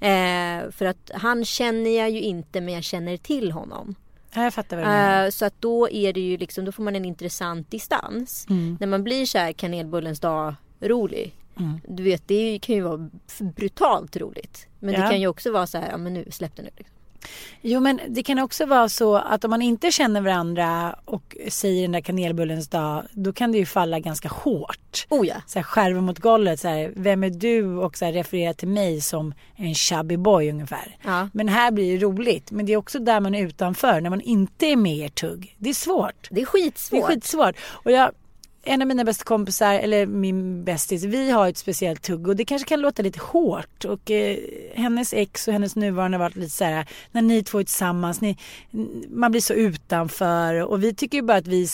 Eh, 0.00 0.70
för 0.70 0.84
att 0.84 1.10
han 1.14 1.44
känner 1.44 1.98
jag 1.98 2.10
ju 2.10 2.20
inte 2.20 2.60
men 2.60 2.74
jag 2.74 2.84
känner 2.84 3.16
till 3.16 3.52
honom. 3.52 3.94
Ja, 4.34 4.42
jag 4.44 4.54
fattar 4.54 4.76
vad 4.76 4.86
du 4.86 4.90
menar. 4.90 5.24
Eh, 5.24 5.30
så 5.30 5.44
att 5.44 5.54
då 5.60 5.90
är 5.90 6.12
det 6.12 6.20
ju 6.20 6.36
liksom, 6.36 6.64
då 6.64 6.72
får 6.72 6.82
man 6.82 6.96
en 6.96 7.04
intressant 7.04 7.70
distans. 7.70 8.46
Mm. 8.50 8.76
När 8.80 8.86
man 8.86 9.04
blir 9.04 9.26
så 9.26 9.38
här 9.38 9.52
kanelbullens 9.52 10.20
dag 10.20 10.54
rolig. 10.80 11.34
Mm. 11.58 11.80
Du 11.88 12.02
vet 12.02 12.28
det 12.28 12.58
kan 12.62 12.74
ju 12.74 12.80
vara 12.82 13.10
brutalt 13.56 14.16
roligt. 14.16 14.66
Men 14.78 14.94
Ja. 14.94 15.00
det 15.02 15.08
kan 15.10 15.20
ju 15.20 15.26
också 15.26 15.52
vara 15.52 15.66
så 15.66 15.78
här, 15.78 15.90
ja 15.90 15.96
men 15.96 16.14
nu 16.14 16.24
släpp 16.30 16.56
det 16.56 16.62
nu. 16.62 16.70
Liksom. 16.76 16.96
Jo 17.62 17.80
men 17.80 18.00
det 18.08 18.22
kan 18.22 18.38
också 18.38 18.66
vara 18.66 18.88
så 18.88 19.16
att 19.16 19.44
om 19.44 19.50
man 19.50 19.62
inte 19.62 19.90
känner 19.90 20.20
varandra 20.20 20.96
och 21.04 21.36
säger 21.48 21.82
den 21.82 21.92
där 21.92 22.00
kanelbullens 22.00 22.68
dag 22.68 23.02
då 23.12 23.32
kan 23.32 23.52
det 23.52 23.58
ju 23.58 23.66
falla 23.66 23.98
ganska 23.98 24.28
hårt. 24.28 25.06
Oh 25.08 25.26
ja. 25.26 25.34
Så 25.46 25.58
här 25.58 25.64
skärva 25.64 26.00
mot 26.00 26.18
golvet 26.18 26.60
så 26.60 26.68
här, 26.68 26.92
vem 26.96 27.24
är 27.24 27.30
du 27.30 27.76
och 27.76 27.96
så 27.96 28.04
här, 28.04 28.12
referera 28.12 28.54
till 28.54 28.68
mig 28.68 29.00
som 29.00 29.34
en 29.56 29.74
chubby 29.74 30.16
boy 30.16 30.50
ungefär. 30.50 30.96
Ja. 31.04 31.28
Men 31.32 31.48
här 31.48 31.70
blir 31.70 31.98
det 31.98 32.04
roligt. 32.04 32.50
Men 32.50 32.66
det 32.66 32.72
är 32.72 32.76
också 32.76 32.98
där 32.98 33.20
man 33.20 33.34
är 33.34 33.46
utanför 33.46 34.00
när 34.00 34.10
man 34.10 34.20
inte 34.20 34.66
är 34.66 34.76
med 34.76 34.96
i 34.96 35.04
ert 35.04 35.20
tugg. 35.20 35.56
Det 35.58 35.70
är 35.70 35.74
svårt. 35.74 36.28
Det 36.30 36.40
är 36.40 36.46
skitsvårt. 36.46 37.00
Det 37.00 37.04
är 37.04 37.08
skitsvårt. 37.08 37.56
Och 37.60 37.92
jag, 37.92 38.10
en 38.70 38.82
av 38.82 38.88
mina 38.88 39.04
bästa 39.04 39.24
kompisar, 39.24 39.74
eller 39.74 40.06
min 40.06 40.64
bästis, 40.64 41.04
vi 41.04 41.30
har 41.30 41.48
ett 41.48 41.56
speciellt 41.56 42.02
tugg 42.02 42.28
och 42.28 42.36
det 42.36 42.44
kanske 42.44 42.68
kan 42.68 42.80
låta 42.80 43.02
lite 43.02 43.20
hårt. 43.20 43.84
Och 43.84 44.10
eh, 44.10 44.38
hennes 44.74 45.12
ex 45.12 45.48
och 45.48 45.52
hennes 45.52 45.76
nuvarande 45.76 46.16
har 46.16 46.24
varit 46.24 46.36
lite 46.36 46.50
så 46.50 46.64
här, 46.64 46.88
när 47.12 47.22
ni 47.22 47.42
två 47.44 47.58
är 47.58 47.64
tillsammans, 47.64 48.20
ni, 48.20 48.36
man 49.10 49.30
blir 49.30 49.40
så 49.40 49.54
utanför. 49.54 50.54
Och 50.62 50.84
vi 50.84 50.94
tycker 50.94 51.18
ju 51.18 51.22
bara 51.22 51.38
att 51.38 51.46
vi 51.46 51.62
är 51.62 51.66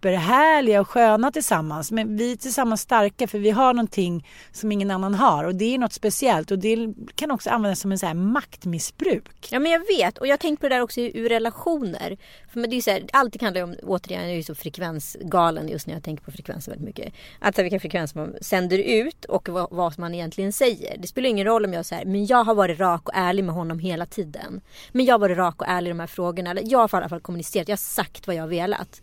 superhärliga 0.00 0.80
och 0.80 0.88
sköna 0.88 1.32
tillsammans. 1.32 1.92
Men 1.92 2.16
vi 2.16 2.32
är 2.32 2.36
tillsammans 2.36 2.80
starka 2.80 3.28
för 3.28 3.38
vi 3.38 3.50
har 3.50 3.74
någonting 3.74 4.26
som 4.52 4.72
ingen 4.72 4.90
annan 4.90 5.14
har. 5.14 5.44
Och 5.44 5.54
det 5.54 5.74
är 5.74 5.78
något 5.78 5.92
speciellt 5.92 6.50
och 6.50 6.58
det 6.58 6.94
kan 7.14 7.30
också 7.30 7.50
användas 7.50 7.80
som 7.80 7.92
en 7.92 7.98
så 7.98 8.06
här 8.06 8.14
maktmissbruk. 8.14 9.48
Ja 9.50 9.58
men 9.58 9.72
jag 9.72 9.86
vet 9.98 10.18
och 10.18 10.26
jag 10.26 10.32
har 10.32 10.38
tänkt 10.38 10.60
på 10.60 10.68
det 10.68 10.74
där 10.74 10.82
också 10.82 11.00
ur 11.00 11.28
relationer. 11.28 12.18
För 12.52 12.60
men 12.60 12.70
det 12.70 12.76
är 12.76 12.80
så 12.80 12.90
här, 12.90 13.06
allt 13.12 13.42
handlar 13.42 13.60
ju 13.60 13.64
om, 13.64 13.76
återigen 13.82 14.22
jag 14.22 14.30
är 14.30 14.36
ju 14.36 14.42
så 14.42 14.54
frekvensgalen 14.54 15.68
just 15.68 15.86
när 15.86 15.94
jag 15.94 16.02
tänker 16.02 16.24
på 16.24 16.30
frekvenser 16.32 16.72
väldigt 16.72 16.86
mycket. 16.86 17.14
Att 17.38 17.56
här, 17.56 17.64
vilka 17.64 17.80
frekvenser 17.80 18.20
man 18.20 18.34
sänder 18.40 18.78
ut 18.78 19.24
och 19.24 19.48
vad, 19.48 19.68
vad 19.70 19.98
man 19.98 20.14
egentligen 20.14 20.52
säger. 20.52 20.98
Det 20.98 21.08
spelar 21.08 21.28
ingen 21.28 21.46
roll 21.46 21.64
om 21.64 21.72
jag 21.72 21.86
säger 21.86 22.04
men 22.04 22.26
jag 22.26 22.44
har 22.44 22.54
varit 22.54 22.80
rak 22.80 23.08
och 23.08 23.14
ärlig 23.14 23.44
med 23.44 23.54
honom 23.54 23.78
hela 23.78 24.06
tiden. 24.06 24.60
Men 24.92 25.04
jag 25.04 25.14
har 25.14 25.18
varit 25.18 25.38
rak 25.38 25.62
och 25.62 25.68
ärlig 25.68 25.88
i 25.88 25.92
de 25.92 26.00
här 26.00 26.06
frågorna. 26.06 26.50
Eller 26.50 26.62
jag 26.66 26.78
har 26.78 26.88
i 26.88 26.96
alla 26.96 27.08
fall 27.08 27.20
kommunicerat, 27.20 27.68
jag 27.68 27.72
har 27.72 27.78
sagt 27.78 28.26
vad 28.26 28.36
jag 28.36 28.42
har 28.42 28.48
velat. 28.48 29.02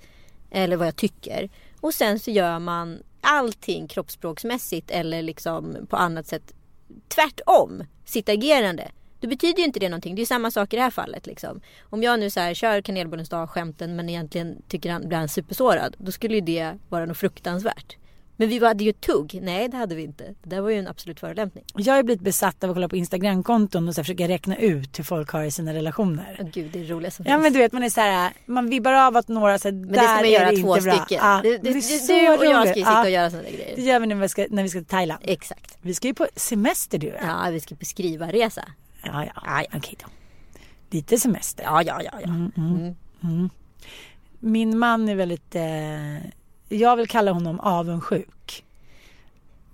Eller 0.52 0.76
vad 0.76 0.88
jag 0.88 0.96
tycker. 0.96 1.50
Och 1.82 1.94
sen 1.94 2.20
så 2.20 2.32
gör 2.32 2.60
man 2.60 3.04
allting 3.22 3.88
kroppsspråksmässigt 3.88 4.92
eller 4.92 5.22
liksom 5.22 5.88
på 5.90 5.96
annat 5.96 6.28
sätt 6.28 6.54
tvärtom 7.08 7.84
sitt 8.06 8.30
agerande. 8.30 8.92
Då 9.20 9.28
betyder 9.28 9.60
ju 9.60 9.66
inte 9.66 9.80
det 9.80 9.90
någonting. 9.90 10.16
Det 10.16 10.22
är 10.22 10.26
samma 10.26 10.52
sak 10.52 10.74
i 10.74 10.76
det 10.76 10.82
här 10.82 10.92
fallet. 10.92 11.28
Liksom. 11.28 11.62
Om 11.84 12.04
jag 12.04 12.20
nu 12.20 12.30
så 12.30 12.40
här, 12.40 12.54
kör 12.54 12.82
kanelbullens 12.82 13.30
dag 13.30 13.50
skämten 13.50 13.96
men 13.96 14.10
egentligen 14.10 14.62
tycker 14.68 14.92
han 14.92 15.08
blir 15.08 15.18
han 15.18 15.30
supersårad. 15.30 15.96
Då 15.98 16.12
skulle 16.12 16.36
ju 16.36 16.42
det 16.42 16.78
vara 16.90 17.06
något 17.06 17.18
fruktansvärt. 17.18 17.98
Men 18.40 18.50
vi 18.50 18.66
hade 18.66 18.84
ju 18.84 18.92
tugg. 18.94 19.40
Nej 19.42 19.68
det 19.70 19.78
hade 19.78 19.96
vi 19.96 20.04
inte. 20.04 20.24
Det 20.44 20.50
där 20.50 20.62
var 20.62 20.70
ju 20.70 20.80
en 20.80 20.88
absolut 20.88 21.20
förolämpning. 21.20 21.64
Jag 21.76 21.94
har 21.94 22.04
blivit 22.04 22.22
besatt 22.22 22.64
av 22.64 22.70
att 22.70 22.76
kolla 22.76 22.90
på 22.90 22.96
Instagramkonton 22.96 23.88
och 23.88 23.96
så 23.96 24.04
försöka 24.04 24.28
räkna 24.28 24.58
ut 24.58 25.00
hur 25.00 25.04
folk 25.04 25.30
har 25.30 25.44
i 25.44 25.52
sina 25.52 25.74
relationer. 25.74 26.38
Åh 26.40 26.48
gud 26.54 26.70
det 26.74 26.80
är 26.80 26.84
det 26.84 26.90
roligaste 26.94 27.18
som 27.18 27.26
Ja 27.32 27.36
finns. 27.36 27.44
men 27.44 27.54
du 27.54 27.60
vet 27.60 27.72
man 27.72 27.84
är 27.84 27.90
så 27.90 28.02
här, 28.02 28.34
man 28.46 28.70
vibbar 28.70 28.94
av 28.94 29.18
att 29.18 29.28
några 29.28 29.60
så 29.60 29.68
här, 29.68 29.74
Men 29.76 29.88
det 29.88 29.94
ska 29.94 30.02
där 30.08 30.16
man 30.16 30.26
är 30.26 30.30
göra 30.30 30.52
det 30.52 30.58
två 30.62 30.76
inte 30.78 30.90
bra. 30.90 30.96
stycken. 31.06 31.26
Ja, 31.26 31.40
du, 31.44 31.50
det 31.58 31.70
är 31.70 31.74
du, 31.74 32.38
och 32.38 32.46
jag 32.46 32.48
ska 32.48 32.48
ju 32.48 32.54
roligt. 32.54 32.74
sitta 32.74 32.90
Ja, 32.92 33.04
och 33.04 33.10
göra 33.10 33.30
sådana 33.30 33.44
där 33.50 33.58
Det 33.58 33.58
grejer. 33.76 33.94
gör 33.94 34.00
vi 34.00 34.08
när 34.08 34.16
vi 34.16 34.30
ska, 34.30 34.46
när 34.50 34.64
vi 34.64 34.70
ska 34.70 34.80
till 34.80 34.86
Thailand. 34.88 35.22
Exakt. 35.24 35.78
Vi 35.82 35.94
ska 35.94 36.08
ju 36.08 36.14
på 36.14 36.28
semester 36.36 36.98
du. 36.98 37.08
Ja, 37.08 37.44
Ja 37.46 37.50
vi 37.52 37.60
ska 37.60 37.76
på 37.76 37.86
skrivarresa. 37.86 38.64
ja. 39.04 39.26
ja. 39.26 39.32
Ja, 39.46 39.62
ja. 39.72 39.78
Okej 39.78 39.96
då. 40.04 40.08
Lite 40.90 41.18
semester. 41.20 41.64
Ja 41.64 41.84
ja 41.84 42.02
ja. 42.04 42.12
ja. 42.24 42.30
Mm. 43.24 43.50
Min 44.40 44.78
man 44.80 45.10
är 45.10 45.16
väldigt, 45.16 45.56
eh, 45.56 46.30
jag 46.70 46.96
vill 46.96 47.08
kalla 47.08 47.32
honom 47.32 47.60
avundsjuk. 47.60 48.64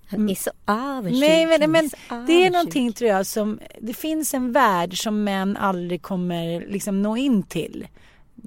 Han 0.06 0.30
är 0.30 0.34
så 0.34 0.50
avundsjuk. 0.64 1.20
Nej 1.20 1.46
men, 1.46 1.70
men 1.70 1.90
det 2.26 2.32
är 2.32 2.50
någonting 2.50 2.92
tror 2.92 3.10
jag 3.10 3.26
som, 3.26 3.58
det 3.80 3.94
finns 3.94 4.34
en 4.34 4.52
värld 4.52 5.02
som 5.02 5.24
män 5.24 5.56
aldrig 5.56 6.02
kommer 6.02 6.66
liksom 6.66 7.02
nå 7.02 7.16
in 7.16 7.42
till. 7.42 7.86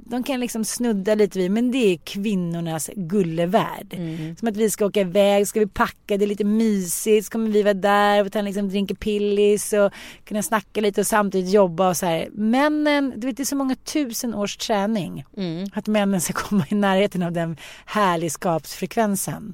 De 0.05 0.23
kan 0.23 0.39
liksom 0.39 0.65
snudda 0.65 1.15
lite 1.15 1.39
vid 1.39 1.51
men 1.51 1.71
det 1.71 1.77
är 1.77 1.97
kvinnornas 1.97 2.89
gullevärld. 2.95 3.93
Mm. 3.93 4.35
Som 4.35 4.47
att 4.47 4.57
vi 4.57 4.69
ska 4.69 4.85
åka 4.85 5.01
iväg, 5.01 5.47
ska 5.47 5.59
vi 5.59 5.67
packa, 5.67 6.17
det 6.17 6.25
är 6.25 6.27
lite 6.27 6.43
mysigt, 6.43 7.25
så 7.25 7.31
kommer 7.31 7.49
vi 7.49 7.63
vara 7.63 7.73
där 7.73 8.25
och 8.25 8.31
ta 8.31 8.39
en 8.39 8.45
liksom 8.45 8.69
drinka 8.69 8.95
pillis 8.95 9.73
och 9.73 9.91
kunna 10.23 10.43
snacka 10.43 10.81
lite 10.81 11.01
och 11.01 11.07
samtidigt 11.07 11.51
jobba 11.51 11.89
och 11.89 11.97
så 11.97 12.05
här. 12.05 12.29
Männen, 12.31 13.13
du 13.17 13.27
vet 13.27 13.37
det 13.37 13.43
är 13.43 13.45
så 13.45 13.55
många 13.55 13.75
tusen 13.75 14.35
års 14.35 14.57
träning. 14.57 15.25
Mm. 15.37 15.67
Att 15.73 15.87
männen 15.87 16.21
ska 16.21 16.33
komma 16.33 16.65
i 16.69 16.75
närheten 16.75 17.23
av 17.23 17.31
den 17.31 17.57
härligskapsfrekvensen. 17.85 19.53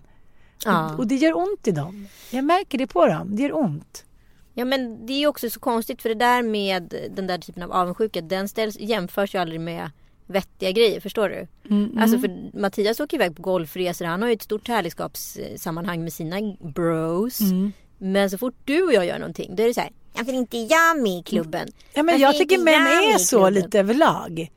Ja. 0.65 0.93
Och, 0.93 0.99
och 0.99 1.07
det 1.07 1.15
gör 1.15 1.37
ont 1.37 1.67
i 1.67 1.71
dem. 1.71 2.07
Jag 2.31 2.45
märker 2.45 2.77
det 2.77 2.87
på 2.87 3.07
dem. 3.07 3.35
Det 3.35 3.43
gör 3.43 3.55
ont. 3.55 4.05
Ja 4.53 4.65
men 4.65 5.05
det 5.05 5.13
är 5.13 5.27
också 5.27 5.49
så 5.49 5.59
konstigt 5.59 6.01
för 6.01 6.09
det 6.09 6.15
där 6.15 6.43
med 6.43 6.93
den 7.11 7.27
där 7.27 7.37
typen 7.37 7.63
av 7.63 7.71
avundsjuka 7.71 8.21
den 8.21 8.49
ställs, 8.49 8.79
jämförs 8.79 9.35
ju 9.35 9.39
aldrig 9.39 9.61
med 9.61 9.89
vettiga 10.27 10.71
grejer, 10.71 10.99
förstår 10.99 11.29
du? 11.29 11.47
Mm, 11.69 11.97
Alltså 11.97 12.19
för 12.19 12.59
Mattias 12.59 12.99
åker 12.99 13.17
iväg 13.17 13.35
på 13.35 13.41
golfresor, 13.41 14.05
han 14.05 14.21
har 14.21 14.29
ju 14.29 14.33
ett 14.33 14.41
stort 14.41 14.67
härligskapssammanhang 14.67 16.03
med 16.03 16.13
sina 16.13 16.55
bros. 16.59 17.39
Mm. 17.39 17.71
Men 17.97 18.29
så 18.29 18.37
fort 18.37 18.55
du 18.65 18.83
och 18.83 18.93
jag 18.93 19.05
gör 19.05 19.19
någonting 19.19 19.55
då 19.55 19.63
är 19.63 19.67
det 19.67 19.73
så 19.73 19.81
här, 19.81 19.89
varför 20.13 20.33
inte 20.33 20.57
jag 20.57 21.01
med 21.01 21.11
i 21.19 21.23
klubben? 21.23 21.67
Ja, 21.93 22.03
men 22.03 22.19
jag 22.19 22.37
tycker 22.37 22.57
män 22.57 22.81
är 23.13 23.17
så 23.17 23.49
lite 23.49 23.79
överlag. 23.79 24.51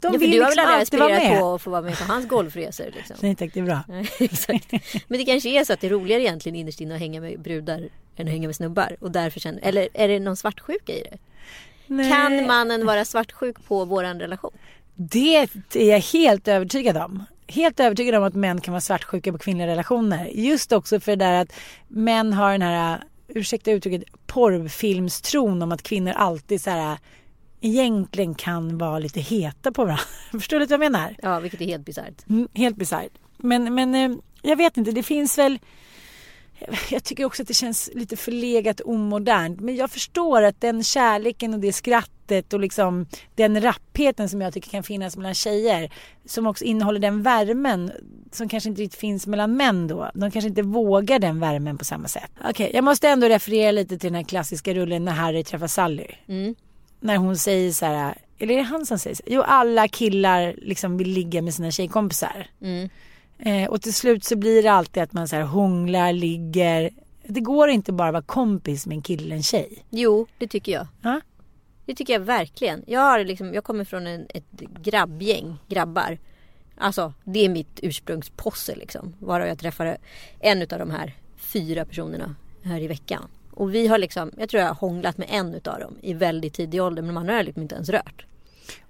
De 0.00 0.06
Ja, 0.06 0.12
för 0.12 0.18
vill 0.18 0.30
du 0.30 0.42
har 0.42 0.48
väl 0.50 0.80
liksom 0.80 1.02
aldrig 1.02 1.18
aspirerat 1.18 1.40
på 1.40 1.54
att 1.54 1.62
få 1.62 1.70
vara 1.70 1.82
med 1.82 1.98
på 1.98 2.04
hans 2.04 2.28
golfresor 2.28 2.84
liksom? 2.96 3.16
Nej 3.22 3.36
tack, 3.36 3.50
det 3.54 3.60
är 3.60 3.64
bra. 3.64 3.80
Exakt. 4.20 4.72
Men 5.08 5.18
det 5.18 5.24
kanske 5.24 5.48
är 5.48 5.64
så 5.64 5.72
att 5.72 5.80
det 5.80 5.86
är 5.86 5.90
roligare 5.90 6.22
egentligen 6.22 6.56
innerst 6.56 6.80
inne 6.80 6.94
att 6.94 7.00
hänga 7.00 7.20
med 7.20 7.40
brudar 7.40 7.88
än 8.16 8.26
att 8.26 8.32
hänga 8.32 8.48
med 8.48 8.56
snubbar. 8.56 8.96
Och 9.00 9.10
därför 9.10 9.40
känner, 9.40 9.60
eller 9.62 9.88
är 9.94 10.08
det 10.08 10.20
någon 10.20 10.36
svartsjuka 10.36 10.92
i 10.92 11.02
det? 11.02 11.18
Nej. 11.86 12.10
Kan 12.10 12.46
mannen 12.46 12.86
vara 12.86 13.04
svartsjuk 13.04 13.64
på 13.64 13.84
våran 13.84 14.20
relation? 14.20 14.52
Det 15.00 15.36
är 15.74 15.90
jag 15.90 16.00
helt 16.00 16.48
övertygad 16.48 16.96
om. 16.96 17.24
Helt 17.46 17.80
övertygad 17.80 18.14
om 18.14 18.24
att 18.24 18.34
män 18.34 18.60
kan 18.60 18.72
vara 18.72 18.80
svartsjuka 18.80 19.32
på 19.32 19.38
kvinnliga 19.38 19.66
relationer. 19.66 20.30
Just 20.34 20.72
också 20.72 21.00
för 21.00 21.16
det 21.16 21.24
där 21.24 21.42
att 21.42 21.52
män 21.88 22.32
har 22.32 22.52
den 22.52 22.62
här, 22.62 23.02
ursäkta 23.28 23.70
uttrycket, 23.70 24.26
porrfilmstron 24.26 25.62
om 25.62 25.72
att 25.72 25.82
kvinnor 25.82 26.12
alltid 26.12 26.60
så 26.60 26.70
här 26.70 26.98
egentligen 27.60 28.34
kan 28.34 28.78
vara 28.78 28.98
lite 28.98 29.20
heta 29.20 29.72
på 29.72 29.84
varandra. 29.84 30.04
Förstår 30.30 30.58
du 30.58 30.66
vad 30.66 30.72
jag 30.72 30.92
menar? 30.92 31.16
Ja, 31.22 31.40
vilket 31.40 31.60
är 31.60 31.66
helt 31.66 31.84
bisarrt. 31.84 32.28
Mm, 32.28 32.48
helt 32.54 32.76
bisarrt. 32.76 33.12
Men, 33.36 33.74
men 33.74 33.94
eh, 33.94 34.18
jag 34.42 34.56
vet 34.56 34.76
inte, 34.76 34.92
det 34.92 35.02
finns 35.02 35.38
väl 35.38 35.58
jag 36.90 37.04
tycker 37.04 37.24
också 37.24 37.42
att 37.42 37.48
det 37.48 37.54
känns 37.54 37.90
lite 37.94 38.16
förlegat 38.16 38.80
omodernt. 38.80 39.60
Men 39.60 39.76
jag 39.76 39.90
förstår 39.90 40.42
att 40.42 40.60
den 40.60 40.82
kärleken 40.82 41.54
och 41.54 41.60
det 41.60 41.72
skrattet 41.72 42.52
och 42.52 42.60
liksom 42.60 43.06
den 43.34 43.60
rappheten 43.60 44.28
som 44.28 44.40
jag 44.40 44.54
tycker 44.54 44.70
kan 44.70 44.82
finnas 44.82 45.16
mellan 45.16 45.34
tjejer. 45.34 45.92
Som 46.24 46.46
också 46.46 46.64
innehåller 46.64 47.00
den 47.00 47.22
värmen 47.22 47.92
som 48.32 48.48
kanske 48.48 48.68
inte 48.68 48.82
riktigt 48.82 49.00
finns 49.00 49.26
mellan 49.26 49.56
män 49.56 49.86
då. 49.88 50.10
De 50.14 50.30
kanske 50.30 50.48
inte 50.48 50.62
vågar 50.62 51.18
den 51.18 51.40
värmen 51.40 51.78
på 51.78 51.84
samma 51.84 52.08
sätt. 52.08 52.30
Okej, 52.38 52.50
okay, 52.50 52.70
jag 52.74 52.84
måste 52.84 53.08
ändå 53.08 53.28
referera 53.28 53.70
lite 53.70 53.98
till 53.98 54.12
den 54.12 54.14
här 54.14 54.28
klassiska 54.28 54.74
rullen 54.74 55.04
när 55.04 55.12
Harry 55.12 55.44
träffar 55.44 55.66
Sally. 55.66 56.06
Mm. 56.28 56.54
När 57.00 57.16
hon 57.16 57.36
säger 57.36 57.72
så 57.72 57.86
här, 57.86 58.14
eller 58.38 58.54
är 58.54 58.58
det 58.58 58.64
han 58.64 58.86
som 58.86 58.98
säger 58.98 59.16
så? 59.16 59.22
Jo, 59.26 59.42
alla 59.42 59.88
killar 59.88 60.54
liksom 60.58 60.96
vill 60.96 61.08
ligga 61.08 61.42
med 61.42 61.54
sina 61.54 61.70
tjejkompisar. 61.70 62.46
Mm. 62.62 62.88
Eh, 63.38 63.68
och 63.68 63.82
till 63.82 63.94
slut 63.94 64.24
så 64.24 64.36
blir 64.36 64.62
det 64.62 64.72
alltid 64.72 65.02
att 65.02 65.12
man 65.12 65.28
så 65.28 65.36
här 65.36 65.42
hånglar, 65.42 66.12
ligger. 66.12 66.90
Det 67.22 67.40
går 67.40 67.68
inte 67.68 67.92
bara 67.92 68.08
att 68.08 68.12
vara 68.12 68.22
kompis 68.22 68.86
med 68.86 68.94
en 68.94 69.02
kille, 69.02 69.34
en 69.34 69.42
tjej. 69.42 69.84
Jo, 69.90 70.26
det 70.38 70.48
tycker 70.48 70.72
jag. 70.72 70.86
Ja? 71.02 71.20
Det 71.86 71.94
tycker 71.94 72.12
jag 72.12 72.20
verkligen. 72.20 72.84
Jag, 72.86 73.00
har 73.00 73.24
liksom, 73.24 73.54
jag 73.54 73.64
kommer 73.64 73.84
från 73.84 74.06
en, 74.06 74.26
ett 74.34 74.60
grabbgäng, 74.82 75.58
grabbar. 75.68 76.18
Alltså, 76.76 77.12
det 77.24 77.44
är 77.44 77.48
mitt 77.48 77.80
ursprungsposse 77.82 78.74
liksom. 78.74 79.14
Varav 79.18 79.48
jag 79.48 79.58
träffade 79.58 79.98
en 80.40 80.62
av 80.62 80.78
de 80.78 80.90
här 80.90 81.14
fyra 81.36 81.84
personerna 81.84 82.34
här 82.62 82.80
i 82.80 82.88
veckan. 82.88 83.22
Och 83.50 83.74
vi 83.74 83.86
har 83.86 83.98
liksom, 83.98 84.32
jag 84.38 84.48
tror 84.48 84.60
jag 84.60 84.68
har 84.68 84.74
hånglat 84.74 85.18
med 85.18 85.28
en 85.30 85.54
av 85.54 85.80
dem 85.80 85.96
i 86.02 86.14
väldigt 86.14 86.54
tidig 86.54 86.82
ålder. 86.82 87.02
Men 87.02 87.14
de 87.14 87.20
andra 87.20 87.32
har 87.32 87.38
jag 87.38 87.46
liksom 87.46 87.62
inte 87.62 87.74
ens 87.74 87.88
rört. 87.88 88.26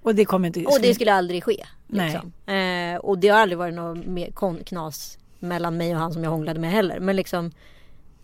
Och 0.02 0.14
det 0.14 0.24
kommer 0.24 0.46
inte... 0.46 0.64
Och 0.64 0.78
det 0.82 0.94
skulle 0.94 1.12
aldrig 1.12 1.44
ske. 1.44 1.66
Liksom. 1.88 2.54
Eh, 2.54 2.96
och 2.96 3.18
det 3.18 3.28
har 3.28 3.38
aldrig 3.38 3.58
varit 3.58 3.74
något 3.74 4.64
knas 4.64 5.18
mellan 5.38 5.76
mig 5.76 5.94
och 5.94 6.00
han 6.00 6.12
som 6.12 6.24
jag 6.24 6.30
hånglade 6.30 6.60
med 6.60 6.70
heller. 6.70 7.00
Men 7.00 7.16
liksom 7.16 7.50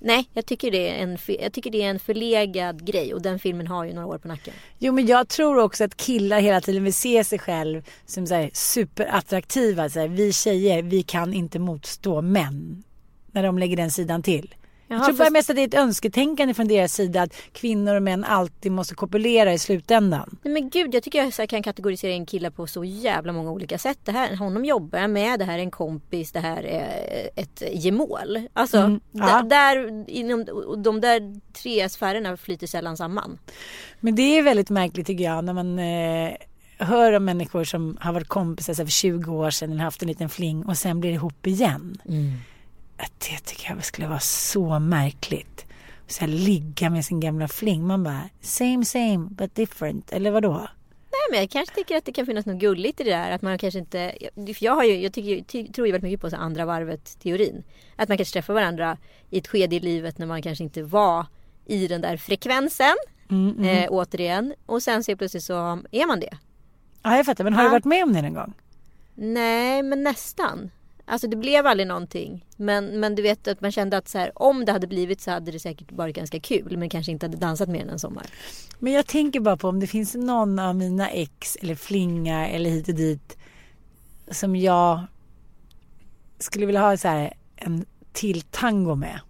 Nej, 0.06 0.28
jag 0.32 0.46
tycker, 0.46 0.70
det 0.70 0.90
är 0.90 1.02
en, 1.02 1.18
jag 1.26 1.52
tycker 1.52 1.70
det 1.70 1.82
är 1.82 1.90
en 1.90 1.98
förlegad 1.98 2.86
grej 2.86 3.14
och 3.14 3.22
den 3.22 3.38
filmen 3.38 3.66
har 3.66 3.84
ju 3.84 3.92
några 3.92 4.06
år 4.06 4.18
på 4.18 4.28
nacken. 4.28 4.54
Jo 4.78 4.92
men 4.92 5.06
jag 5.06 5.28
tror 5.28 5.58
också 5.58 5.84
att 5.84 5.96
killar 5.96 6.40
hela 6.40 6.60
tiden 6.60 6.84
vill 6.84 6.94
se 6.94 7.24
sig 7.24 7.38
själv 7.38 7.82
som 8.06 8.26
så 8.26 8.34
här, 8.34 8.50
superattraktiva. 8.52 9.88
Så 9.88 10.00
här, 10.00 10.08
vi 10.08 10.32
tjejer, 10.32 10.82
vi 10.82 11.02
kan 11.02 11.34
inte 11.34 11.58
motstå 11.58 12.22
män. 12.22 12.84
När 13.32 13.42
de 13.42 13.58
lägger 13.58 13.76
den 13.76 13.90
sidan 13.90 14.22
till. 14.22 14.54
Jaha, 14.88 14.98
jag 14.98 15.04
tror 15.06 15.16
bara 15.16 15.24
fast- 15.24 15.32
mest 15.32 15.50
att 15.50 15.56
det 15.56 15.62
är 15.62 15.68
ett 15.68 15.74
önsketänkande 15.74 16.54
från 16.54 16.68
deras 16.68 16.92
sida 16.94 17.22
att 17.22 17.34
kvinnor 17.52 17.94
och 17.94 18.02
män 18.02 18.24
alltid 18.24 18.72
måste 18.72 18.94
kopulera 18.94 19.52
i 19.52 19.58
slutändan. 19.58 20.38
Nej 20.42 20.52
men 20.54 20.70
gud, 20.70 20.94
jag 20.94 21.02
tycker 21.02 21.32
jag 21.38 21.48
kan 21.48 21.62
kategorisera 21.62 22.12
in 22.12 22.26
killar 22.26 22.50
på 22.50 22.66
så 22.66 22.84
jävla 22.84 23.32
många 23.32 23.50
olika 23.50 23.78
sätt. 23.78 23.98
Det 24.04 24.12
här, 24.12 24.36
honom 24.36 24.64
jobbar 24.64 24.98
jag 24.98 25.10
med, 25.10 25.38
det 25.38 25.44
här 25.44 25.58
är 25.58 25.62
en 25.62 25.70
kompis, 25.70 26.32
det 26.32 26.40
här 26.40 26.62
är 26.62 27.30
ett 27.36 27.62
gemål. 27.72 28.48
Alltså, 28.52 28.78
Mm, 28.78 29.00
ja. 29.12 29.42
där, 29.42 30.04
inom, 30.10 30.44
de 30.82 31.00
där 31.00 31.40
tre 31.52 31.88
sfärerna 31.88 32.36
flyter 32.36 32.66
sällan 32.66 32.96
samman. 32.96 33.38
Men 34.00 34.14
det 34.14 34.22
är 34.38 34.42
väldigt 34.42 34.70
märkligt 34.70 35.06
tycker 35.06 35.24
jag 35.24 35.44
när 35.44 35.52
man 35.52 35.78
eh, 35.78 36.32
hör 36.78 37.12
om 37.12 37.24
människor 37.24 37.64
som 37.64 37.96
har 38.00 38.12
varit 38.12 38.28
kompisar 38.28 38.74
för 38.74 38.86
20 38.86 39.32
år 39.36 39.50
sedan 39.50 39.72
eller 39.72 39.82
haft 39.82 40.02
en 40.02 40.08
liten 40.08 40.28
fling 40.28 40.64
och 40.64 40.76
sen 40.76 41.00
blir 41.00 41.10
ihop 41.12 41.46
igen. 41.46 41.98
Att 42.04 42.10
Det 42.96 43.38
tycker 43.44 43.70
jag 43.74 43.84
skulle 43.84 44.06
vara 44.06 44.20
så 44.20 44.78
märkligt. 44.78 45.66
Så 46.06 46.20
här, 46.20 46.28
ligga 46.28 46.90
med 46.90 47.04
sin 47.04 47.20
gamla 47.20 47.48
fling. 47.48 47.86
Man 47.86 48.04
bara 48.04 48.20
same 48.40 48.84
same 48.84 49.18
but 49.30 49.54
different. 49.54 50.12
Eller 50.12 50.30
vadå? 50.30 50.52
Nej 51.10 51.20
men 51.30 51.40
jag 51.40 51.50
kanske 51.50 51.74
tycker 51.74 51.96
att 51.96 52.04
det 52.04 52.12
kan 52.12 52.26
finnas 52.26 52.46
något 52.46 52.60
gulligt 52.60 53.00
i 53.00 53.04
det 53.04 53.10
där. 53.10 53.30
Att 53.30 53.42
man 53.42 53.58
kanske 53.58 53.78
inte, 53.80 54.14
jag, 54.60 54.74
har 54.74 54.84
ju, 54.84 55.00
jag 55.02 55.12
tycker, 55.12 55.44
ty, 55.44 55.72
tror 55.72 55.86
ju 55.86 55.92
väldigt 55.92 56.10
mycket 56.10 56.20
på 56.20 56.30
så 56.30 56.36
andra 56.36 56.64
varvet 56.64 57.18
teorin. 57.22 57.62
Att 57.96 58.08
man 58.08 58.16
kanske 58.18 58.32
träffar 58.32 58.54
varandra 58.54 58.98
i 59.30 59.38
ett 59.38 59.48
skede 59.48 59.76
i 59.76 59.80
livet 59.80 60.18
när 60.18 60.26
man 60.26 60.42
kanske 60.42 60.64
inte 60.64 60.82
var 60.82 61.26
i 61.66 61.86
den 61.88 62.00
där 62.00 62.16
frekvensen. 62.16 62.94
Mm, 63.30 63.64
Eh, 63.64 63.86
återigen. 63.90 64.54
Och 64.66 64.82
sen 64.82 65.04
så 65.04 65.16
plötsligt 65.16 65.44
så 65.44 65.54
är 65.90 66.06
man 66.06 66.20
det. 66.20 66.38
Ja 67.02 67.16
jag 67.16 67.26
fattar 67.26 67.44
men 67.44 67.52
har 67.54 67.62
Ja. 67.62 67.68
du 67.68 67.72
varit 67.72 67.84
med 67.84 68.02
om 68.04 68.12
det 68.12 68.22
någon 68.22 68.34
gång? 68.34 68.52
Nej, 69.14 69.82
men 69.82 70.02
nästan. 70.02 70.70
Alltså 71.06 71.28
det 71.28 71.36
blev 71.36 71.66
aldrig 71.66 71.86
någonting. 71.86 72.44
Men, 72.56 73.00
men 73.00 73.14
du 73.14 73.22
vet 73.22 73.48
att 73.48 73.60
man 73.60 73.72
kände 73.72 73.96
att 73.96 74.08
så 74.08 74.18
här, 74.18 74.32
om 74.34 74.64
det 74.64 74.72
hade 74.72 74.86
blivit 74.86 75.20
så 75.20 75.30
hade 75.30 75.52
det 75.52 75.60
säkert 75.60 75.92
varit 75.92 76.16
ganska 76.16 76.40
kul. 76.40 76.76
Men 76.76 76.88
kanske 76.88 77.12
inte 77.12 77.26
hade 77.26 77.36
dansat 77.36 77.68
mer 77.68 77.82
än 77.82 77.88
en 77.88 77.98
sommar. 77.98 78.26
Men 78.78 78.92
jag 78.92 79.06
tänker 79.06 79.40
bara 79.40 79.56
på 79.56 79.68
om 79.68 79.80
det 79.80 79.86
finns 79.86 80.14
någon 80.14 80.58
av 80.58 80.76
mina 80.76 81.10
ex 81.10 81.56
eller 81.56 81.74
flingar 81.74 82.48
eller 82.48 82.70
hit 82.70 82.88
och 82.88 82.94
dit 82.94 83.36
som 84.30 84.56
jag 84.56 85.00
skulle 86.38 86.66
vilja 86.66 86.80
ha 86.80 86.96
så 86.96 87.08
här 87.08 87.32
en 87.56 87.84
till 88.12 88.42
tango 88.42 88.94
med. 88.94 89.20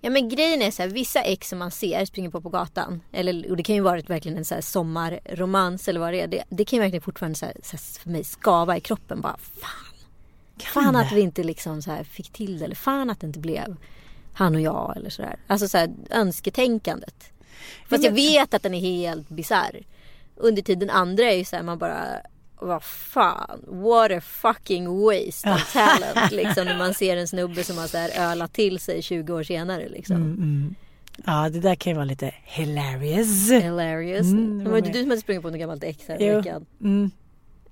Ja 0.00 0.10
men 0.10 0.28
grejen 0.28 0.62
är 0.62 0.70
så 0.70 0.82
här, 0.82 0.88
vissa 0.88 1.20
ex 1.20 1.48
som 1.48 1.58
man 1.58 1.70
ser 1.70 2.04
springer 2.04 2.30
på 2.30 2.40
på 2.40 2.48
gatan. 2.48 3.00
Eller, 3.12 3.50
och 3.50 3.56
det 3.56 3.62
kan 3.62 3.74
ju 3.74 3.80
vara 3.80 4.00
verkligen 4.00 4.38
en 4.38 4.44
så 4.44 4.54
här 4.54 4.62
sommarromans 4.62 5.88
eller 5.88 6.00
vad 6.00 6.12
det 6.12 6.20
är. 6.20 6.26
Det, 6.26 6.44
det 6.48 6.64
kan 6.64 6.76
ju 6.76 6.80
verkligen 6.80 7.02
fortfarande 7.02 7.38
så 7.38 7.46
här, 7.46 7.56
så 7.62 7.76
här, 7.76 8.00
för 8.02 8.10
mig 8.10 8.24
skava 8.24 8.76
i 8.76 8.80
kroppen. 8.80 9.20
Bara 9.20 9.36
fan. 9.38 9.89
Fan 10.62 10.96
att 10.96 11.12
vi 11.12 11.20
inte 11.20 11.42
liksom 11.42 11.82
så 11.82 11.90
här 11.90 12.04
fick 12.04 12.32
till 12.32 12.58
det. 12.58 12.64
Eller 12.64 12.74
fan 12.74 13.10
att 13.10 13.20
det 13.20 13.26
inte 13.26 13.38
blev 13.38 13.76
han 14.32 14.54
och 14.54 14.60
jag 14.60 14.92
eller 14.96 15.10
sådär. 15.10 15.36
Alltså 15.46 15.68
så 15.68 15.78
här, 15.78 15.90
önsketänkandet. 16.10 17.32
Fast 17.88 18.04
jag 18.04 18.12
vet 18.12 18.54
att 18.54 18.62
den 18.62 18.74
är 18.74 18.80
helt 18.80 19.28
bisarr. 19.28 19.82
Under 20.36 20.62
tiden 20.62 20.90
andra 20.90 21.24
är 21.24 21.36
ju 21.36 21.44
så 21.44 21.56
här 21.56 21.62
man 21.62 21.78
bara 21.78 22.04
vad 22.62 22.82
fan, 22.82 23.60
what 23.66 24.10
a 24.10 24.20
fucking 24.20 25.02
waste 25.04 25.50
of 25.52 25.72
talent. 25.72 26.32
liksom 26.32 26.64
när 26.66 26.78
man 26.78 26.94
ser 26.94 27.16
en 27.16 27.28
snubbe 27.28 27.64
som 27.64 27.78
har 27.78 27.86
så 27.86 27.96
här 27.98 28.30
ölat 28.30 28.52
till 28.52 28.78
sig 28.80 29.02
20 29.02 29.32
år 29.32 29.42
senare. 29.42 29.88
Liksom. 29.88 30.16
Mm, 30.16 30.74
Ja 31.26 31.48
det 31.48 31.60
där 31.60 31.74
kan 31.74 31.90
ju 31.90 31.94
vara 31.94 32.04
lite 32.04 32.34
hilarious. 32.44 33.50
Hilarious. 33.50 34.26
Mm, 34.26 34.64
det 34.64 34.70
var 34.70 34.78
inte 34.78 34.90
du 34.90 35.00
som 35.00 35.10
hade 35.10 35.20
sprungit 35.20 35.42
på 35.42 35.50
något 35.50 35.58
gammalt 35.60 35.84
ex 35.84 36.08
här 36.08 36.16
Jo. 36.20 36.36
veckan? 36.36 36.66
Mm. 36.80 37.10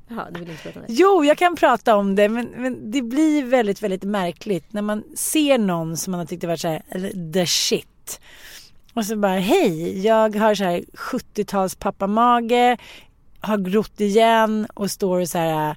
Jaha, 0.08 0.26
du 0.30 0.40
vill 0.40 0.50
inte 0.50 0.62
prata 0.62 0.80
om 0.80 0.86
det? 0.86 0.92
Jo, 0.92 1.24
jag 1.24 1.38
kan 1.38 1.56
prata 1.56 1.96
om 1.96 2.14
det 2.14 2.28
men, 2.28 2.46
men 2.56 2.90
det 2.90 3.02
blir 3.02 3.44
väldigt, 3.44 3.82
väldigt 3.82 4.02
märkligt 4.04 4.72
när 4.72 4.82
man 4.82 5.04
ser 5.16 5.58
någon 5.58 5.96
som 5.96 6.10
man 6.10 6.18
har 6.18 6.26
tyckt 6.26 6.42
har 6.42 6.48
varit 6.48 6.60
så 6.60 6.68
här, 6.68 7.32
the 7.32 7.46
shit. 7.46 8.20
Och 8.94 9.04
så 9.04 9.16
bara, 9.16 9.38
hej, 9.38 10.06
jag 10.06 10.36
har 10.36 10.54
så 10.54 10.64
här 10.64 10.84
70-tals 10.94 11.74
pappamage, 11.74 12.78
har 13.40 13.58
grott 13.58 14.00
igen 14.00 14.66
och 14.74 14.90
står 14.90 15.24
så 15.24 15.38
här 15.38 15.76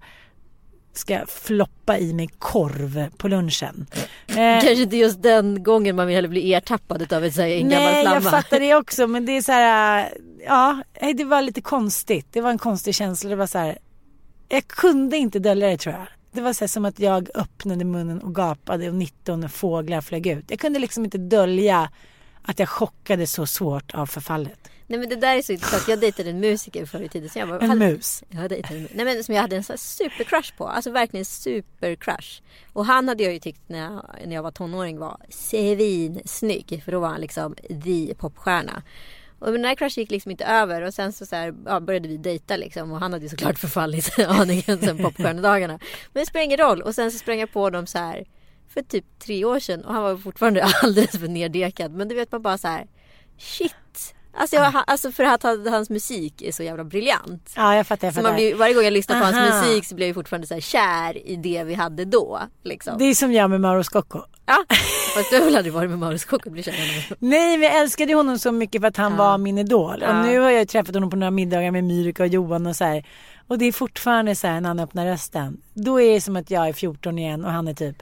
ska 0.94 1.26
floppa 1.28 1.98
i 1.98 2.13
mig 2.13 2.30
korv 2.39 3.10
på 3.17 3.28
lunchen. 3.28 3.86
Eh, 4.28 4.36
Kanske 4.36 4.82
inte 4.82 4.98
just 4.98 5.22
den 5.22 5.63
gången 5.63 5.96
man 5.96 6.08
vill 6.08 6.15
heller 6.15 6.30
bli 6.30 6.54
ertappad 6.54 7.13
av 7.13 7.26
ett, 7.26 7.36
så 7.36 7.41
här, 7.41 7.50
en 7.50 7.70
gammal 7.70 7.86
Nej, 7.86 8.02
flamma. 8.02 8.15
jag 8.15 8.32
fattar 8.32 8.60
det 8.60 8.76
också 8.82 9.08
men 9.08 9.26
det 9.26 9.38
är 9.38 9.41
så 9.41 9.52
här, 9.52 10.13
ja, 10.46 10.84
nej, 11.02 11.13
det 11.13 11.24
var 11.24 11.41
lite 11.41 11.62
konstigt. 11.62 12.28
Det 12.32 12.41
var 12.41 12.50
en 12.50 12.58
konstig 12.58 12.96
känsla. 12.96 13.30
Det 13.30 13.36
var 13.36 13.48
så 13.48 13.58
här, 13.58 13.78
jag 14.52 14.68
kunde 14.68 15.18
inte 15.18 15.40
dölja 15.40 15.68
det 15.68 15.78
tror 15.78 15.96
jag. 15.96 16.06
Det 16.32 16.42
var 16.42 16.54
så 16.54 16.68
som 16.68 16.86
att 16.86 17.00
jag 17.00 17.30
öppnade 17.36 17.86
munnen 17.86 18.22
och 18.22 18.36
gapade 18.36 18.90
och 18.90 18.96
19 18.96 19.50
fåglar 19.50 20.02
flög 20.02 20.28
ut. 20.28 20.46
Jag 20.48 20.60
kunde 20.60 20.80
liksom 20.80 21.04
inte 21.04 21.18
dölja 21.18 21.90
att 22.42 22.60
jag 22.60 22.70
chockade 22.70 23.28
så 23.28 23.46
svårt 23.46 23.94
av 23.96 24.06
förfallet. 24.06 24.60
Nej 24.88 25.00
men 25.00 25.10
det 25.10 25.16
där 25.16 25.38
är 25.38 25.42
så 25.42 25.52
intressant. 25.52 25.88
Jag 25.88 26.00
dejtade 26.00 26.30
en 26.30 26.40
musiker 26.40 26.86
förr 26.86 27.02
i 27.02 27.10
tiden. 27.10 27.30
Så 27.30 27.40
jag 27.40 27.50
bara, 27.50 27.60
En 27.60 27.70
hade- 27.70 27.88
mus. 27.92 28.24
Jag 28.30 28.50
dejtade 28.50 28.76
en 28.76 28.82
mus. 28.82 28.92
Nej 28.96 29.06
men 29.06 29.24
som 29.24 29.36
jag 29.36 29.42
hade 29.42 29.56
en 29.56 29.64
supercrush 29.64 30.58
på. 30.58 30.68
Alltså 30.68 30.92
verkligen 30.92 31.26
supercrush. 31.26 32.42
Och 32.74 32.86
han 32.86 33.08
hade 33.08 33.24
jag 33.24 33.34
ju 33.34 33.40
tyckt 33.40 33.62
när 33.70 33.80
jag, 33.80 34.06
när 34.26 34.36
jag 34.36 34.44
var 34.44 34.52
tonåring 34.52 35.00
var 35.00 35.18
svinsnygg. 35.30 36.82
För 36.86 36.92
då 36.92 37.00
var 37.00 37.08
han 37.08 37.22
liksom 37.22 37.56
the 37.84 38.14
popstjärna. 38.18 38.84
Och 39.41 39.51
den 39.51 39.65
här 39.65 39.75
crushen 39.75 40.01
gick 40.01 40.12
liksom 40.12 40.32
inte 40.32 40.45
över 40.45 40.82
och 40.82 40.93
sen 40.93 41.13
så, 41.13 41.25
så 41.25 41.36
här, 41.36 41.54
ja, 41.66 41.80
började 41.80 42.07
vi 42.07 42.18
dejta 42.18 42.55
liksom 42.57 42.91
och 42.91 42.99
han 42.99 43.13
hade 43.13 43.26
ju 43.26 43.30
såklart 43.30 43.59
förfallit 43.59 44.20
aningen 44.28 44.80
sen 44.82 44.97
popstjärnedagarna. 44.97 45.80
Men 46.13 46.22
det 46.22 46.26
spelar 46.26 46.43
ingen 46.45 46.57
roll 46.57 46.82
och 46.82 46.95
sen 46.95 47.11
så 47.11 47.18
sprang 47.18 47.39
jag 47.39 47.51
på 47.53 47.70
dem 47.70 47.88
så 47.88 47.97
här 47.97 48.26
för 48.74 48.82
typ 48.82 49.05
tre 49.20 49.45
år 49.45 49.59
sedan 49.59 49.86
och 49.86 49.93
han 49.93 50.03
var 50.03 50.18
fortfarande 50.18 50.63
alldeles 50.84 51.11
för 51.20 51.28
neddekad. 51.28 51.91
Men 51.91 52.07
du 52.07 52.16
vet 52.16 52.32
man 52.32 52.41
bara 52.41 52.57
så 52.57 52.68
här 52.68 52.88
shit. 53.38 53.74
Alltså, 54.34 54.55
jag, 54.55 54.74
alltså 54.88 55.11
för 55.11 55.24
att 55.24 55.43
han- 55.43 55.68
hans 55.68 55.89
musik 55.89 56.41
är 56.41 56.51
så 56.51 56.63
jävla 56.63 56.84
briljant. 56.84 57.53
Ja, 57.55 57.76
jag 57.76 57.88
fattar. 57.88 58.07
Jag 58.07 58.13
Så 58.13 58.18
man 58.22 58.24
fattar. 58.26 58.36
blir, 58.36 58.55
varje 58.55 58.74
gång 58.74 58.84
jag 58.84 58.93
lyssnar 58.93 59.20
på 59.20 59.26
hans 59.26 59.38
Aha. 59.38 59.61
musik 59.61 59.86
så 59.86 59.95
blir 59.95 60.07
jag 60.07 60.16
fortfarande 60.16 60.47
så 60.47 60.53
här 60.53 60.61
kär 60.61 61.28
i 61.28 61.36
det 61.36 61.63
vi 61.63 61.74
hade 61.74 62.05
då. 62.05 62.39
Liksom. 62.63 62.97
Det 62.97 63.05
är 63.05 63.16
som 63.16 63.32
jag 63.34 63.49
med 63.49 63.61
Mauro 63.61 63.84
Scocco. 63.84 64.20
Ja, 64.46 64.66
fast 65.16 65.30
du 65.30 65.38
har 65.38 65.46
väl 65.46 65.56
aldrig 65.56 65.74
varit 65.74 65.89
med 65.89 66.00
Mauro 66.00 66.18
Scocco 66.18 66.46
och 66.46 66.52
blir 66.52 66.64
kär 66.64 66.72
i 66.72 66.76
honom? 66.78 67.18
Nej, 67.20 67.58
men 67.58 67.68
jag 67.68 67.80
älskade 67.82 68.14
honom 68.14 68.39
så 68.39 68.52
mycket 68.52 68.82
för 68.82 68.88
att 68.88 68.98
han 68.98 69.12
Ja. 69.12 69.18
var 69.18 69.38
min 69.38 69.58
idol. 69.58 69.98
Ja. 70.02 70.10
Och 70.20 70.26
nu 70.26 70.39
har 70.39 70.50
jag 70.52 70.68
träffat 70.68 70.94
honom 70.96 71.10
på 71.10 71.16
några 71.16 71.32
middagar 71.32 71.72
med 71.72 71.84
Myrika 71.84 72.24
och 72.24 72.30
Johan 72.30 72.68
och 72.68 72.76
så 72.76 72.84
här. 72.84 73.06
Och 73.48 73.58
det 73.58 73.66
är 73.66 73.72
fortfarande 73.72 74.36
så 74.36 74.48
här 74.48 74.62
när 74.62 74.70
han 74.70 74.80
öppnar 74.80 75.06
rösten. 75.06 75.62
Då 75.74 76.02
är 76.02 76.14
det 76.14 76.22
som 76.22 76.36
att 76.36 76.52
jag 76.52 76.68
är 76.70 76.74
14 76.74 77.20
igen 77.20 77.46
och 77.46 77.52
han 77.52 77.68
är 77.68 77.74
typ 77.74 77.96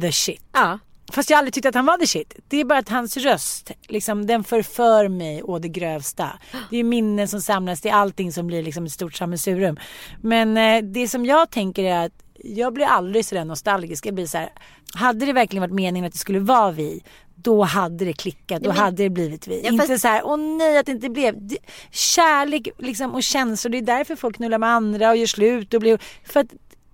the 0.00 0.12
shit. 0.12 0.42
Ja, 0.52 0.78
Fast 1.12 1.30
jag 1.30 1.36
har 1.36 1.38
aldrig 1.38 1.54
tyckt 1.54 1.66
att 1.66 1.74
han 1.74 1.86
var 1.86 1.98
the 1.98 2.06
shit. 2.06 2.34
Det 2.48 2.56
är 2.60 2.64
bara 2.64 2.78
att 2.78 2.88
hans 2.88 3.16
röst, 3.16 3.70
liksom, 3.88 4.26
den 4.26 4.44
förför 4.44 5.08
mig 5.08 5.42
å 5.42 5.58
det 5.58 5.68
grövsta. 5.68 6.30
Det 6.70 6.76
är 6.76 6.84
minnen 6.84 7.28
som 7.28 7.40
samlas, 7.42 7.80
det 7.80 7.88
är 7.88 7.94
allting 7.94 8.32
som 8.32 8.46
blir 8.46 8.62
liksom 8.62 8.84
ett 8.84 8.92
stort 8.92 9.14
sammelsurium. 9.14 9.76
Men 10.20 10.56
eh, 10.56 10.82
det 10.82 11.08
som 11.08 11.26
jag 11.26 11.50
tänker 11.50 11.84
är 11.84 12.06
att 12.06 12.12
jag 12.44 12.72
blir 12.74 12.86
aldrig 12.86 13.24
sådär 13.24 13.44
nostalgisk. 13.44 14.06
Jag 14.06 14.14
blir 14.14 14.26
så 14.26 14.38
här, 14.38 14.52
hade 14.94 15.26
det 15.26 15.32
verkligen 15.32 15.60
varit 15.60 15.74
meningen 15.74 16.06
att 16.06 16.12
det 16.12 16.18
skulle 16.18 16.38
vara 16.40 16.70
vi, 16.70 17.02
då 17.34 17.62
hade 17.62 18.04
det 18.04 18.12
klickat, 18.12 18.62
då 18.62 18.68
Ja, 18.70 18.74
men- 18.74 18.82
hade 18.82 19.02
det 19.02 19.10
blivit 19.10 19.46
vi. 19.48 19.60
Ja, 19.64 19.72
inte 19.72 19.86
fast- 19.86 20.02
så 20.02 20.08
här, 20.08 20.22
åh 20.24 20.36
nej 20.36 20.78
att 20.78 20.86
det 20.86 20.92
inte 20.92 21.08
blev. 21.10 21.34
Det- 21.48 21.58
Kärlek 21.90 22.68
liksom, 22.78 23.14
och 23.14 23.22
känslor, 23.22 23.70
det 23.72 23.78
är 23.78 23.82
därför 23.82 24.16
folk 24.16 24.36
knullar 24.36 24.58
med 24.58 24.68
andra 24.68 25.10
och 25.10 25.16
gör 25.16 25.26
slut 25.26 25.74
och 25.74 25.80
blir, 25.80 25.98
för 26.24 26.40
att 26.40 26.46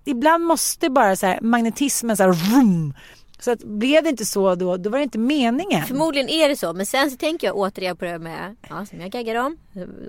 ibland 0.05 0.43
måste 0.45 0.89
bara 0.89 1.15
så 1.15 1.25
här, 1.25 1.41
magnetismen 1.41 2.17
så 2.17 2.23
här, 2.23 2.31
vroom. 2.31 2.93
Så 3.39 3.51
att 3.51 3.63
blev 3.63 4.03
det 4.03 4.09
inte 4.09 4.25
så 4.25 4.55
då, 4.55 4.77
då 4.77 4.89
var 4.89 4.97
det 4.97 5.03
inte 5.03 5.17
meningen. 5.17 5.85
Förmodligen 5.85 6.29
är 6.29 6.49
det 6.49 6.55
så. 6.55 6.73
Men 6.73 6.85
sen 6.85 7.11
så 7.11 7.17
tänker 7.17 7.47
jag 7.47 7.55
återigen 7.57 7.97
på 7.97 8.05
det 8.05 8.11
här 8.11 8.19
med, 8.19 8.55
ja, 8.69 8.85
som 8.85 9.01
jag 9.01 9.11
gaggar 9.11 9.35
om, 9.35 9.57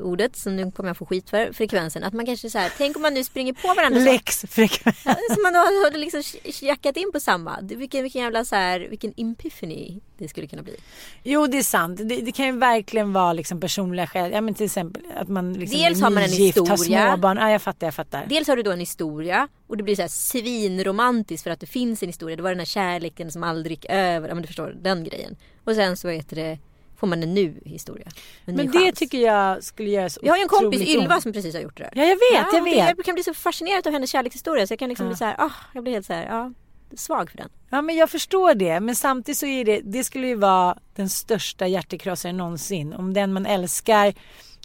ordet 0.02 0.36
som 0.36 0.56
nu 0.56 0.70
kommer 0.72 0.90
jag 0.90 0.96
få 0.96 1.06
skit 1.06 1.30
för, 1.30 1.52
frekvensen. 1.52 2.04
Att 2.04 2.12
man 2.12 2.26
kanske 2.26 2.50
så 2.50 2.58
här, 2.58 2.72
tänk 2.78 2.96
om 2.96 3.02
man 3.02 3.14
nu 3.14 3.24
springer 3.24 3.52
på 3.52 3.68
varandra. 3.74 4.00
så- 4.00 4.06
Läxfrekvens. 4.12 5.02
Som 5.02 5.42
man 5.42 5.52
då 5.52 5.58
hade 5.84 5.98
liksom 5.98 6.22
jackat 6.60 6.96
in 6.96 7.12
på 7.12 7.20
samma. 7.20 7.58
Vilken, 7.62 8.02
vilken 8.02 8.22
jävla 8.22 8.44
så 8.44 8.56
här, 8.56 8.80
vilken 8.80 9.12
epiphany 9.16 10.00
det 10.18 10.28
skulle 10.28 10.46
kunna 10.46 10.62
bli. 10.62 10.76
Jo 11.22 11.46
det 11.46 11.58
är 11.58 11.62
sant. 11.62 11.96
Det, 12.04 12.20
det 12.20 12.32
kan 12.32 12.46
ju 12.46 12.52
verkligen 12.52 13.12
vara 13.12 13.32
liksom 13.32 13.60
personliga 13.60 14.06
skäl. 14.06 14.32
Ja 14.32 14.40
men 14.40 14.54
till 14.54 14.66
exempel 14.66 15.02
att 15.16 15.28
man 15.28 15.52
liksom 15.52 15.78
Dels 15.80 16.00
har 16.02 16.10
man 16.10 16.22
en 16.22 16.30
har 16.30 16.36
historia. 16.36 16.76
småbarn. 17.12 17.36
Ja 17.36 17.50
jag 17.50 17.62
fattar, 17.62 17.86
jag 17.86 17.94
fattar. 17.94 18.26
Dels 18.28 18.48
har 18.48 18.56
du 18.56 18.62
då 18.62 18.70
en 18.70 18.80
historia 18.80 19.48
och 19.66 19.76
det 19.76 19.82
blir 19.82 19.96
så 19.96 20.02
här 20.02 20.08
svinromantiskt 20.08 21.44
för 21.44 21.50
att 21.50 21.60
det 21.60 21.66
finns 21.66 22.02
en 22.02 22.08
historia. 22.08 22.36
Det 22.36 22.42
var 22.42 22.50
den 22.50 22.58
här 22.58 22.66
kärleken 22.66 23.30
som 23.32 23.42
aldrig 23.42 23.72
gick 23.76 23.86
över. 23.88 24.28
Ja 24.28 24.34
men 24.34 24.42
du 24.42 24.46
förstår 24.46 24.76
den 24.82 25.04
grejen. 25.04 25.36
Och 25.64 25.74
sen 25.74 25.96
så 25.96 26.08
heter 26.08 26.36
det, 26.36 26.58
får 26.96 27.06
man 27.06 27.22
en 27.22 27.34
nu 27.34 27.60
historia. 27.64 28.08
En 28.44 28.54
Men 28.54 28.66
det 28.70 28.78
chans. 28.78 28.98
tycker 28.98 29.18
jag 29.18 29.64
skulle 29.64 29.90
göra 29.90 30.10
så 30.10 30.20
Vi 30.22 30.28
har 30.28 30.36
ju 30.36 30.42
en 30.42 30.48
kompis 30.48 30.80
Ylva 30.88 31.14
ont. 31.14 31.22
som 31.22 31.32
precis 31.32 31.54
har 31.54 31.60
gjort 31.62 31.76
det 31.76 31.82
där. 31.82 31.92
Ja 31.94 32.02
jag 32.04 32.16
vet, 32.16 32.52
jag 32.52 32.60
och 32.60 32.66
vet. 32.66 32.96
Jag 32.96 33.04
kan 33.04 33.14
bli 33.14 33.24
så 33.24 33.34
fascinerad 33.34 33.86
av 33.86 33.92
hennes 33.92 34.10
kärlekshistoria 34.10 34.66
så 34.66 34.72
jag 34.72 34.78
kan 34.78 34.88
liksom 34.88 35.06
Ja. 35.06 35.10
bli 35.10 35.16
så 35.16 35.24
här, 35.24 35.34
ah, 35.38 35.50
jag 35.74 35.82
blir 35.84 35.92
helt 35.92 36.06
så 36.06 36.12
här, 36.12 36.26
ja, 36.26 36.52
svag 36.96 37.30
för 37.30 37.38
den. 37.38 37.48
Ja 37.70 37.82
men 37.82 37.96
jag 37.96 38.10
förstår 38.10 38.54
det. 38.54 38.80
Men 38.80 38.96
samtidigt 38.96 39.38
så 39.38 39.46
är 39.46 39.64
det, 39.64 39.80
det 39.84 40.04
skulle 40.04 40.26
ju 40.26 40.34
vara 40.34 40.78
den 40.96 41.08
största 41.08 41.66
hjärtekrossaren 41.66 42.36
någonsin. 42.36 42.92
Om 42.92 43.14
den 43.14 43.32
man 43.32 43.46
älskar 43.46 44.14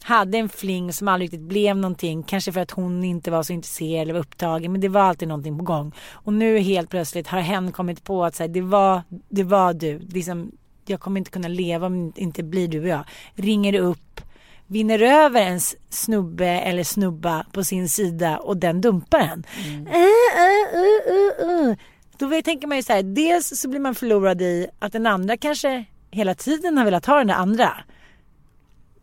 hade 0.03 0.37
en 0.37 0.49
fling 0.49 0.93
som 0.93 1.07
aldrig 1.07 1.25
riktigt 1.27 1.47
blev 1.47 1.77
någonting. 1.77 2.23
Kanske 2.23 2.51
för 2.51 2.59
att 2.61 2.71
hon 2.71 3.03
inte 3.03 3.31
var 3.31 3.43
så 3.43 3.53
intresserad 3.53 4.01
eller 4.01 4.13
var 4.13 4.19
upptagen. 4.21 4.71
Men 4.71 4.81
det 4.81 4.87
var 4.89 5.01
alltid 5.01 5.27
någonting 5.27 5.57
på 5.57 5.63
gång. 5.63 5.91
Och 6.11 6.33
nu 6.33 6.59
helt 6.59 6.89
plötsligt 6.89 7.27
har 7.27 7.39
hen 7.39 7.71
kommit 7.71 8.03
på 8.03 8.25
att 8.25 8.35
så 8.35 8.43
här, 8.43 8.47
det, 8.47 8.61
var, 8.61 9.01
det 9.29 9.43
var 9.43 9.73
du. 9.73 9.99
Liksom, 9.99 10.51
jag 10.85 10.99
kommer 10.99 11.19
inte 11.19 11.31
kunna 11.31 11.47
leva 11.47 11.85
om 11.87 12.11
det 12.11 12.21
inte 12.21 12.43
blir 12.43 12.67
du 12.67 12.81
och 12.81 12.87
jag. 12.87 13.03
Ringer 13.35 13.79
upp 13.79 14.21
vinner 14.67 14.99
över 15.01 15.41
en 15.41 15.55
s- 15.55 15.75
snubbe 15.89 16.47
eller 16.47 16.83
snubba 16.83 17.45
på 17.51 17.63
sin 17.63 17.89
sida 17.89 18.37
och 18.37 18.57
den 18.57 18.81
dumpar 18.81 19.19
en. 19.19 19.43
Eh, 19.87 19.99
uh, 19.99 21.59
uh, 21.59 21.69
uh. 21.69 21.75
Då 22.17 22.41
tänker 22.41 22.67
man 22.67 22.77
ju 22.77 22.83
så 22.83 22.93
här, 22.93 23.03
dels 23.03 23.59
så 23.59 23.69
blir 23.69 23.79
man 23.79 23.95
förlorad 23.95 24.41
i 24.41 24.67
att 24.79 24.91
den 24.91 25.07
andra 25.07 25.37
kanske 25.37 25.85
hela 26.11 26.35
tiden 26.35 26.77
har 26.77 26.85
velat 26.85 27.05
ha 27.05 27.17
den 27.17 27.27
där 27.27 27.35
andra. 27.35 27.73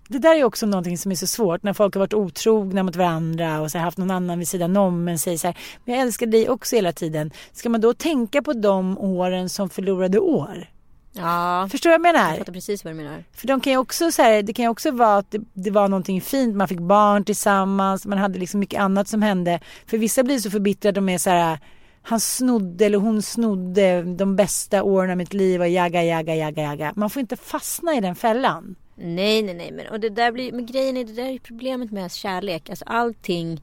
Det 0.08 0.18
där 0.18 0.34
är 0.36 0.44
också 0.44 0.66
någonting 0.66 0.98
som 0.98 1.12
är 1.12 1.16
så 1.16 1.26
svårt 1.26 1.62
när 1.62 1.72
folk 1.72 1.94
har 1.94 1.98
varit 1.98 2.14
otrogna 2.14 2.82
mot 2.82 2.96
varandra 2.96 3.61
och 3.61 3.70
så 3.70 3.78
här, 3.78 3.84
haft 3.84 3.98
någon 3.98 4.11
annan 4.11 4.38
vid 4.38 4.48
sidan 4.48 4.76
om 4.76 5.04
men 5.04 5.18
säger 5.18 5.38
så 5.38 5.46
här, 5.46 5.56
men 5.84 5.94
jag 5.94 6.02
älskar 6.02 6.26
dig 6.26 6.48
också 6.48 6.76
hela 6.76 6.92
tiden. 6.92 7.30
Ska 7.52 7.68
man 7.68 7.80
då 7.80 7.94
tänka 7.94 8.42
på 8.42 8.52
de 8.52 8.98
åren 8.98 9.48
som 9.48 9.70
förlorade 9.70 10.18
år? 10.18 10.66
Ja, 11.12 11.68
Förstår 11.70 11.90
du 11.90 11.98
vad 11.98 12.06
jag 12.06 12.14
menar? 12.14 12.28
jag 12.28 12.38
fattar 12.38 12.52
precis 12.52 12.84
vad 12.84 12.92
du 12.92 12.96
menar. 12.96 13.24
För 13.32 13.46
de 13.46 13.61
kan 13.61 13.72
ju 13.72 13.78
också 13.78 14.12
så 14.12 14.22
här, 14.22 14.42
det 14.42 14.52
kan 14.52 14.64
ju 14.64 14.68
också 14.68 14.90
vara 14.90 15.16
att 15.16 15.30
det, 15.30 15.40
det 15.52 15.70
var 15.70 15.88
någonting 15.88 16.20
fint, 16.20 16.56
man 16.56 16.68
fick 16.68 16.80
barn 16.80 17.24
tillsammans, 17.24 18.06
man 18.06 18.18
hade 18.18 18.38
liksom 18.38 18.61
mycket 18.61 18.80
annat 18.80 19.08
som 19.08 19.22
hände. 19.22 19.61
För 19.86 19.98
vissa 19.98 20.22
blir 20.22 20.38
så 20.38 20.50
förbittrade, 20.50 21.00
de 21.00 21.08
är 21.08 21.18
så 21.18 21.30
här, 21.30 21.58
han 22.03 22.20
snodde 22.20 22.86
eller 22.86 22.98
hon 22.98 23.22
snodde 23.22 24.03
de 24.03 24.36
bästa 24.36 24.82
åren 24.82 25.11
av 25.11 25.16
mitt 25.16 25.34
liv 25.34 25.61
och 25.61 25.68
jagga, 25.68 26.03
jagga, 26.03 26.34
jagga, 26.34 26.62
jagga. 26.62 26.92
Man 26.96 27.11
får 27.11 27.20
inte 27.20 27.36
fastna 27.36 27.94
i 27.94 28.01
den 28.01 28.14
fällan. 28.14 28.76
Nej, 28.94 29.42
nej, 29.42 29.55
nej. 29.55 29.72
Men, 29.72 29.86
och 29.86 30.01
det 30.01 30.09
där 30.09 30.32
blir, 30.32 30.53
men 30.53 30.66
grejen 30.66 30.96
är, 30.96 31.05
det 31.05 31.12
där 31.12 31.28
är 31.28 31.38
problemet 31.38 31.90
med 31.90 32.12
kärlek. 32.12 32.70
Alltså 32.70 32.84
allting. 32.84 33.61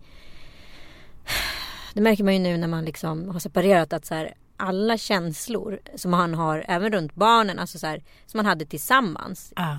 Det 1.93 2.01
märker 2.01 2.23
man 2.23 2.33
ju 2.33 2.39
nu 2.39 2.57
när 2.57 2.67
man 2.67 2.85
liksom 2.85 3.29
har 3.29 3.39
separerat 3.39 3.93
att 3.93 4.05
så 4.05 4.15
här, 4.15 4.33
alla 4.57 4.97
känslor 4.97 5.79
som 5.95 6.13
han 6.13 6.33
har, 6.33 6.65
även 6.67 6.91
runt 6.91 7.15
barnen, 7.15 7.59
alltså 7.59 7.79
så 7.79 7.87
här, 7.87 8.03
som 8.25 8.37
man 8.37 8.45
hade 8.45 8.65
tillsammans. 8.65 9.53
Ah. 9.55 9.75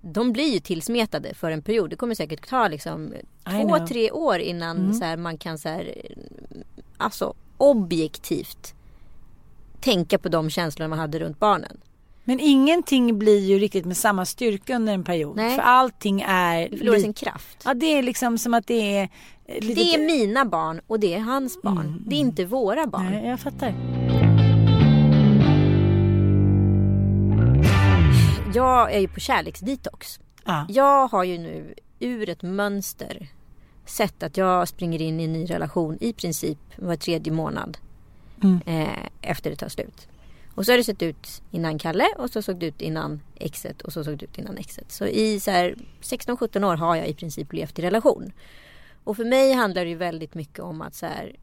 De 0.00 0.32
blir 0.32 0.54
ju 0.54 0.60
tillsmetade 0.60 1.34
för 1.34 1.50
en 1.50 1.62
period. 1.62 1.90
Det 1.90 1.96
kommer 1.96 2.14
säkert 2.14 2.48
ta 2.48 2.68
liksom 2.68 3.14
I 3.14 3.20
två, 3.44 3.68
know. 3.68 3.86
tre 3.86 4.10
år 4.10 4.38
innan 4.38 4.94
så 4.94 5.04
här, 5.04 5.16
man 5.16 5.38
kan 5.38 5.58
så 5.58 5.68
här, 5.68 5.94
alltså 6.96 7.34
objektivt 7.58 8.74
tänka 9.80 10.18
på 10.18 10.28
de 10.28 10.50
känslor 10.50 10.88
man 10.88 10.98
hade 10.98 11.18
runt 11.18 11.38
barnen. 11.38 11.80
Men 12.24 12.40
ingenting 12.40 13.18
blir 13.18 13.38
ju 13.38 13.58
riktigt 13.58 13.84
med 13.84 13.96
samma 13.96 14.24
styrka 14.24 14.76
under 14.76 14.94
en 14.94 15.04
period. 15.04 15.36
Nej. 15.36 15.54
För 15.54 15.62
allting 15.62 16.20
är... 16.26 16.68
Det 16.68 16.76
förlorar 16.76 16.98
sin 16.98 17.14
kraft. 17.14 17.62
Ja, 17.64 17.74
det 17.74 17.86
är 17.86 18.02
liksom 18.02 18.38
som 18.38 18.54
att 18.54 18.66
det 18.66 18.96
är... 18.96 19.08
eh, 19.46 19.60
Lite... 19.64 19.80
Det 19.80 19.94
är 19.94 19.98
mina 20.06 20.44
barn 20.44 20.80
och 20.86 21.00
det 21.00 21.14
är 21.14 21.20
hans 21.20 21.62
barn. 21.62 22.02
Det 22.06 22.16
är 22.16 22.20
inte 22.20 22.44
våra 22.44 22.86
barn. 22.86 23.06
Nej, 23.10 23.28
jag 23.28 23.40
fattar. 23.40 23.74
Jag 28.54 28.94
är 28.94 29.00
ju 29.00 29.08
på 29.08 29.20
kärleksdetox. 29.20 30.20
Ja. 30.44 30.66
Jag 30.68 31.08
har 31.08 31.24
ju 31.24 31.38
nu 31.38 31.74
ur 32.00 32.28
ett 32.28 32.42
mönster 32.42 33.28
sett 33.86 34.22
att 34.22 34.36
jag 34.36 34.68
springer 34.68 35.02
in 35.02 35.20
i 35.20 35.24
en 35.24 35.32
ny 35.32 35.44
relation 35.46 35.98
i 36.00 36.12
princip 36.12 36.58
var 36.76 36.96
tredje 36.96 37.32
månad 37.32 37.78
Mm. 38.42 38.60
eh, 38.66 39.06
efter 39.20 39.50
det 39.50 39.56
tar 39.56 39.68
slut. 39.68 40.08
Och 40.54 40.66
så 40.66 40.72
har 40.72 40.78
det 40.78 40.84
sett 40.84 41.02
ut 41.02 41.42
innan 41.50 41.78
Kalle 41.78 42.06
och 42.18 42.30
så 42.30 42.42
såg 42.42 42.58
det 42.58 42.66
ut 42.66 42.80
innan 42.82 43.20
exet 43.34 43.82
och 43.82 43.92
så 43.92 44.04
såg 44.04 44.18
det 44.18 44.24
ut 44.24 44.38
innan 44.38 44.58
exet. 44.58 44.92
Så 44.92 45.06
i 45.06 45.40
så 45.40 45.50
här 45.50 45.74
16-17 46.00 46.64
år 46.64 46.76
har 46.76 46.96
jag 46.96 47.08
i 47.08 47.14
princip 47.14 47.52
levt 47.52 47.78
i 47.78 47.82
relation. 47.82 48.32
Och 49.04 49.16
för 49.16 49.24
mig 49.24 49.52
handlar 49.52 49.84
det 49.84 49.90
ju 49.90 49.96
väldigt 49.96 50.34
mycket 50.34 50.58
om 50.60 50.82
att 50.82 50.94
så 50.94 51.06
här 51.06 51.36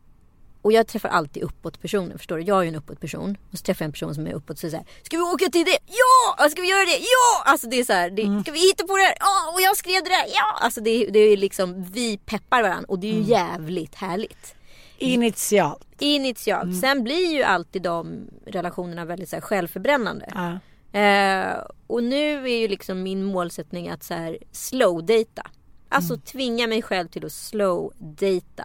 och 0.64 0.72
jag 0.72 0.88
träffar 0.88 1.10
alltid 1.10 1.44
uppåt 1.44 1.82
personer, 1.82 2.18
förstår 2.18 2.38
du? 2.38 2.44
Jag 2.44 2.60
är 2.60 2.64
ju 2.64 2.70
en 2.70 2.76
uppåt 2.76 3.00
person. 3.00 3.38
Och 3.52 3.58
så 3.58 3.64
träffar 3.64 3.86
jag 3.86 3.88
en 3.88 3.92
person 3.92 4.16
som 4.16 4.28
är 4.28 4.34
uppåt 4.34 4.60
så 4.60 4.70
säger 4.70 4.86
Ska 5.04 5.18
vi 5.18 5.24
åka 5.24 5.46
till 5.46 5.66
det? 5.66 5.78
Ja! 5.88 6.50
Ska 6.50 6.62
vi 6.62 6.70
göra 6.70 6.86
det? 6.86 6.98
Ja! 6.98 7.44
Alltså 7.46 7.68
det 7.68 7.80
är 7.80 7.84
så 7.84 7.94
här, 7.94 8.10
det, 8.10 8.42
ska 8.42 8.52
vi 8.52 8.60
hitta 8.60 8.88
på 8.88 8.98
det 8.98 9.04
här? 9.04 9.16
Ja! 9.20 9.54
Och 9.54 9.62
jag 9.62 9.78
skrev 9.78 10.04
det 10.04 10.10
där? 10.10 10.26
Ja! 10.28 10.58
Alltså 10.62 10.82
det, 10.82 11.06
det 11.06 11.20
är 11.20 11.38
liksom, 11.38 11.84
vi 11.84 12.18
peppar 12.18 12.62
varandra 12.62 12.86
och 12.88 13.00
det 13.00 13.08
är 13.08 13.14
ju 13.14 13.22
jävligt 13.22 13.96
härligt. 13.96 14.56
Initialt. 14.98 15.88
Initialt. 16.00 16.82
Sen 16.82 17.04
blir 17.04 17.34
ju 17.34 17.44
alltid 17.44 17.82
de 17.82 18.30
relationerna 18.46 19.06
väldigt 19.06 19.30
så 19.30 19.36
här 19.36 19.42
självförbrännande. 19.42 20.30
Ja. 20.34 20.60
Eh, 21.00 21.58
och 21.88 22.04
nu 22.04 22.44
är 22.44 22.58
ju 22.58 22.68
liksom 22.68 23.04
min 23.04 23.24
målsättning 23.24 23.90
att 23.90 24.04
så 24.04 24.14
här 24.14 24.38
slow-data. 24.52 25.48
Alltså 25.90 26.18
tvinga 26.18 26.68
mig 26.68 26.82
själv 26.82 27.08
till 27.08 27.26
att 27.26 27.32
slow-data. 27.32 28.64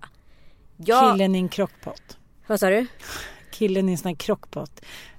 Jag, 0.79 1.13
Killen 1.13 1.35
i 1.35 1.39
en 1.39 1.49
crockpot. 1.49 2.19
Vad 2.47 2.61
sa 2.61 2.71
du? 2.71 2.87
Killen 3.53 3.89
i 3.89 3.93
en 3.93 3.99
sån 3.99 4.09
här. 4.09 4.67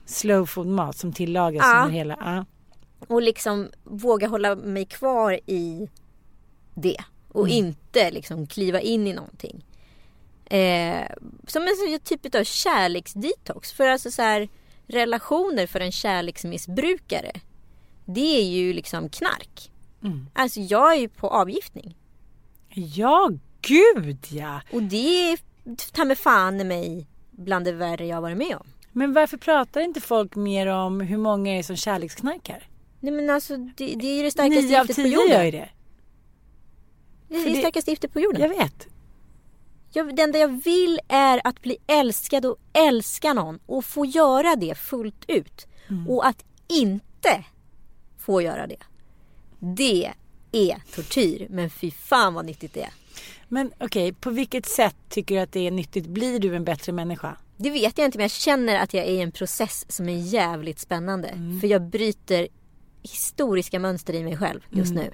Slow 0.05 0.45
food 0.45 0.67
mat 0.67 0.97
som 0.97 1.13
tillagas 1.13 1.61
Ja. 1.65 1.79
under 1.81 1.93
hela. 1.97 2.17
Ja. 2.19 2.45
Och 3.07 3.21
liksom 3.21 3.69
våga 3.83 4.27
hålla 4.27 4.55
mig 4.55 4.85
kvar 4.85 5.39
i 5.45 5.89
det. 6.73 6.97
Och 7.31 7.49
inte 7.49 8.11
liksom 8.11 8.47
kliva 8.47 8.81
in 8.81 9.07
i 9.07 9.13
någonting. 9.13 9.65
Eh, 10.45 11.05
som 11.47 11.63
en 11.63 11.99
typ 12.03 12.35
av 12.35 12.43
kärleksdetox. 12.43 13.71
För 13.71 13.87
alltså 13.87 14.11
så 14.11 14.21
här, 14.21 14.49
relationer 14.87 15.67
för 15.67 15.79
en 15.79 15.91
kärleksmissbrukare. 15.91 17.31
Det 18.05 18.39
är 18.39 18.45
ju 18.45 18.73
liksom 18.73 19.09
knark. 19.09 19.71
Alltså 20.33 20.59
jag 20.59 20.93
är 20.93 20.99
ju 20.99 21.09
på 21.09 21.27
avgiftning. 21.27 21.95
ja, 22.73 23.31
gud 23.61 24.25
ja. 24.29 24.61
Och 24.71 24.83
det 24.83 25.31
är 25.31 25.37
ta 25.77 26.05
med 26.05 26.17
fan 26.17 26.61
i 26.61 26.63
mig 26.63 27.07
bland 27.31 27.65
det 27.65 27.71
värre 27.71 28.05
jag 28.05 28.15
har 28.17 28.21
varit 28.21 28.37
med 28.37 28.55
om. 28.57 28.67
Men 28.91 29.13
varför 29.13 29.37
pratar 29.37 29.81
inte 29.81 30.01
folk 30.01 30.35
mer 30.35 30.67
om 30.67 31.01
hur 31.01 31.17
många 31.17 31.57
är 31.57 31.63
som 31.63 31.75
kärleksknarkar? 31.75 32.67
Nej 32.99 33.13
men 33.13 33.29
alltså 33.29 33.57
det, 33.57 33.95
det 33.95 34.07
är 34.07 34.17
ju 34.17 34.23
det 34.23 34.31
starkaste 34.31 34.61
Nio 34.61 34.79
av 34.79 34.85
giftet 34.87 34.95
på 34.95 35.01
tio 35.03 35.13
jorden. 35.15 35.31
gör 35.37 35.43
ju 35.43 35.51
det. 35.51 35.69
Det 37.27 37.35
är 37.35 37.45
det 37.45 37.49
det- 37.53 37.59
starkaste 37.59 37.91
giftet 37.91 38.13
på 38.13 38.19
jorden. 38.19 38.41
Jag 38.41 38.49
vet. 38.49 38.87
Jag, 39.93 40.15
det 40.15 40.21
enda 40.21 40.39
jag 40.39 40.63
vill 40.63 40.99
är 41.07 41.41
att 41.43 41.61
bli 41.61 41.77
älskad 41.87 42.45
och 42.45 42.57
älska 42.73 43.33
någon 43.33 43.59
och 43.65 43.85
få 43.85 44.05
göra 44.05 44.55
det 44.55 44.75
fullt 44.77 45.25
ut. 45.27 45.67
Mm. 45.89 46.09
Och 46.09 46.27
att 46.27 46.45
inte 46.67 47.45
få 48.17 48.41
göra 48.41 48.67
det. 48.67 48.77
Det 49.59 50.13
är 50.51 50.81
tortyr. 50.95 51.47
Men 51.49 51.69
fy 51.69 51.91
fan 51.91 52.33
vad 52.33 52.45
nyttigt 52.45 52.73
det 52.73 52.81
är. 52.81 52.93
Men 53.49 53.71
okej, 53.79 54.13
på 54.13 54.29
vilket 54.29 54.65
sätt 54.65 54.95
tycker 55.09 55.35
du 55.35 55.41
att 55.41 55.51
det 55.51 55.67
är 55.67 55.71
nyttigt? 55.71 56.07
Blir 56.07 56.39
du 56.39 56.55
en 56.55 56.63
bättre 56.63 56.91
människa? 56.91 57.35
Det 57.57 57.69
vet 57.69 57.97
jag 57.97 58.05
inte 58.07 58.17
men 58.17 58.23
jag 58.23 58.31
känner 58.31 58.79
att 58.79 58.93
jag 58.93 59.05
är 59.05 59.09
i 59.11 59.21
en 59.21 59.31
process 59.31 59.85
som 59.91 60.09
är 60.09 60.17
jävligt 60.17 60.79
spännande. 60.79 61.27
Mm. 61.27 61.59
För 61.59 61.67
jag 61.67 61.81
bryter 61.81 62.47
historiska 63.01 63.79
mönster 63.79 64.13
i 64.13 64.23
mig 64.23 64.37
själv 64.37 64.59
Mm. 64.67 64.79
just 64.79 64.93
nu. 64.93 65.11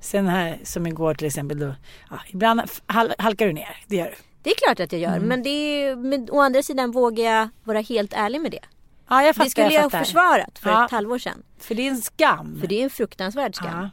Sen 0.00 0.26
här 0.26 0.60
som 0.64 0.86
igår 0.86 1.14
till 1.14 1.26
exempel 1.26 1.58
då. 1.58 1.74
Ja, 2.10 2.18
ibland 2.28 2.60
hal- 2.86 3.14
halkar 3.18 3.46
du 3.46 3.52
ner, 3.52 3.76
det 3.86 3.96
gör 3.96 4.06
du. 4.06 4.14
Det 4.42 4.50
är 4.50 4.54
klart 4.54 4.80
att 4.80 4.92
jag 4.92 5.00
gör. 5.00 5.20
Men, 5.20 5.42
det 5.42 5.50
är, 5.50 5.96
men 5.96 6.28
å 6.30 6.40
andra 6.40 6.62
sidan 6.62 6.90
vågar 6.90 7.24
jag 7.24 7.48
vara 7.64 7.80
helt 7.80 8.12
ärlig 8.12 8.40
med 8.40 8.50
det. 8.50 8.60
Ja, 9.08 9.22
jag 9.22 9.34
fattar. 9.36 9.44
Det 9.44 9.50
skulle 9.50 9.72
jag, 9.72 9.82
ha 9.82 9.90
försvarat 9.90 10.58
för 10.58 10.70
Ja. 10.70 10.84
ett 10.84 10.90
halvår 10.90 11.18
sedan. 11.18 11.42
För 11.58 11.74
det 11.74 11.86
är 11.86 11.90
en 11.90 12.00
skam. 12.02 12.56
För 12.60 12.66
det 12.66 12.80
är 12.80 12.84
en 12.84 12.90
fruktansvärd 12.90 13.54
skam. 13.54 13.80
Ja. 13.82 13.90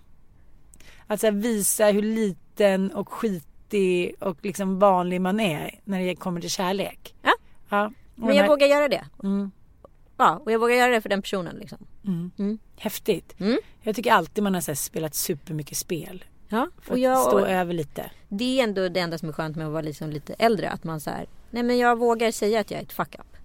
Att 1.07 1.21
så 1.21 1.31
visa 1.31 1.85
hur 1.85 2.01
liten 2.01 2.91
och 2.91 3.09
skitig 3.71 4.15
och 4.19 4.37
liksom 4.41 4.79
vanlig 4.79 5.21
man 5.21 5.39
är 5.39 5.79
när 5.83 5.99
det 5.99 6.15
kommer 6.15 6.41
till 6.41 6.49
kärlek. 6.49 7.15
Ja. 7.21 7.33
Ja. 7.69 7.85
Och 7.85 7.91
Men 8.15 8.35
jag 8.35 8.43
här- 8.43 8.49
vågar 8.49 8.67
göra 8.67 8.87
det. 8.87 9.05
Mm. 9.23 9.51
Ja, 10.17 10.41
och 10.45 10.51
jag 10.51 10.59
vågar 10.59 10.75
göra 10.75 10.91
det 10.91 11.01
för 11.01 11.09
den 11.09 11.21
personen 11.21 11.55
liksom. 11.55 11.77
Häftigt. 12.77 13.35
Mm. 13.39 13.57
Jag 13.81 13.95
tycker 13.95 14.11
alltid 14.11 14.43
man 14.43 14.53
har 14.53 14.61
så 14.61 14.71
här, 14.71 14.75
spelat 14.75 15.15
supermycket 15.15 15.77
spel. 15.77 16.23
Ja, 16.49 16.69
För 16.81 16.91
och 16.91 16.95
att 16.97 17.01
jag, 17.01 17.27
stå 17.27 17.39
över 17.39 17.73
lite. 17.73 18.11
det 18.29 18.59
är 18.59 18.63
ändå 18.63 18.89
det 18.89 18.99
enda 18.99 19.17
som 19.17 19.29
är 19.29 19.33
skönt 19.33 19.55
med 19.57 19.65
att 19.67 19.71
vara 19.73 19.81
liksom 19.81 20.09
lite 20.09 20.33
äldre. 20.33 20.69
Att 20.69 20.83
man 20.83 20.99
så 20.99 21.09
här, 21.09 21.25
nej 21.51 21.63
men 21.63 21.77
jag 21.77 21.97
vågar 21.97 22.31
säga 22.31 22.59
att 22.59 22.71
jag 22.71 22.79
är 22.79 22.83
ett 22.83 22.93
fuck 22.93 23.15
up. 23.19 23.37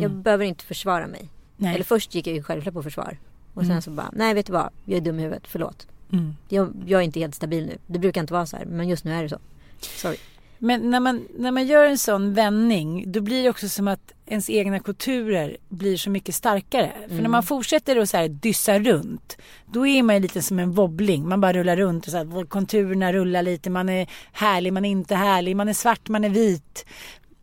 Jag 0.00 0.10
behöver 0.10 0.44
inte 0.44 0.64
försvara 0.64 1.06
mig. 1.06 1.20
Mm. 1.20 1.30
Nej. 1.56 1.74
Eller 1.74 1.84
först 1.84 2.14
gick 2.14 2.26
jag 2.26 2.36
ju 2.36 2.42
självklart 2.42 2.74
på 2.74 2.82
försvar. 2.82 3.18
Och 3.54 3.66
sen 3.66 3.82
så 3.82 3.90
bara, 3.90 4.10
nej 4.12 4.34
vet 4.34 4.46
du 4.46 4.52
vad, 4.52 4.70
jag 4.84 4.96
är 4.96 5.00
dum 5.00 5.18
i 5.18 5.22
huvudet, 5.22 5.42
förlåt. 5.48 5.86
Mm. 6.12 6.36
Jag, 6.48 6.72
jag 6.86 7.00
är 7.00 7.04
inte 7.04 7.20
helt 7.20 7.34
stabil 7.34 7.66
nu. 7.66 7.78
Det 7.86 7.98
brukar 7.98 8.20
inte 8.20 8.32
vara 8.32 8.46
så 8.46 8.56
här, 8.56 8.64
men 8.64 8.88
just 8.88 9.04
nu 9.04 9.12
är 9.12 9.22
det 9.22 9.28
så. 9.28 9.38
Sorry. 9.80 10.16
Men 10.62 10.90
när 10.90 11.00
man, 11.00 11.28
när 11.38 11.50
man 11.50 11.66
gör 11.66 11.84
en 11.84 11.98
sån 11.98 12.34
vändning 12.34 13.12
då 13.12 13.20
blir 13.20 13.42
det 13.42 13.50
också 13.50 13.68
som 13.68 13.88
att 13.88 14.12
ens 14.26 14.50
egna 14.50 14.80
kulturer 14.80 15.56
blir 15.68 15.96
så 15.96 16.10
mycket 16.10 16.34
starkare. 16.34 16.92
För 17.08 17.22
när 17.22 17.28
man 17.28 17.42
fortsätter 17.42 17.96
att 17.96 18.10
så 18.10 18.16
här 18.16 18.28
dyssa 18.28 18.78
runt 18.78 19.36
då 19.66 19.86
är 19.86 20.02
man 20.02 20.16
ju 20.16 20.22
lite 20.22 20.42
som 20.42 20.58
en 20.58 20.72
wobbling. 20.72 21.28
Man 21.28 21.40
bara 21.40 21.52
rullar 21.52 21.76
runt 21.76 22.06
och 22.06 22.10
så 22.10 22.16
här, 22.16 22.44
konturerna 22.44 23.12
rullar 23.12 23.42
lite. 23.42 23.70
Man 23.70 23.88
är 23.88 24.10
härlig, 24.32 24.72
man 24.72 24.84
är 24.84 24.90
inte 24.90 25.14
härlig, 25.14 25.56
man 25.56 25.68
är 25.68 25.72
svart, 25.72 26.08
man 26.08 26.24
är 26.24 26.28
vit. 26.28 26.86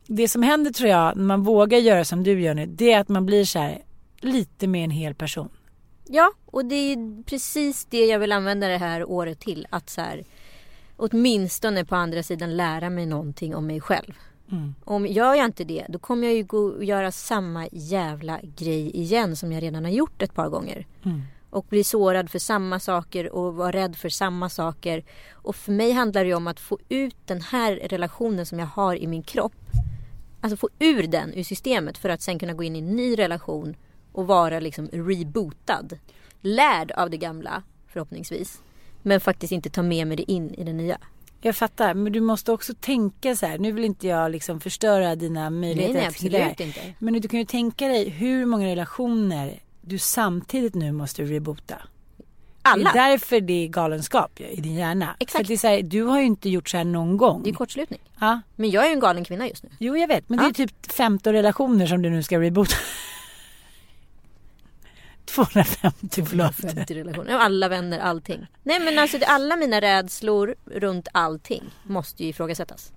Det 0.08 0.28
som 0.28 0.44
händer 0.44 0.72
tror 0.72 0.90
jag 0.90 1.18
när 1.18 1.24
man 1.24 1.44
vågar 1.44 1.78
göra 1.78 2.06
som 2.06 2.24
du 2.24 2.42
gör 2.42 2.54
nu 2.54 2.66
det 2.66 2.92
är 2.92 3.00
att 3.00 3.10
man 3.10 3.26
blir 3.26 3.46
så 3.46 3.60
här 3.60 3.82
lite 4.22 4.68
mer 4.68 4.84
en 4.84 4.92
hel 4.92 5.16
person. 5.16 5.50
Ja, 6.08 6.32
och 6.46 6.66
det 6.66 6.76
är 6.76 7.24
precis 7.24 7.86
det 7.86 8.06
jag 8.06 8.20
vill 8.20 8.32
använda 8.32 8.68
det 8.68 8.78
här 8.78 9.10
året 9.10 9.40
till. 9.40 9.68
Att 9.70 9.90
så 9.90 10.02
här, 10.02 10.24
åtminstone 10.98 11.86
på 11.86 11.95
andra 11.95 12.24
sidan 12.24 12.58
lära 12.58 12.89
mig 12.89 13.06
någonting 13.06 13.56
om 13.56 13.68
mig 13.68 13.82
själv. 13.82 14.14
Om 14.84 15.08
gör 15.08 15.34
jag 15.36 15.45
inte 15.45 15.64
det, 15.64 15.86
då 15.89 16.00
kommer 16.00 16.28
jag 16.28 16.36
ju 16.36 16.43
gå 16.43 16.58
och 16.58 16.84
göra 16.84 17.12
samma 17.12 17.68
jävla 17.72 18.39
grej 18.58 18.91
igen 18.98 19.36
som 19.36 19.52
jag 19.52 19.64
redan 19.64 19.84
har 19.84 19.91
gjort 19.91 20.22
ett 20.22 20.34
par 20.34 20.50
gånger. 20.50 20.88
Och 21.50 21.66
bli 21.70 21.84
sårad 21.84 22.30
för 22.30 22.39
samma 22.39 22.80
saker 22.80 23.34
och 23.34 23.56
vara 23.56 23.72
rädd 23.72 23.95
för 23.95 24.10
samma 24.10 24.50
saker. 24.50 25.04
Och 25.32 25.56
för 25.56 25.72
mig 25.72 25.91
handlar 25.91 26.24
det 26.24 26.28
ju 26.28 26.36
om 26.36 26.48
att 26.48 26.60
få 26.60 26.80
ut 26.89 27.16
den 27.26 27.41
här 27.41 27.76
relationen 27.76 28.45
som 28.45 28.60
jag 28.60 28.68
har 28.68 28.95
i 28.95 29.08
min 29.08 29.24
kropp. 29.24 29.56
Alltså 30.41 30.58
få 30.58 30.70
ur 30.80 31.08
den 31.08 31.34
ur 31.34 31.43
systemet 31.43 31.98
för 31.98 32.10
att 32.10 32.22
sen 32.22 32.39
kunna 32.39 32.54
gå 32.54 32.64
in 32.64 32.76
i 32.76 32.80
en 32.80 32.95
ny 32.95 33.16
relation 33.16 33.76
och 34.12 34.28
vara 34.28 34.60
liksom 34.60 34.88
rebootad. 34.88 35.88
Lärd 36.41 36.91
av 36.91 37.10
det 37.10 37.18
gamla 37.18 37.64
förhoppningsvis. 37.88 38.62
Men 39.08 39.20
faktiskt 39.22 39.51
inte 39.53 39.70
ta 39.70 39.82
med 39.84 40.08
mig 40.08 40.18
det 40.18 40.32
in 40.32 40.53
i 40.53 40.64
det 40.64 40.74
nya. 40.74 40.97
Jag 41.41 41.55
fattar, 41.55 41.93
men 41.93 42.14
du 42.14 42.22
måste 42.22 42.51
också 42.51 42.74
tänka 42.80 43.36
så 43.36 43.45
här. 43.45 43.58
Nu 43.58 43.72
vill 43.72 43.84
inte 43.86 44.08
jag 44.08 44.32
liksom 44.32 44.60
förstöra 44.60 45.16
dina 45.16 45.49
möjligheter. 45.49 45.93
Nej, 45.93 46.01
nej, 46.01 46.08
absolut 46.47 46.60
inte. 46.60 46.80
Men 46.99 47.14
du 47.22 47.28
kan 47.28 47.39
ju 47.39 47.45
tänka 47.45 47.88
dig 47.88 48.10
hur 48.10 48.45
många 48.45 48.68
relationer 48.68 49.60
du 49.82 49.97
samtidigt 49.97 50.76
nu 50.76 50.91
måste 50.91 51.24
reboota. 51.24 51.76
Alla. 52.62 52.91
Det 52.93 52.99
är 52.99 53.10
därför 53.12 53.41
det 53.41 53.64
är 53.64 53.68
galenskap 53.68 54.39
i 54.41 54.62
din 54.62 54.76
hjärna. 54.76 55.16
Exakt. 55.20 55.47
För 55.47 55.53
det 55.55 55.64
är 55.64 55.70
här, 55.70 55.82
du 55.82 56.03
har 56.03 56.20
ju 56.20 56.26
inte 56.26 56.49
gjort 56.49 56.70
så 56.70 56.78
här 56.78 56.84
någon 56.84 57.18
gång. 57.18 57.43
Det 57.43 57.49
är 57.49 57.53
kortslutning. 57.53 57.99
ja. 58.20 58.41
Men 58.55 58.70
jag 58.72 58.84
är 58.84 58.88
ju 58.88 58.93
en 58.93 58.99
galen 58.99 59.24
kvinna 59.26 59.47
just 59.47 59.64
nu. 59.64 59.70
Jo, 59.80 59.97
jag 59.97 60.08
vet. 60.08 60.30
Men 60.30 60.38
det 60.39 60.43
är 60.45 60.47
Ja. 60.47 60.53
typ 60.53 60.91
15 60.91 61.34
relationer 61.34 61.88
som 61.88 62.01
du 62.01 62.10
nu 62.10 62.24
ska 62.24 62.39
reboota. 62.39 62.76
250, 65.28 66.25
förlåt. 66.25 66.55
50 66.55 66.95
relationer. 66.95 67.34
Alla 67.34 67.69
vänner, 67.69 67.99
allting. 67.99 68.47
Nej 68.63 68.80
men 68.80 68.99
alltså 68.99 69.17
alla 69.28 69.55
mina 69.55 69.82
rädslor 69.82 70.55
runt 70.65 71.07
allting 71.11 71.63
måste 71.84 72.23
ju 72.23 72.30
ifrågasättas. 72.30 72.91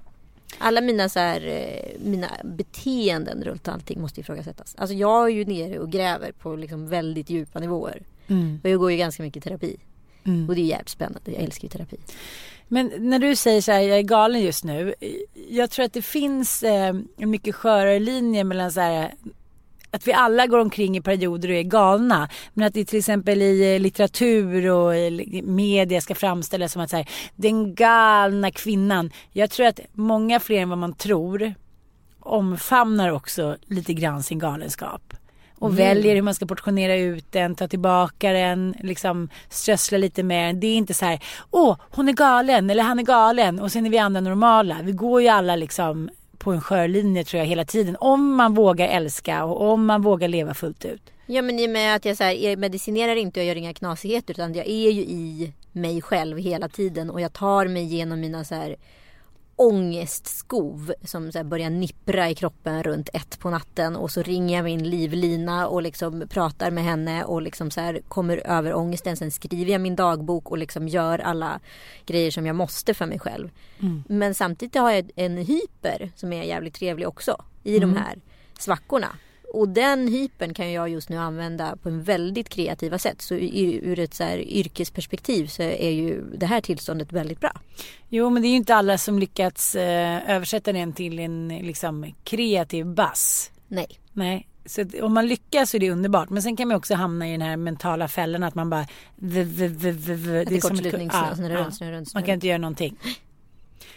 Alla 0.58 0.80
mina, 0.80 1.08
så 1.08 1.18
här, 1.18 1.46
eh, 1.46 2.00
mina 2.00 2.28
beteenden 2.44 3.44
runt 3.44 3.68
allting 3.68 4.00
måste 4.00 4.20
ifrågasättas. 4.20 4.74
Alltså 4.78 4.94
jag 4.94 5.24
är 5.24 5.28
ju 5.28 5.44
nere 5.44 5.78
och 5.78 5.90
gräver 5.92 6.32
på 6.32 6.56
liksom 6.56 6.88
väldigt 6.88 7.30
djupa 7.30 7.58
nivåer. 7.58 8.02
Mm. 8.26 8.60
Och 8.64 8.70
jag 8.70 8.80
går 8.80 8.90
ju 8.90 8.96
ganska 8.96 9.22
mycket 9.22 9.46
i 9.46 9.48
terapi. 9.48 9.76
Och 10.48 10.54
det 10.54 10.60
är 10.60 10.64
jävligt 10.64 10.88
spännande. 10.88 11.32
Jag 11.32 11.42
älskar 11.42 11.62
ju 11.62 11.68
terapi. 11.68 11.96
Men 12.68 12.92
när 12.98 13.18
du 13.18 13.36
säger 13.36 13.60
så 13.60 13.72
här, 13.72 13.80
jag 13.80 13.98
är 13.98 14.02
galen 14.02 14.40
just 14.40 14.64
nu. 14.64 14.94
Jag 15.48 15.70
tror 15.70 15.84
att 15.84 15.92
det 15.92 16.02
finns 16.02 16.62
eh, 16.62 16.94
en 17.16 17.30
mycket 17.30 17.54
skörare 17.54 17.98
linje 17.98 18.44
mellan 18.44 18.72
så 18.72 18.80
här, 18.80 19.14
att 19.90 20.06
vi 20.06 20.12
alla 20.12 20.46
går 20.46 20.58
omkring 20.58 20.96
i 20.96 21.00
perioder 21.00 21.48
och 21.48 21.54
är 21.54 21.62
galna. 21.62 22.28
Men 22.54 22.66
att 22.66 22.74
det 22.74 22.84
till 22.84 22.98
exempel 22.98 23.42
i 23.42 23.74
eh, 23.74 23.80
litteratur 23.80 24.70
och 24.70 24.96
i 24.96 25.42
media 25.42 26.00
ska 26.00 26.14
framställas 26.14 26.72
som 26.72 26.82
att 26.82 26.90
så 26.90 26.96
här, 26.96 27.08
den 27.36 27.74
galna 27.74 28.50
kvinnan. 28.50 29.10
Jag 29.32 29.50
tror 29.50 29.66
att 29.66 29.80
många 29.92 30.40
fler 30.40 30.60
än 30.60 30.68
vad 30.68 30.78
man 30.78 30.92
tror 30.92 31.54
omfamnar 32.20 33.10
också 33.10 33.56
lite 33.66 33.94
grann 33.94 34.22
sin 34.22 34.38
galenskap. 34.38 35.14
Och 35.58 35.78
väljer 35.78 36.14
hur 36.14 36.22
man 36.22 36.34
ska 36.34 36.46
portionera 36.46 36.96
ut 36.96 37.32
den, 37.32 37.54
ta 37.54 37.68
tillbaka 37.68 38.32
den, 38.32 38.74
liksom 38.80 39.28
strössla 39.48 39.98
lite 39.98 40.22
med 40.22 40.48
den. 40.48 40.60
Det 40.60 40.66
är 40.66 40.76
inte 40.76 40.94
så 40.94 41.04
här, 41.04 41.24
åh 41.50 41.76
hon 41.90 42.08
är 42.08 42.12
galen 42.12 42.70
eller 42.70 42.82
han 42.82 42.98
är 42.98 43.02
galen 43.02 43.60
och 43.60 43.72
sen 43.72 43.86
är 43.86 43.90
vi 43.90 43.98
andra 43.98 44.20
normala. 44.20 44.76
Vi 44.82 44.92
går 44.92 45.22
ju 45.22 45.28
alla 45.28 45.56
liksom 45.56 46.10
på 46.40 46.52
en 46.52 46.60
skörlinje 46.60 47.24
tror 47.24 47.38
jag 47.38 47.46
hela 47.46 47.64
tiden. 47.64 47.96
Om 48.00 48.34
man 48.34 48.54
vågar 48.54 48.88
älska 48.88 49.44
och 49.44 49.72
om 49.72 49.86
man 49.86 50.02
vågar 50.02 50.28
leva 50.28 50.54
fullt 50.54 50.84
ut. 50.84 51.02
Ja 51.26 51.42
men 51.42 51.58
i 51.58 51.66
och 51.66 51.70
med 51.70 51.96
att 51.96 52.04
jag, 52.04 52.16
så 52.16 52.24
här, 52.24 52.32
jag 52.32 52.58
medicinerar 52.58 53.16
inte 53.16 53.40
och 53.40 53.44
jag 53.44 53.48
gör 53.48 53.56
inga 53.56 53.74
knasigheter 53.74 54.34
utan 54.34 54.54
jag 54.54 54.66
är 54.66 54.90
ju 54.90 55.00
i 55.00 55.52
mig 55.72 56.02
själv 56.02 56.38
hela 56.38 56.68
tiden 56.68 57.10
och 57.10 57.20
jag 57.20 57.32
tar 57.32 57.66
mig 57.66 57.82
igenom 57.82 58.20
mina 58.20 58.44
så 58.44 58.54
här 58.54 58.76
ångestskov 59.60 60.92
som 61.04 61.32
så 61.32 61.44
börjar 61.44 61.70
nippra 61.70 62.30
i 62.30 62.34
kroppen 62.34 62.82
runt 62.82 63.08
ett 63.12 63.38
på 63.38 63.50
natten 63.50 63.96
och 63.96 64.10
så 64.10 64.22
ringer 64.22 64.56
jag 64.56 64.64
min 64.64 64.90
livlina 64.90 65.68
och 65.68 65.82
liksom 65.82 66.24
pratar 66.28 66.70
med 66.70 66.84
henne 66.84 67.24
och 67.24 67.42
liksom 67.42 67.70
så 67.70 67.98
kommer 68.08 68.36
över 68.36 68.74
ångesten. 68.74 69.16
Sen 69.16 69.30
skriver 69.30 69.72
jag 69.72 69.80
min 69.80 69.96
dagbok 69.96 70.50
och 70.50 70.58
liksom 70.58 70.88
gör 70.88 71.18
alla 71.18 71.60
grejer 72.06 72.30
som 72.30 72.46
jag 72.46 72.56
måste 72.56 72.94
för 72.94 73.06
mig 73.06 73.18
själv. 73.18 73.50
Men 74.08 74.34
samtidigt 74.34 74.74
har 74.74 74.90
jag 74.90 75.10
en 75.16 75.36
hyper 75.36 76.10
som 76.16 76.32
är 76.32 76.42
jävligt 76.42 76.74
trevlig 76.74 77.08
också 77.08 77.44
i 77.62 77.78
de 77.78 77.96
här 77.96 78.18
svackorna. 78.58 79.08
Och 79.52 79.68
den 79.68 80.08
hypen 80.08 80.54
kan 80.54 80.72
jag 80.72 80.88
just 80.88 81.08
nu 81.08 81.16
använda 81.16 81.76
på 81.76 81.88
en 81.88 82.02
väldigt 82.02 82.48
kreativa 82.48 82.98
sätt. 82.98 83.22
Så 83.22 83.34
ur, 83.34 83.98
ett 83.98 84.14
så 84.14 84.24
här 84.24 84.38
yrkesperspektiv 84.38 85.46
så 85.46 85.62
är 85.62 85.90
ju 85.90 86.24
det 86.34 86.46
här 86.46 86.60
tillståndet 86.60 87.12
väldigt 87.12 87.40
bra. 87.40 87.52
Jo 88.08 88.30
men 88.30 88.42
det 88.42 88.48
är 88.48 88.50
ju 88.50 88.56
inte 88.56 88.74
alla 88.74 88.98
som 88.98 89.18
lyckats 89.18 89.74
eh, 89.74 90.30
översätta 90.30 90.72
den 90.72 90.92
till 90.92 91.18
en 91.18 91.48
liksom 91.48 92.14
kreativ 92.24 92.86
bass. 92.86 93.50
Nej. 93.68 94.00
Nej. 94.12 94.46
Så 94.66 94.84
om 95.02 95.14
man 95.14 95.26
lyckas 95.26 95.70
så 95.70 95.76
är 95.76 95.78
det 95.78 95.90
underbart. 95.90 96.30
Men 96.30 96.42
sen 96.42 96.56
kan 96.56 96.68
man 96.68 96.76
också 96.76 96.94
hamna 96.94 97.28
i 97.28 97.32
den 97.32 97.42
här 97.42 97.56
mentala 97.56 98.08
fällan 98.08 98.42
att 98.42 98.54
man 98.54 98.70
bara... 98.70 98.86
V, 99.16 99.42
v, 99.42 99.68
v, 99.68 99.92
v, 99.92 100.44
det 100.44 100.56
är 100.56 100.60
kortslutning, 100.60 101.10
snurra 101.10 101.34
snurra 101.34 101.56
runt, 101.56 101.82
Man 101.92 102.06
snurra 102.06 102.22
kan 102.22 102.34
inte 102.34 102.46
göra 102.46 102.58
någonting. 102.58 102.98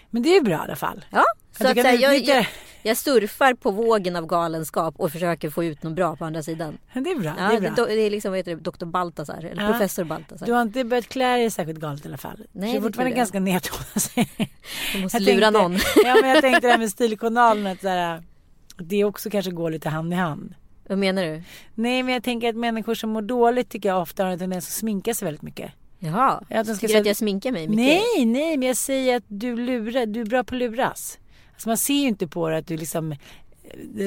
Men 0.09 0.23
det 0.23 0.29
är 0.29 0.33
ju 0.33 0.41
bra 0.41 0.53
i 0.53 0.59
alla 0.59 0.75
fall. 0.75 1.05
Ja, 1.09 1.23
så 1.57 1.63
Jag 1.63 1.69
att, 1.69 1.85
så 1.85 1.87
här, 1.87 2.01
jag, 2.01 2.23
jag. 2.23 2.47
Jag 2.83 2.97
surfar 2.97 3.53
på 3.53 3.71
vågen 3.71 4.15
av 4.15 4.25
galenskap 4.25 4.95
och 4.97 5.11
försöker 5.11 5.49
få 5.49 5.63
ut 5.63 5.83
något 5.83 5.93
bra 5.95 6.15
på 6.15 6.25
andra 6.25 6.43
sidan. 6.43 6.77
Det 6.93 6.99
är 6.99 7.19
bra. 7.19 7.33
Ja, 7.37 7.49
det 7.49 7.55
är 7.67 7.71
bra. 7.71 7.85
det 7.85 7.93
är 8.01 8.09
liksom 8.09 8.31
vad 8.31 8.37
heter 8.39 8.55
det, 8.55 8.61
Dr. 8.71 8.85
Baltasar 8.85 9.37
eller 9.51 9.63
Ja. 9.63 9.69
professor 9.71 10.03
Baltasar. 10.03 10.45
Du 10.45 10.51
har 10.53 10.61
inte 10.61 10.83
börjat 10.83 11.07
klä 11.09 11.35
dig 11.37 11.49
särskilt 11.51 11.79
galet 11.79 12.05
i 12.05 12.07
alla 12.07 12.17
fall. 12.17 12.39
Nej, 12.51 12.71
du 12.71 12.77
är 12.77 12.81
fortfarande 12.81 13.15
ganska 13.15 13.39
nedtonad. 13.39 14.27
Jag 14.93 15.01
måste 15.01 15.17
Jag 15.17 15.21
lura 15.35 15.51
tänkte- 15.51 15.61
någon. 15.61 15.77
ja 16.05 16.17
men 16.21 16.29
jag 16.29 16.41
tänkte 16.41 16.67
det 16.67 16.71
här 16.71 16.77
med 16.77 16.89
stiljournalen 16.89 17.67
att 17.67 17.83
här, 17.83 18.23
det 18.77 19.03
också 19.03 19.29
kanske 19.29 19.51
går 19.51 19.71
lite 19.71 19.89
hand 19.89 20.13
i 20.13 20.15
hand. 20.15 20.53
Vad 20.87 20.97
menar 20.97 21.23
du? 21.23 21.43
Nej 21.75 22.03
men 22.03 22.13
jag 22.13 22.23
tänker 22.23 22.49
att 22.49 22.55
människor 22.55 22.95
som 22.95 23.09
mår 23.09 23.21
dåligt 23.21 23.69
tycker 23.69 23.89
jag 23.89 24.01
ofta 24.01 24.23
har 24.23 24.31
en 24.31 24.39
tendens 24.39 24.65
att 24.67 24.71
sminka 24.73 25.13
sig 25.13 25.25
väldigt 25.25 25.41
mycket. 25.41 25.71
Jaha, 25.99 26.43
Ja, 26.49 26.59
att 26.59 26.67
de 26.67 26.73
ska 26.75 26.81
tycker 26.81 26.87
du 26.87 26.91
säga- 26.91 27.01
att 27.01 27.05
jag 27.07 27.15
sminkar 27.17 27.51
mig 27.51 27.67
mycket? 27.67 27.75
Nej, 28.15 28.25
nej, 28.25 28.57
men 28.57 28.67
jag 28.67 28.77
säger 28.77 29.17
att 29.17 29.23
du 29.27 29.55
lurar, 29.55 30.05
du 30.05 30.21
är 30.21 30.25
bra 30.25 30.43
på 30.43 30.55
att 30.55 30.59
luras. 30.59 31.19
Alltså 31.63 31.69
man 31.69 31.77
ser 31.77 32.01
ju 32.01 32.07
inte 32.07 32.27
på 32.27 32.49
dig 32.49 32.57
att 32.59 32.67
du 32.67 32.77
liksom 32.77 33.11
eh, 33.11 33.17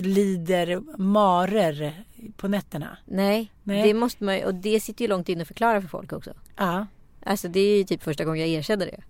lider 0.03 0.81
marer 0.99 2.05
på 2.37 2.49
nätterna. 2.49 2.99
Nej, 3.05 3.53
Nej. 3.63 3.83
det 3.83 3.95
måste 3.95 4.25
man 4.25 4.45
och 4.45 4.55
det 4.55 4.81
sitter 4.81 5.03
ju 5.05 5.09
långt 5.09 5.29
inne 5.29 5.43
att 5.43 5.49
förklara 5.49 5.81
för 5.83 5.89
folk 5.89 6.13
också. 6.13 6.31
Ja, 6.57 6.87
Alltså 7.25 7.49
det 7.49 7.61
är 7.61 7.77
ju 7.79 7.85
typ 7.85 8.03
första 8.03 8.25
gången 8.25 8.41
jag 8.41 8.49
erkänner 8.49 8.87
det. 8.87 9.03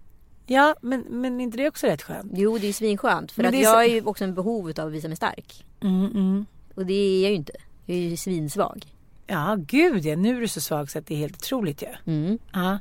ja 0.46 0.74
men, 0.82 1.00
men 1.00 1.40
inte 1.40 1.56
det 1.56 1.68
också 1.68 1.86
rätt 1.86 2.02
skönt? 2.02 2.32
Jo, 2.34 2.58
det 2.58 2.64
är 2.64 2.66
ju 2.66 2.72
svinskönt. 2.72 3.32
För 3.32 3.42
Men 3.42 3.46
att 3.48 3.52
det 3.52 3.58
är 3.58 3.62
jag 3.62 3.72
så- 3.74 3.80
är 3.80 3.94
ju 3.94 4.02
också 4.04 4.24
en 4.24 4.34
behov 4.34 4.72
av 4.78 4.86
att 4.86 4.92
visa 4.92 5.08
mig 5.08 5.16
stark. 5.16 5.64
Mm, 5.82 6.04
mm. 6.06 6.46
Och 6.74 6.86
det 6.86 6.94
är 6.94 7.22
jag 7.22 7.30
ju 7.30 7.36
inte. 7.36 7.52
Jag 7.86 7.96
är 7.96 8.00
ju 8.00 8.16
svinsvag. 8.16 8.86
Ja, 9.26 9.56
gud 9.58 10.04
ja, 10.04 10.16
nu 10.16 10.36
är 10.36 10.40
du 10.40 10.48
så 10.48 10.60
svag 10.60 10.90
så 10.90 10.98
att 10.98 11.06
det 11.06 11.14
är 11.14 11.18
helt 11.18 11.36
otroligt 11.36 11.82
ju. 11.82 11.88
Mm. 12.12 12.38
Ja. 12.52 12.78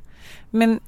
Men 0.49 0.79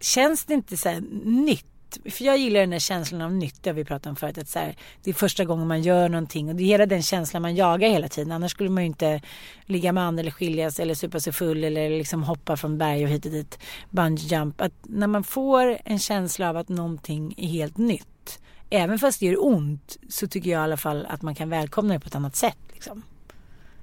känns 0.00 0.44
det 0.44 0.54
inte 0.54 0.76
så 0.76 0.88
här 0.88 1.02
nytt 1.24 1.69
nytt. 1.96 2.14
För 2.14 2.24
jag 2.24 2.38
gillar 2.38 2.60
den 2.60 2.70
där 2.70 2.78
känslan 2.78 3.20
av 3.22 3.32
nytt, 3.32 3.62
det 3.62 3.72
vi 3.72 3.84
pratat 3.84 4.06
om 4.06 4.16
förut. 4.16 4.38
Att 4.38 4.48
så 4.48 4.58
här, 4.58 4.76
det 5.02 5.10
är 5.10 5.14
första 5.14 5.44
gången 5.44 5.68
man 5.68 5.82
gör 5.82 6.08
någonting 6.08 6.48
och 6.48 6.54
det 6.54 6.62
är 6.62 6.66
hela 6.66 6.86
den 6.86 7.02
känslan 7.02 7.42
man 7.42 7.54
jagar 7.54 7.88
hela 7.88 8.08
tiden. 8.08 8.32
Annars 8.32 8.50
skulle 8.50 8.70
man 8.70 8.82
ju 8.82 8.86
inte 8.86 9.20
ligga 9.66 9.92
med 9.92 10.04
andra 10.04 10.20
eller 10.20 10.30
skiljas 10.30 10.80
eller 10.80 10.94
supa 10.94 11.20
sig 11.20 11.32
full 11.32 11.64
eller 11.64 11.90
liksom 11.90 12.22
hoppa 12.22 12.56
från 12.56 12.78
berg 12.78 13.04
och 13.04 13.10
hit 13.10 13.26
och 13.26 13.32
dit. 13.32 13.58
Bungee 13.90 14.38
jump. 14.38 14.60
Att 14.60 14.74
när 14.82 15.06
man 15.06 15.24
får 15.24 15.78
en 15.84 15.98
känsla 15.98 16.48
av 16.50 16.56
att 16.56 16.68
någonting 16.68 17.34
är 17.36 17.48
helt 17.48 17.78
nytt. 17.78 18.40
Även 18.70 18.98
fast 18.98 19.20
det 19.20 19.26
gör 19.26 19.44
ont 19.44 19.96
så 20.08 20.26
tycker 20.26 20.50
jag 20.50 20.60
i 20.60 20.64
alla 20.64 20.76
fall 20.76 21.06
att 21.06 21.22
man 21.22 21.34
kan 21.34 21.48
välkomna 21.50 21.94
det 21.94 22.00
på 22.00 22.06
ett 22.06 22.14
annat 22.14 22.36
sätt. 22.36 22.58
Liksom. 22.72 23.02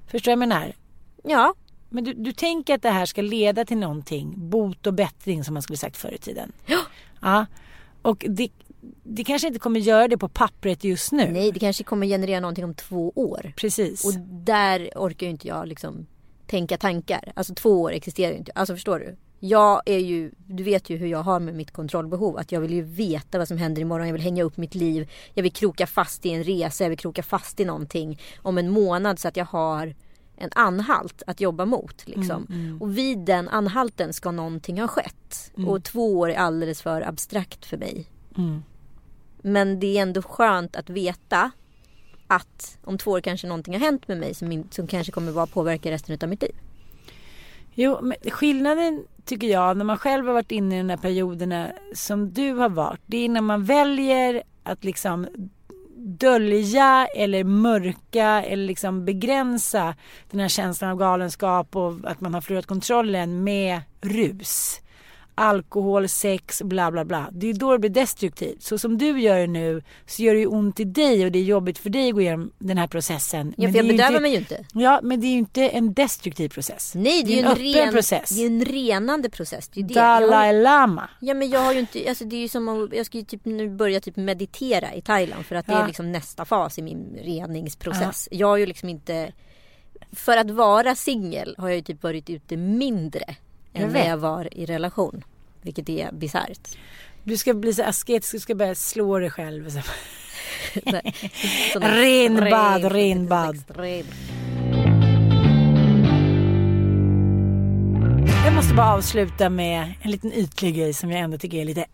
Förstår 0.06 0.30
du 0.30 0.36
vad 0.36 0.42
jag 0.42 0.48
menar? 0.48 0.72
Ja, 1.24 1.54
Men 1.88 2.04
du, 2.04 2.14
du 2.14 2.32
tänker 2.32 2.74
att 2.74 2.82
det 2.82 2.90
här 2.90 3.06
ska 3.06 3.22
leda 3.22 3.64
till 3.64 3.76
någonting, 3.76 4.50
bot 4.50 4.86
och 4.86 4.94
bättring 4.94 5.44
som 5.44 5.54
man 5.54 5.62
skulle 5.62 5.76
sagt 5.76 5.96
förr 5.96 6.14
i 6.14 6.18
tiden. 6.18 6.52
Ja. 6.66 6.78
Ja. 7.20 7.46
Och 8.08 8.24
det, 8.28 8.48
det 9.02 9.24
kanske 9.24 9.48
inte 9.48 9.60
kommer 9.60 9.80
göra 9.80 10.08
det 10.08 10.18
på 10.18 10.28
pappret 10.28 10.84
just 10.84 11.12
nu. 11.12 11.30
nej 11.32 11.52
det 11.52 11.60
kanske 11.60 11.84
kommer 11.84 12.06
generera 12.06 12.40
någonting 12.40 12.64
om 12.64 12.74
två 12.74 13.12
år. 13.14 13.52
Precis. 13.56 14.04
Och 14.04 14.12
där 14.28 14.90
orkar 14.94 15.26
ju 15.26 15.30
inte 15.30 15.48
jag 15.48 15.68
liksom 15.68 16.06
tänka 16.46 16.76
tankar. 16.76 17.32
Alltså 17.36 17.54
två 17.54 17.82
år 17.82 17.92
existerar 17.92 18.32
ju 18.32 18.38
inte. 18.38 18.52
Alltså 18.54 18.74
förstår 18.74 18.98
du? 18.98 19.16
Jag 19.40 19.82
är 19.86 19.98
ju, 19.98 20.30
du 20.46 20.62
vet 20.62 20.90
ju 20.90 20.96
hur 20.96 21.06
jag 21.06 21.22
har 21.22 21.40
med 21.40 21.54
mitt 21.54 21.70
kontrollbehov. 21.70 22.38
Att 22.38 22.52
jag 22.52 22.60
vill 22.60 22.72
ju 22.72 22.82
veta 22.82 23.38
vad 23.38 23.48
som 23.48 23.58
händer 23.58 23.82
imorgon. 23.82 24.06
Jag 24.06 24.12
vill 24.12 24.22
hänga 24.22 24.42
upp 24.42 24.56
mitt 24.56 24.74
liv. 24.74 25.10
Jag 25.34 25.42
vill 25.42 25.52
kroka 25.52 25.86
fast 25.86 26.26
i 26.26 26.30
en 26.30 26.44
resa. 26.44 26.84
Jag 26.84 26.88
vill 26.88 26.98
kroka 26.98 27.22
fast 27.22 27.60
i 27.60 27.64
någonting 27.64 28.20
om 28.42 28.58
en 28.58 28.70
månad 28.70 29.18
så 29.18 29.28
att 29.28 29.36
jag 29.36 29.44
har 29.44 29.94
en 30.38 30.50
anhalt 30.54 31.22
att 31.26 31.40
jobba 31.40 31.64
mot. 31.64 32.06
Liksom. 32.06 32.46
Och 32.80 32.98
vid 32.98 33.18
den 33.18 33.48
anhalten 33.48 34.12
ska 34.12 34.30
någonting 34.30 34.80
ha 34.80 34.88
skett. 34.88 35.52
Och 35.66 35.84
två 35.84 36.18
år 36.18 36.30
är 36.30 36.36
alldeles 36.36 36.82
för 36.82 37.08
abstrakt 37.08 37.66
för 37.66 37.76
mig. 37.76 38.06
Mm. 38.36 38.62
Men 39.42 39.80
det 39.80 39.98
är 39.98 40.02
ändå 40.02 40.22
skönt 40.22 40.76
att 40.76 40.90
veta 40.90 41.50
att 42.26 42.78
om 42.84 42.98
två 42.98 43.10
år 43.10 43.20
kanske 43.20 43.46
någonting 43.46 43.74
har 43.74 43.80
hänt 43.80 44.08
med 44.08 44.18
mig 44.18 44.34
som, 44.34 44.64
som 44.70 44.86
kanske 44.86 45.12
kommer 45.12 45.32
vara 45.32 45.46
påverka 45.46 45.90
resten 45.90 46.18
av 46.22 46.28
mitt 46.28 46.42
liv. 46.42 46.54
Jo, 47.74 47.98
men 48.02 48.16
skillnaden 48.30 49.04
tycker 49.24 49.46
jag 49.46 49.76
när 49.76 49.84
man 49.84 49.98
själv 49.98 50.26
har 50.26 50.34
varit 50.34 50.52
inne 50.52 50.74
i 50.74 50.78
de 50.78 50.90
här 50.90 50.96
perioderna 50.96 51.72
som 51.94 52.32
du 52.32 52.52
har 52.52 52.68
varit. 52.68 53.00
Det 53.06 53.24
är 53.24 53.28
när 53.28 53.40
man 53.40 53.64
väljer 53.64 54.42
att 54.62 54.84
liksom 54.84 55.26
dölja 55.98 57.08
eller 57.16 57.44
mörka 57.44 58.42
eller 58.42 58.66
liksom 58.66 59.04
begränsa 59.04 59.94
den 60.30 60.40
här 60.40 60.48
känslan 60.48 60.90
av 60.90 60.96
galenskap 60.96 61.76
och 61.76 61.94
att 62.04 62.20
man 62.20 62.34
har 62.34 62.40
förlorat 62.40 62.66
kontrollen 62.66 63.44
med 63.44 63.80
rus. 64.00 64.80
Alkohol, 65.38 66.08
sex, 66.08 66.62
bla 66.62 66.90
bla 66.90 67.04
bla. 67.04 67.28
Det 67.32 67.46
är 67.50 67.54
då 67.54 67.72
det 67.72 67.78
blir 67.78 67.90
destruktivt. 67.90 68.62
Så 68.62 68.78
som 68.78 68.98
du 68.98 69.20
gör 69.20 69.38
det 69.38 69.46
nu 69.46 69.82
så 70.06 70.22
gör 70.22 70.34
det 70.34 70.40
ju 70.40 70.46
ont 70.46 70.80
i 70.80 70.84
dig 70.84 71.24
och 71.24 71.32
det 71.32 71.38
är 71.38 71.42
jobbigt 71.42 71.78
för 71.78 71.90
dig 71.90 72.08
att 72.08 72.14
gå 72.14 72.20
igenom 72.20 72.50
den 72.58 72.78
här 72.78 72.86
processen. 72.86 73.54
Ja, 73.56 73.62
Men 73.62 73.72
för 73.72 73.78
jag 73.78 73.86
bedövar 73.88 74.08
inte- 74.10 74.20
mig 74.20 74.30
ju 74.32 74.36
inte. 74.38 74.64
Ja, 74.74 75.00
men 75.02 75.20
det 75.20 75.26
är 75.26 75.30
ju 75.32 75.38
inte 75.38 75.68
en 75.68 75.94
destruktiv 75.94 76.48
process. 76.48 76.92
Nej, 76.94 77.22
det 77.22 77.32
är 77.32 77.36
ju 77.36 77.38
en, 77.38 77.44
en 77.46 77.52
öppen 77.52 77.72
ren, 77.72 77.92
process. 77.92 78.28
Det 78.28 78.42
är 78.42 78.46
en 78.46 78.64
renande 78.64 79.30
process. 79.30 79.68
Det 79.68 79.80
är 79.80 79.84
det. 79.84 80.00
Har, 80.00 80.20
Dalai 80.20 80.62
Lama. 80.62 81.08
ja 81.20 81.34
men 81.34 81.50
jag 81.50 81.60
har 81.60 81.72
ju 81.72 81.80
inte, 81.80 82.04
alltså 82.08 82.24
det 82.24 82.36
är 82.36 82.40
ju 82.40 82.48
som 82.48 82.68
att, 82.68 82.92
jag 82.96 83.06
ska 83.06 83.18
ju 83.18 83.24
typ 83.24 83.44
nu 83.44 83.68
börja 83.70 84.00
typ 84.00 84.16
meditera 84.16 84.94
i 84.94 85.00
Thailand 85.02 85.46
för 85.46 85.56
att 85.56 85.66
det 85.66 85.72
Ja. 85.72 85.82
är 85.82 85.86
liksom 85.86 86.12
nästa 86.12 86.44
fas 86.44 86.78
i 86.78 86.82
min 86.82 87.18
reningsprocess. 87.22 88.28
Jag 88.30 88.46
har 88.46 88.56
ju 88.56 88.66
liksom 88.66 88.88
inte, 88.88 89.32
för 90.12 90.36
att 90.36 90.50
vara 90.50 90.94
singel 90.94 91.54
har 91.58 91.68
jag 91.68 91.76
ju 91.76 91.82
typ 91.82 92.02
varit 92.02 92.30
ute 92.30 92.56
mindre 92.56 93.36
än 93.82 93.92
vet. 93.92 94.02
när 94.02 94.10
jag 94.10 94.16
var 94.16 94.48
i 94.58 94.66
relation. 94.66 95.24
Vilket 95.62 95.88
är 95.88 96.12
bisarrt. 96.12 96.68
Du 97.24 97.36
ska 97.36 97.54
bli 97.54 97.74
så 97.74 97.82
asketisk, 97.82 98.32
du 98.32 98.40
ska 98.40 98.54
börja 98.54 98.74
slå 98.74 99.18
dig 99.18 99.30
själv. 99.30 99.68
Renbad, 101.74 102.84
renbad. 102.92 103.54
extrem. 103.54 104.06
Jag 108.44 108.54
måste 108.54 108.74
bara 108.74 108.94
avsluta 108.94 109.50
med 109.50 109.94
en 110.02 110.10
liten 110.10 110.32
ytlig 110.32 110.76
grej 110.76 110.94
som 110.94 111.10
jag 111.10 111.20
ändå 111.20 111.38
tycker 111.38 111.58
är 111.58 111.64
lite 111.64 111.86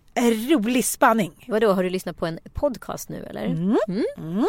rolig 0.51 0.85
spanning. 0.85 1.45
Vadå, 1.49 1.73
har 1.73 1.83
du 1.83 1.91
lyssnat 1.91 2.17
på 2.17 2.27
en 2.27 2.39
podcast 2.55 3.09
nu 3.09 3.27
eller? 3.31 3.45
Mm. 3.47 4.47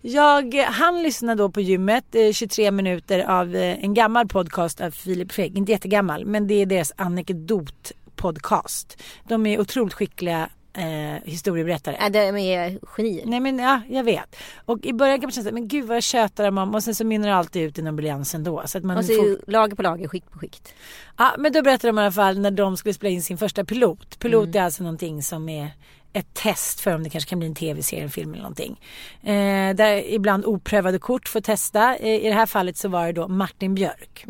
Jag 0.00 0.54
hann 0.54 1.02
lyssna 1.02 1.34
då 1.34 1.50
på 1.50 1.60
gymmet, 1.60 2.14
eh, 2.14 2.32
23 2.32 2.70
minuter 2.70 3.20
av 3.20 3.56
eh, 3.56 3.84
en 3.84 3.94
gammal 3.94 4.28
podcast 4.28 4.80
av 4.80 4.90
Filip 4.90 5.32
Fredrik, 5.32 5.58
inte 5.58 5.72
jättegammal, 5.72 6.26
men 6.26 6.46
det 6.46 6.54
är 6.54 6.66
deras 6.66 6.92
anekdotpodcast. 6.96 9.02
De 9.28 9.46
är 9.46 9.60
otroligt 9.60 9.94
skickliga 9.94 10.48
eh, 10.74 11.22
historieberättare. 11.24 11.96
Äh, 11.96 12.10
de 12.10 12.18
är 12.18 12.78
genier. 12.96 13.26
Nej 13.26 13.40
men 13.40 13.58
ja, 13.58 13.80
jag 13.88 14.04
vet. 14.04 14.36
Och 14.64 14.86
i 14.86 14.92
början 14.92 15.20
kan 15.20 15.26
man 15.26 15.32
känna 15.32 15.52
men 15.52 15.68
gud 15.68 15.84
vad 15.84 15.96
jag 15.96 16.02
tjötar 16.02 16.48
om 16.48 16.74
och 16.74 16.82
sen 16.82 16.94
så 16.94 17.04
mynnar 17.04 17.28
det 17.28 17.34
alltid 17.34 17.62
ut 17.62 17.78
i 17.78 17.82
någon 17.82 17.96
briljans 17.96 18.34
ändå. 18.34 18.62
Så 18.66 18.78
att 18.78 18.84
man 18.84 18.96
Och 18.96 19.04
så 19.04 19.12
får... 19.12 19.50
lager 19.50 19.76
på 19.76 19.82
lager, 19.82 20.08
skikt 20.08 20.30
på 20.30 20.38
skikt. 20.38 20.74
Ja 21.16 21.34
men 21.38 21.52
då 21.52 21.62
berättade 21.62 21.88
de 21.88 21.98
i 21.98 22.02
alla 22.02 22.12
fall 22.12 22.38
när 22.38 22.50
de 22.50 22.76
skulle 22.76 22.94
spela 22.94 23.10
in 23.10 23.22
sin 23.22 23.38
första 23.38 23.64
pilot. 23.64 24.18
Pilot 24.18 24.54
är 24.54 24.62
alltså 24.62 24.82
någonting 24.82 25.22
som 25.22 25.48
är 25.48 25.70
ett 26.12 26.34
test 26.34 26.80
för 26.80 26.94
om 26.94 27.02
det 27.02 27.10
kanske 27.10 27.30
kan 27.30 27.38
bli 27.38 27.48
en 27.48 27.54
tv-serie, 27.54 28.04
en 28.04 28.10
film 28.10 28.32
eller 28.32 28.42
någonting. 28.42 28.80
Eh, 29.22 29.74
där 29.74 30.12
ibland 30.12 30.44
oprövade 30.44 30.98
kort 30.98 31.28
får 31.28 31.40
testa. 31.40 31.96
Eh, 31.96 32.24
I 32.24 32.28
det 32.28 32.34
här 32.34 32.46
fallet 32.46 32.76
så 32.76 32.88
var 32.88 33.06
det 33.06 33.12
då 33.12 33.28
Martin 33.28 33.74
Björk. 33.74 34.24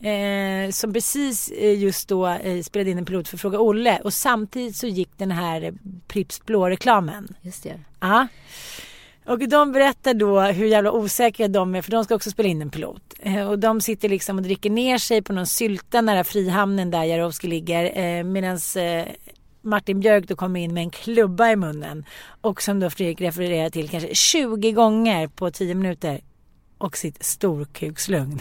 Eh, 0.00 0.70
som 0.70 0.92
precis 0.92 1.50
eh, 1.50 1.78
just 1.78 2.08
då 2.08 2.26
eh, 2.26 2.62
spelade 2.62 2.90
in 2.90 2.98
en 2.98 3.04
pilot 3.04 3.28
för 3.28 3.36
Fråga 3.36 3.60
Olle 3.60 4.00
och 4.04 4.12
samtidigt 4.12 4.76
så 4.76 4.86
gick 4.86 5.10
den 5.16 5.30
här 5.30 5.62
eh, 5.62 5.72
Pripps 6.08 6.46
blå-reklamen. 6.46 7.34
Just 7.42 7.62
det. 7.62 7.80
Ja. 8.00 8.26
Och 9.26 9.48
de 9.48 9.72
berättar 9.72 10.14
då 10.14 10.40
hur 10.40 10.66
jävla 10.66 10.92
osäkra 10.92 11.48
de 11.48 11.74
är 11.74 11.82
för 11.82 11.90
de 11.90 12.04
ska 12.04 12.14
också 12.14 12.30
spela 12.30 12.48
in 12.48 12.62
en 12.62 12.70
pilot. 12.70 13.14
Eh, 13.18 13.48
och 13.48 13.58
de 13.58 13.80
sitter 13.80 14.08
liksom 14.08 14.36
och 14.36 14.42
dricker 14.42 14.70
ner 14.70 14.98
sig 14.98 15.22
på 15.22 15.32
någon 15.32 15.46
sylta 15.46 16.00
nära 16.00 16.24
Frihamnen 16.24 16.90
där 16.90 17.04
Jarowski 17.04 17.46
ligger. 17.46 17.98
Eh, 17.98 18.24
Medan 18.24 18.58
eh, 18.76 19.06
Martin 19.62 20.00
Björk 20.00 20.28
då 20.28 20.36
kommer 20.36 20.60
in 20.60 20.74
med 20.74 20.82
en 20.82 20.90
klubba 20.90 21.50
i 21.50 21.56
munnen. 21.56 22.04
Och 22.40 22.62
som 22.62 22.80
då 22.80 22.90
Fredrik 22.90 23.20
refererar 23.20 23.70
till 23.70 23.88
kanske 23.88 24.14
20 24.14 24.72
gånger 24.72 25.28
på 25.28 25.50
10 25.50 25.74
minuter. 25.74 26.20
Och 26.78 26.96
sitt 26.96 27.24
storkukslugn. 27.24 28.40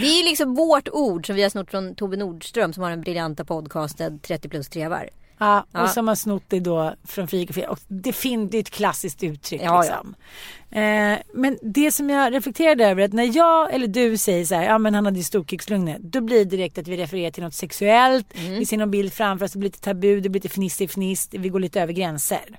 Det 0.00 0.06
är 0.06 0.16
ju 0.18 0.24
liksom 0.24 0.54
vårt 0.54 0.88
ord 0.88 1.26
som 1.26 1.36
vi 1.36 1.42
har 1.42 1.50
snott 1.50 1.70
från 1.70 1.94
Tove 1.94 2.16
Nordström 2.16 2.72
som 2.72 2.82
har 2.82 2.90
den 2.90 3.00
briljanta 3.00 3.44
podcasten 3.44 4.18
30 4.18 4.48
plus 4.48 4.68
trevar. 4.68 5.08
Ja, 5.38 5.60
och 5.60 5.78
Ja. 5.80 5.88
som 5.88 6.08
har 6.08 6.14
snott 6.14 6.42
det 6.48 6.60
då 6.60 6.94
från 7.04 7.28
Fredrik 7.28 7.68
och 7.68 7.78
det, 7.88 8.12
fin- 8.12 8.48
det 8.48 8.56
är 8.56 8.60
ett 8.60 8.70
klassiskt 8.70 9.22
uttryck. 9.22 9.60
Ja, 9.64 9.80
liksom. 9.82 10.14
Eh, 10.70 11.18
men 11.34 11.58
det 11.62 11.92
som 11.92 12.10
jag 12.10 12.34
reflekterade 12.34 12.84
över 12.86 13.02
att 13.04 13.12
när 13.12 13.36
jag 13.36 13.74
eller 13.74 13.86
du 13.86 14.16
säger 14.16 14.44
så 14.44 14.54
här, 14.54 14.64
ja 14.64 14.78
men 14.78 14.94
han 14.94 15.04
hade 15.04 15.18
ju 15.18 15.24
storkukslugnet. 15.24 15.98
Då 16.02 16.20
blir 16.20 16.38
det 16.38 16.44
direkt 16.44 16.78
att 16.78 16.88
vi 16.88 16.96
refererar 16.96 17.30
till 17.30 17.42
något 17.42 17.54
sexuellt. 17.54 18.26
Vi 18.34 18.66
ser 18.66 18.76
någon 18.76 18.90
bild 18.90 19.12
framför 19.12 19.44
oss, 19.46 19.52
det 19.52 19.58
blir 19.58 19.68
lite 19.68 19.80
tabu, 19.80 20.20
det 20.20 20.28
blir 20.28 20.42
lite 20.42 20.54
fnissig 20.54 20.90
fniss, 20.90 21.28
vi 21.32 21.48
går 21.48 21.60
lite 21.60 21.80
över 21.82 21.92
gränser. 21.92 22.58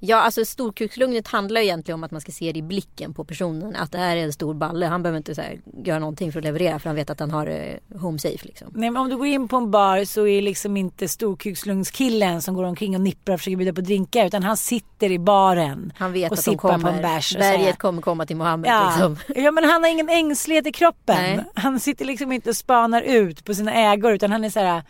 Ja, 0.00 0.16
alltså 0.16 0.44
storkukslugnet 0.44 1.28
handlar 1.28 1.60
egentligen 1.60 1.94
om 2.00 2.04
att 2.04 2.10
man 2.10 2.20
ska 2.20 2.32
se 2.32 2.52
det 2.52 2.58
i 2.58 2.62
blicken 2.62 3.14
på 3.14 3.24
personen. 3.24 3.76
Att 3.76 3.92
det 3.92 3.98
här 3.98 4.16
är 4.16 4.24
en 4.24 4.32
stor 4.32 4.54
balle. 4.54 4.86
Han 4.86 5.02
behöver 5.02 5.16
inte 5.16 5.34
så 5.34 5.40
här, 5.42 5.60
göra 5.84 5.98
någonting 5.98 6.32
för 6.32 6.38
att 6.38 6.44
leverera 6.44 6.78
för 6.78 6.88
han 6.88 6.96
vet 6.96 7.10
att 7.10 7.20
han 7.20 7.30
har 7.30 7.46
eh, 7.46 7.98
home 8.00 8.18
safe 8.18 8.46
liksom. 8.46 8.68
Nej, 8.74 8.90
men 8.90 9.02
om 9.02 9.08
du 9.08 9.16
går 9.16 9.26
in 9.26 9.48
på 9.48 9.56
en 9.56 9.70
bar 9.70 10.04
så 10.04 10.26
är 10.26 10.42
liksom 10.42 10.76
inte 10.76 11.08
storkukslungskillen 11.08 12.42
som 12.42 12.54
går 12.54 12.64
omkring 12.64 12.94
och 12.94 13.00
nipprar 13.00 13.34
och 13.34 13.40
försöker 13.40 13.56
bjuda 13.56 13.72
på 13.72 13.80
drinkar 13.80 14.26
utan 14.26 14.42
han 14.42 14.56
sitter 14.56 15.10
i 15.12 15.18
baren 15.18 15.92
Han 15.96 16.12
vet 16.12 16.32
och 16.32 16.38
att 16.38 16.44
sippar 16.44 16.56
kommer. 16.56 16.78
på 16.78 16.88
en 16.96 17.02
bärs. 17.02 17.36
berget 17.36 17.78
kommer 17.78 18.02
komma 18.02 18.26
till 18.26 18.36
Mohammed 18.36 18.70
Ja. 18.70 18.86
liksom. 18.90 19.16
ja 19.44 19.50
men 19.50 19.64
han 19.64 19.82
har 19.82 19.90
ingen 19.90 20.08
ängslighet 20.08 20.66
i 20.66 20.72
kroppen. 20.72 21.16
Nej. 21.16 21.44
Han 21.54 21.80
sitter 21.80 22.04
liksom 22.04 22.32
inte 22.32 22.50
och 22.50 22.56
spanar 22.56 23.02
ut 23.02 23.44
på 23.44 23.54
sina 23.54 23.72
ägor 23.74 24.12
utan 24.12 24.32
han 24.32 24.44
är 24.44 24.50
så 24.50 24.60
här. 24.60 24.82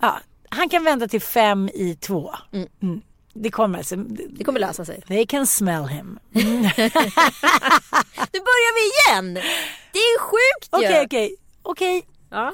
Ja, 0.00 0.18
han 0.48 0.68
kan 0.68 0.84
vänta 0.84 1.08
till 1.08 1.20
fem 1.20 1.68
i 1.74 1.94
två. 1.94 2.30
Mm. 2.52 3.00
Det 3.32 3.50
kommer 3.50 3.78
alltså. 3.78 3.96
Det 3.96 4.44
kommer 4.44 4.60
lösa 4.60 4.84
sig. 4.84 5.02
They 5.08 5.26
can 5.26 5.46
smell 5.46 5.86
him. 5.86 6.18
Nu 6.32 6.40
börjar 8.40 8.74
vi 8.74 9.12
igen! 9.12 9.34
Det 9.92 9.98
är 9.98 10.20
sjukt 10.20 10.68
ju! 10.72 10.78
Okej 10.78 11.04
okej. 11.04 11.36
Okej. 11.62 12.06
Ja. 12.30 12.52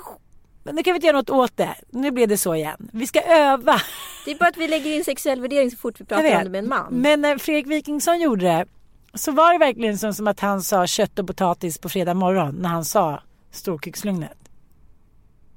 Men 0.63 0.75
nu 0.75 0.83
kan 0.83 0.93
vi 0.93 0.97
inte 0.97 1.07
göra 1.07 1.17
något 1.17 1.31
åt 1.31 1.57
det. 1.57 1.75
Nu 1.91 2.11
blev 2.11 2.29
det 2.29 2.39
så 2.39 2.55
igen. 2.55 2.91
Vi 2.93 3.07
ska 3.07 3.21
öva. 3.21 3.81
Det 4.25 4.31
är 4.31 4.35
bara 4.35 4.49
att 4.49 4.57
vi 4.57 4.69
lägger 4.69 4.97
in 4.97 5.05
sexuell 5.05 5.41
värdering 5.41 5.71
så 5.71 5.77
fort 5.77 6.01
vi 6.01 6.05
pratar 6.05 6.37
om 6.39 6.45
det 6.45 6.51
med 6.51 6.59
en 6.59 6.69
man. 6.69 6.95
Men 6.95 7.21
när 7.21 7.39
Fredrik 7.39 7.67
Wikingsson 7.67 8.21
gjorde 8.21 8.45
det 8.45 8.67
så 9.15 9.33
var 9.33 9.53
det 9.53 9.59
verkligen 9.59 9.99
som, 9.99 10.15
som 10.15 10.29
att 10.29 10.41
han 10.41 10.63
sa 10.63 10.87
kött 10.87 11.19
och 11.19 11.27
potatis 11.27 11.79
på 11.79 11.89
fredag 11.89 12.15
morgon 12.15 12.55
när 12.55 12.69
han 12.69 12.85
sa 12.85 13.23
storkukslugnet. 13.51 14.39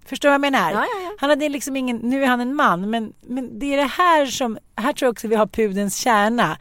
Förstår 0.10 0.30
du 0.30 0.32
vad 0.32 0.34
jag 0.34 0.54
menar? 0.54 0.72
Ja, 0.72 0.78
ja, 0.78 1.02
ja. 1.04 1.16
Han 1.20 1.30
hade 1.30 1.50
liksom 1.50 1.76
ingen, 1.76 1.98
nu 1.98 2.24
är 2.24 2.28
han 2.28 2.42
en 2.42 2.56
man 2.56 2.90
men, 2.90 3.14
men 3.22 3.60
det 3.60 3.74
är 3.74 3.78
det 3.78 3.92
här 3.98 4.26
som, 4.26 4.58
här 4.76 4.94
tror 4.94 5.08
jag 5.08 5.12
också 5.12 5.28
vi 5.28 5.36
har 5.36 5.48
pudens 5.48 5.98
kärna 5.98 6.58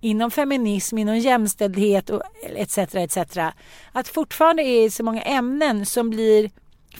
inom 0.00 0.30
feminism, 0.30 0.98
inom 0.98 1.18
jämställdhet 1.18 2.10
och 2.10 2.22
etc. 2.56 2.78
etc. 2.78 3.18
Att 3.92 4.08
fortfarande 4.08 4.62
är 4.62 4.90
så 4.90 5.02
många 5.02 5.22
ämnen 5.22 5.86
som 5.86 6.10
blir 6.10 6.50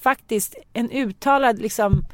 faktiskt 0.01 0.55
en 0.73 0.91
uttalad 0.91 1.59
liksom 1.59 2.05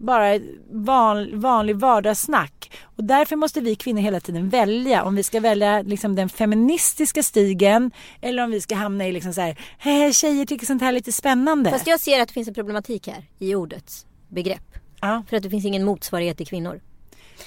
bara 0.00 0.28
ett 0.34 0.42
van, 0.70 1.40
vanlig 1.40 1.76
vardagssnack. 1.76 2.70
Och 2.82 3.04
därför 3.04 3.36
måste 3.36 3.60
vi 3.60 3.74
kvinnor 3.76 4.00
hela 4.00 4.20
tiden 4.20 4.48
välja 4.48 5.04
om 5.04 5.14
vi 5.14 5.22
ska 5.22 5.40
välja 5.40 5.82
liksom 5.82 6.14
den 6.14 6.28
feministiska 6.28 7.22
stigen 7.22 7.90
eller 8.20 8.44
om 8.44 8.50
vi 8.50 8.60
ska 8.60 8.74
hamna 8.74 9.06
i 9.06 9.12
liksom 9.12 9.32
så 9.34 9.40
här, 9.40 9.58
"Hej, 9.78 10.12
tjejer 10.12 10.46
tycker 10.46 10.66
sånt 10.66 10.82
här 10.82 10.88
är 10.88 10.92
lite 10.92 11.12
spännande. 11.12 11.70
Fast 11.70 11.86
jag 11.86 12.00
ser 12.00 12.20
att 12.20 12.28
det 12.28 12.34
finns 12.34 12.48
en 12.48 12.54
problematik 12.54 13.08
här 13.08 13.24
i 13.38 13.54
ordets 13.54 14.06
begrepp. 14.28 14.62
ja, 15.00 15.22
För 15.28 15.36
att 15.36 15.42
det 15.42 15.50
finns 15.50 15.64
ingen 15.64 15.84
motsvarighet 15.84 16.36
till 16.36 16.46
kvinnor. 16.46 16.80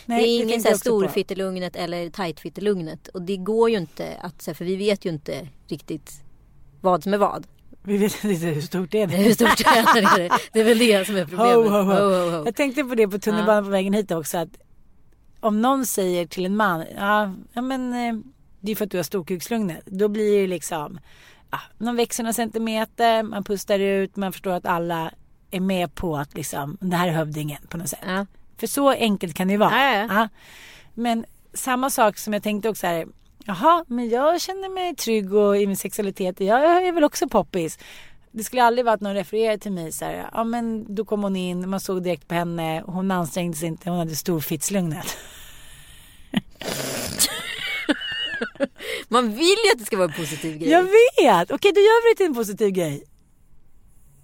nej, 0.05 0.23
det 0.23 0.29
är 0.29 0.43
ingen 0.43 0.61
så 0.61 0.69
här 0.69 0.75
storfittelugnet 0.75 1.75
eller 1.75 2.09
tajtfittelugnet. 2.09 3.07
Och 3.07 3.21
det 3.21 3.37
går 3.37 3.69
ju 3.69 3.77
inte 3.77 4.17
att, 4.21 4.47
här, 4.47 4.53
för 4.53 4.65
vi 4.65 4.75
vet 4.75 5.05
ju 5.05 5.09
inte 5.09 5.47
riktigt 5.67 6.11
vad 6.81 7.03
som 7.03 7.13
är 7.13 7.17
vad. 7.17 7.47
Vi 7.83 7.97
vet 7.97 8.23
inte 8.23 8.45
hur 8.45 8.61
stort 8.61 8.91
det 8.91 9.01
är. 9.01 9.07
Hur 9.07 9.33
stort 9.33 9.61
är 9.61 10.17
det? 10.17 10.29
Det 10.53 10.59
är 10.59 10.63
väl 10.63 10.77
det 10.77 11.07
som 11.07 11.15
är 11.15 11.25
problemet. 11.25 11.55
Ho, 11.55 11.69
ho, 11.69 11.81
ho. 11.81 12.31
Ho. 12.31 12.45
Jag 12.45 12.55
tänkte 12.55 12.83
på 12.83 12.95
det 12.95 13.07
på 13.07 13.19
tunnelbanan 13.19 13.63
på 13.63 13.69
vägen 13.69 13.93
hit 13.93 14.11
också. 14.11 14.37
Att 14.37 14.57
om 15.39 15.61
någon 15.61 15.85
säger 15.85 16.25
till 16.25 16.45
en 16.45 16.55
man, 16.55 16.85
ja, 16.97 17.33
ja 17.53 17.61
men 17.61 17.93
eh, 17.93 18.15
det 18.59 18.71
är 18.71 18.75
för 18.75 18.85
att 18.85 18.91
du 18.91 18.97
har 18.97 19.03
storkukslugnet. 19.03 19.81
Då 19.85 20.07
blir 20.07 20.31
det 20.31 20.37
ju 20.37 20.47
liksom, 20.47 20.99
ja, 21.51 21.59
man 21.77 21.95
växer 21.95 22.23
några 22.23 22.33
centimeter, 22.33 23.23
man 23.23 23.43
pustar 23.43 23.79
ut, 23.79 24.15
man 24.15 24.31
förstår 24.31 24.51
att 24.51 24.65
alla 24.65 25.11
är 25.51 25.59
med 25.59 25.95
på 25.95 26.17
att 26.17 26.33
liksom, 26.33 26.77
det 26.81 26.95
här 26.95 27.07
är 27.07 27.11
hövdingen 27.11 27.61
på 27.69 27.77
något 27.77 27.89
sätt. 27.89 27.99
Ja. 28.05 28.25
För 28.57 28.67
så 28.67 28.89
enkelt 28.89 29.35
kan 29.35 29.47
det 29.47 29.51
ju 29.51 29.57
vara. 29.57 30.07
Ja. 30.09 30.29
Men 30.93 31.25
samma 31.53 31.89
sak 31.89 32.17
som 32.17 32.33
jag 32.33 32.43
tänkte 32.43 32.69
också 32.69 32.87
här. 32.87 33.07
Jaha, 33.45 33.85
men 33.87 34.09
jag 34.09 34.41
känner 34.41 34.69
mig 34.69 34.95
trygg 34.95 35.33
och 35.33 35.57
i 35.57 35.67
min 35.67 35.77
sexualitet. 35.77 36.39
Jag 36.39 36.87
är 36.87 36.91
väl 36.91 37.03
också 37.03 37.29
poppis. 37.29 37.79
Det 38.31 38.43
skulle 38.43 38.63
aldrig 38.63 38.85
vara 38.85 38.95
att 38.95 39.01
någon 39.01 39.13
refererade 39.13 39.57
till 39.57 39.71
mig 39.71 39.91
så 39.91 40.05
här. 40.05 40.29
Ja 40.33 40.43
men 40.43 40.95
då 40.95 41.05
kom 41.05 41.23
hon 41.23 41.35
in, 41.35 41.69
man 41.69 41.79
såg 41.79 42.03
direkt 42.03 42.27
på 42.27 42.35
henne. 42.35 42.83
Hon 42.85 43.11
ansträngde 43.11 43.57
sig 43.57 43.67
inte, 43.67 43.89
hon 43.89 43.99
hade 43.99 44.15
storfittslugnet. 44.15 45.17
Man 49.07 49.33
vill 49.33 49.57
ju 49.65 49.71
att 49.73 49.79
det 49.79 49.85
ska 49.85 49.97
vara 49.97 50.07
en 50.07 50.13
positiv 50.13 50.57
grej. 50.57 50.69
Jag 50.69 50.83
vet! 50.83 51.51
Okej, 51.51 51.71
då 51.71 51.79
gör 51.79 52.03
vi 52.03 52.13
det 52.13 52.17
till 52.17 52.25
en 52.25 52.35
positiv 52.35 52.69
grej. 52.69 53.03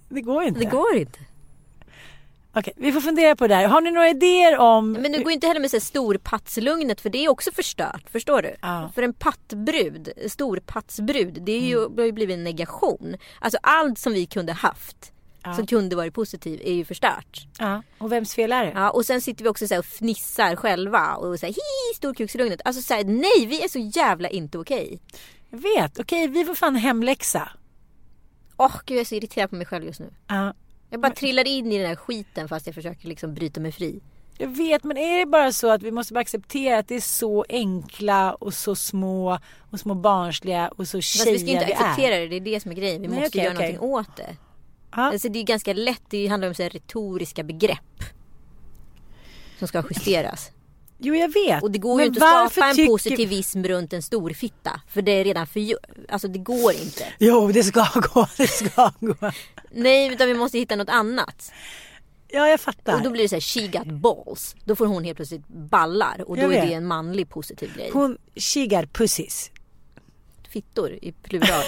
Det 0.08 0.20
går 0.20 0.42
inte. 0.42 0.60
Det 0.60 0.66
går 0.66 0.96
inte. 0.96 1.18
Okej, 2.54 2.72
vi 2.76 2.92
får 2.92 3.00
fundera 3.00 3.36
på 3.36 3.46
det 3.46 3.54
här. 3.54 3.68
Har 3.68 3.80
ni 3.80 3.90
några 3.90 4.08
idéer 4.08 4.58
om... 4.58 4.92
Men 4.92 5.12
du 5.12 5.22
går 5.22 5.32
inte 5.32 5.46
heller 5.46 5.60
med 5.60 5.70
här 5.72 5.80
storpatslugnet 5.80 7.00
för 7.00 7.10
det 7.10 7.24
är 7.24 7.28
också 7.28 7.52
förstört. 7.52 8.10
Förstår 8.10 8.42
du? 8.42 8.56
Ja. 8.62 8.90
För 8.94 9.02
en 9.02 9.14
pattbrud, 9.14 10.08
storpattsbrud, 10.28 11.42
det 11.42 11.52
är 11.52 11.60
ju, 11.60 11.88
det 11.88 12.02
har 12.02 12.06
ju 12.06 12.12
blivit 12.12 12.34
en 12.34 12.44
negation. 12.44 13.16
Alltså 13.40 13.58
allt 13.62 13.98
som 13.98 14.12
vi 14.12 14.26
kunde 14.26 14.52
haft 14.52 15.12
som 15.56 15.66
kunde 15.66 15.96
varit 15.96 16.14
positiv 16.14 16.60
är 16.64 16.72
ju 16.72 16.84
förstört. 16.84 17.46
Ja, 17.58 17.82
och 17.98 18.12
vems 18.12 18.34
fel 18.34 18.52
är 18.52 18.64
det? 18.64 18.72
Ja, 18.74 18.90
och 18.90 19.06
sen 19.06 19.20
sitter 19.20 19.44
vi 19.44 19.50
också 19.50 19.66
så 19.66 19.78
och 19.78 19.84
fnissar 19.84 20.56
själva 20.56 21.14
och 21.14 21.40
säger 21.40 21.54
hi 21.54 21.96
storkukslugnet. 21.96 22.60
Alltså 22.64 22.82
så 22.82 22.94
här, 22.94 23.04
nej 23.04 23.46
vi 23.46 23.64
är 23.64 23.68
så 23.68 23.78
jävla 23.78 24.28
inte 24.28 24.58
okej. 24.58 25.00
Jag 25.50 25.58
vet. 25.58 26.00
Okej, 26.00 26.28
vi 26.28 26.44
får 26.44 26.54
fan 26.54 26.76
hemläxa. 26.76 27.48
Åh 28.56 28.76
gud 28.86 28.96
jag 28.96 29.00
är 29.00 29.04
så 29.04 29.14
irriterad 29.14 29.50
på 29.50 29.56
mig 29.56 29.66
själv 29.66 29.84
just 29.84 30.00
nu. 30.00 30.10
Ja, 30.26 30.54
Jag 30.90 31.00
bara 31.00 31.12
trillar 31.12 31.46
in 31.46 31.72
i 31.72 31.78
den 31.78 31.86
här 31.86 31.96
skiten 31.96 32.48
fast 32.48 32.66
jag 32.66 32.74
försöker 32.74 33.08
liksom 33.08 33.34
bryta 33.34 33.60
mig 33.60 33.72
fri. 33.72 34.00
Jag 34.38 34.48
vet, 34.48 34.84
men 34.84 34.96
är 34.96 35.18
det 35.18 35.26
bara 35.26 35.52
så 35.52 35.70
att 35.70 35.82
vi 35.82 35.90
måste 35.90 36.14
bara 36.14 36.20
acceptera 36.20 36.78
att 36.78 36.88
det 36.88 36.94
är 36.94 37.00
så 37.00 37.44
enkla 37.48 38.34
och 38.34 38.54
så 38.54 38.74
små 38.76 39.38
och 39.70 39.80
små 39.80 39.94
barnsliga 39.94 40.68
och 40.68 40.88
så 40.88 40.98
Fast 40.98 41.14
vi 41.14 41.18
ska 41.20 41.30
ju 41.30 41.38
tjejiga 41.38 41.52
inte 41.52 41.66
vi 41.66 41.72
acceptera 41.72 42.14
är? 42.14 42.20
det, 42.20 42.26
det 42.28 42.36
är 42.36 42.40
det 42.54 42.60
som 42.60 42.70
är 42.70 42.74
grejen. 42.74 43.02
Vi 43.02 43.08
Nej, 43.08 43.20
måste 43.20 43.28
okej, 43.38 43.44
göra 43.44 43.54
okej. 43.54 43.72
någonting 43.72 43.90
åt 43.90 44.16
det. 44.16 44.36
Ja, 44.90 45.02
Alltså 45.02 45.28
det 45.28 45.38
är 45.38 45.42
ganska 45.44 45.72
lätt, 45.72 46.02
det 46.08 46.26
handlar 46.26 46.48
om 46.48 46.54
så 46.54 46.62
retoriska 46.62 47.42
begrepp. 47.42 48.02
Som 49.58 49.68
ska 49.68 49.82
justeras. 49.90 50.50
Jo, 51.00 51.14
jag 51.14 51.32
vet. 51.32 51.62
Och 51.62 51.70
det 51.70 51.78
går 51.78 51.96
Men 51.96 52.04
ju 52.04 52.08
inte 52.08 52.24
att 52.26 52.52
skapa 52.52 52.66
en 52.68 52.76
tycker- 52.76 52.90
positivism 52.90 53.62
runt 53.64 53.92
en 53.92 54.02
stor 54.02 54.30
fitta. 54.30 54.80
För 54.88 55.02
det 55.02 55.12
är 55.12 55.24
redan 55.24 55.46
för 55.46 55.60
Alltså 56.08 56.28
det 56.28 56.38
går 56.38 56.72
inte. 56.72 57.04
Jo, 57.18 57.52
det 57.52 57.62
ska 57.64 57.86
gå, 58.14 58.26
det 58.36 58.46
ska 58.46 58.90
gå. 59.00 59.14
Nej, 59.70 60.12
utan 60.12 60.28
vi 60.28 60.34
måste 60.34 60.58
hitta 60.58 60.76
något 60.76 60.88
annat. 60.88 61.52
Ja, 62.28 62.48
jag 62.48 62.60
fattar. 62.60 62.94
Och 62.94 63.02
då 63.02 63.10
blir 63.10 63.22
det 63.22 63.28
så 63.28 63.34
här, 63.36 63.40
she 63.40 63.66
got 63.78 63.86
balls. 63.86 64.56
Då 64.64 64.76
får 64.76 64.86
hon 64.86 65.04
helt 65.04 65.16
plötsligt 65.16 65.48
ballar. 65.48 66.24
Och 66.28 66.36
då 66.36 66.42
är 66.52 66.66
det 66.66 66.74
en 66.74 66.86
manlig 66.86 67.28
positiv 67.28 67.74
grej. 67.74 67.90
Hon 67.92 68.18
kigar 68.36 68.86
pussis. 68.86 69.50
Fittor 70.48 70.98
i 71.02 71.12
plural. 71.12 71.62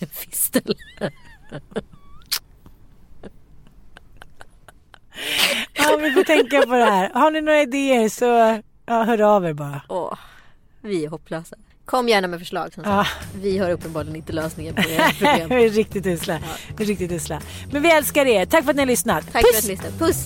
Fistel. 0.12 0.76
Ja, 5.78 5.96
vi 6.00 6.12
får 6.12 6.22
tänka 6.24 6.62
på 6.62 6.72
det 6.74 6.84
här. 6.84 7.10
Har 7.14 7.30
ni 7.30 7.40
några 7.40 7.62
idéer 7.62 8.08
så 8.08 8.24
ja, 8.86 9.02
hör 9.04 9.20
av 9.22 9.46
er 9.46 9.52
bara. 9.52 9.82
Åh, 9.88 10.14
vi 10.80 11.04
är 11.04 11.08
hopplösa. 11.08 11.56
Kom 11.84 12.08
gärna 12.08 12.28
med 12.28 12.38
förslag 12.38 12.74
som 12.74 12.84
sagt. 12.84 13.10
Vi 13.42 13.58
har 13.58 13.70
uppenbarligen 13.70 14.16
inte 14.16 14.32
lösningen 14.32 14.74
på 14.74 14.82
era 14.88 15.08
problem. 15.18 15.48
vi 15.48 15.64
är 15.64 15.68
riktigt 15.70 16.06
usla. 16.06 16.38
Vi 16.76 16.84
är 16.84 16.88
riktigt 16.88 17.12
usla. 17.12 17.40
Men 17.72 17.82
vi 17.82 17.90
älskar 17.90 18.26
er. 18.26 18.46
Tack 18.46 18.64
för 18.64 18.70
att 18.70 18.76
ni 18.76 18.82
har 18.82 18.86
lyssnat. 18.86 19.32
Tack 19.32 19.42
Puss! 19.44 19.52
för 19.52 19.58
att 19.58 19.64
ni 19.64 19.70
lyssnade. 19.70 19.98
Puss! 19.98 20.16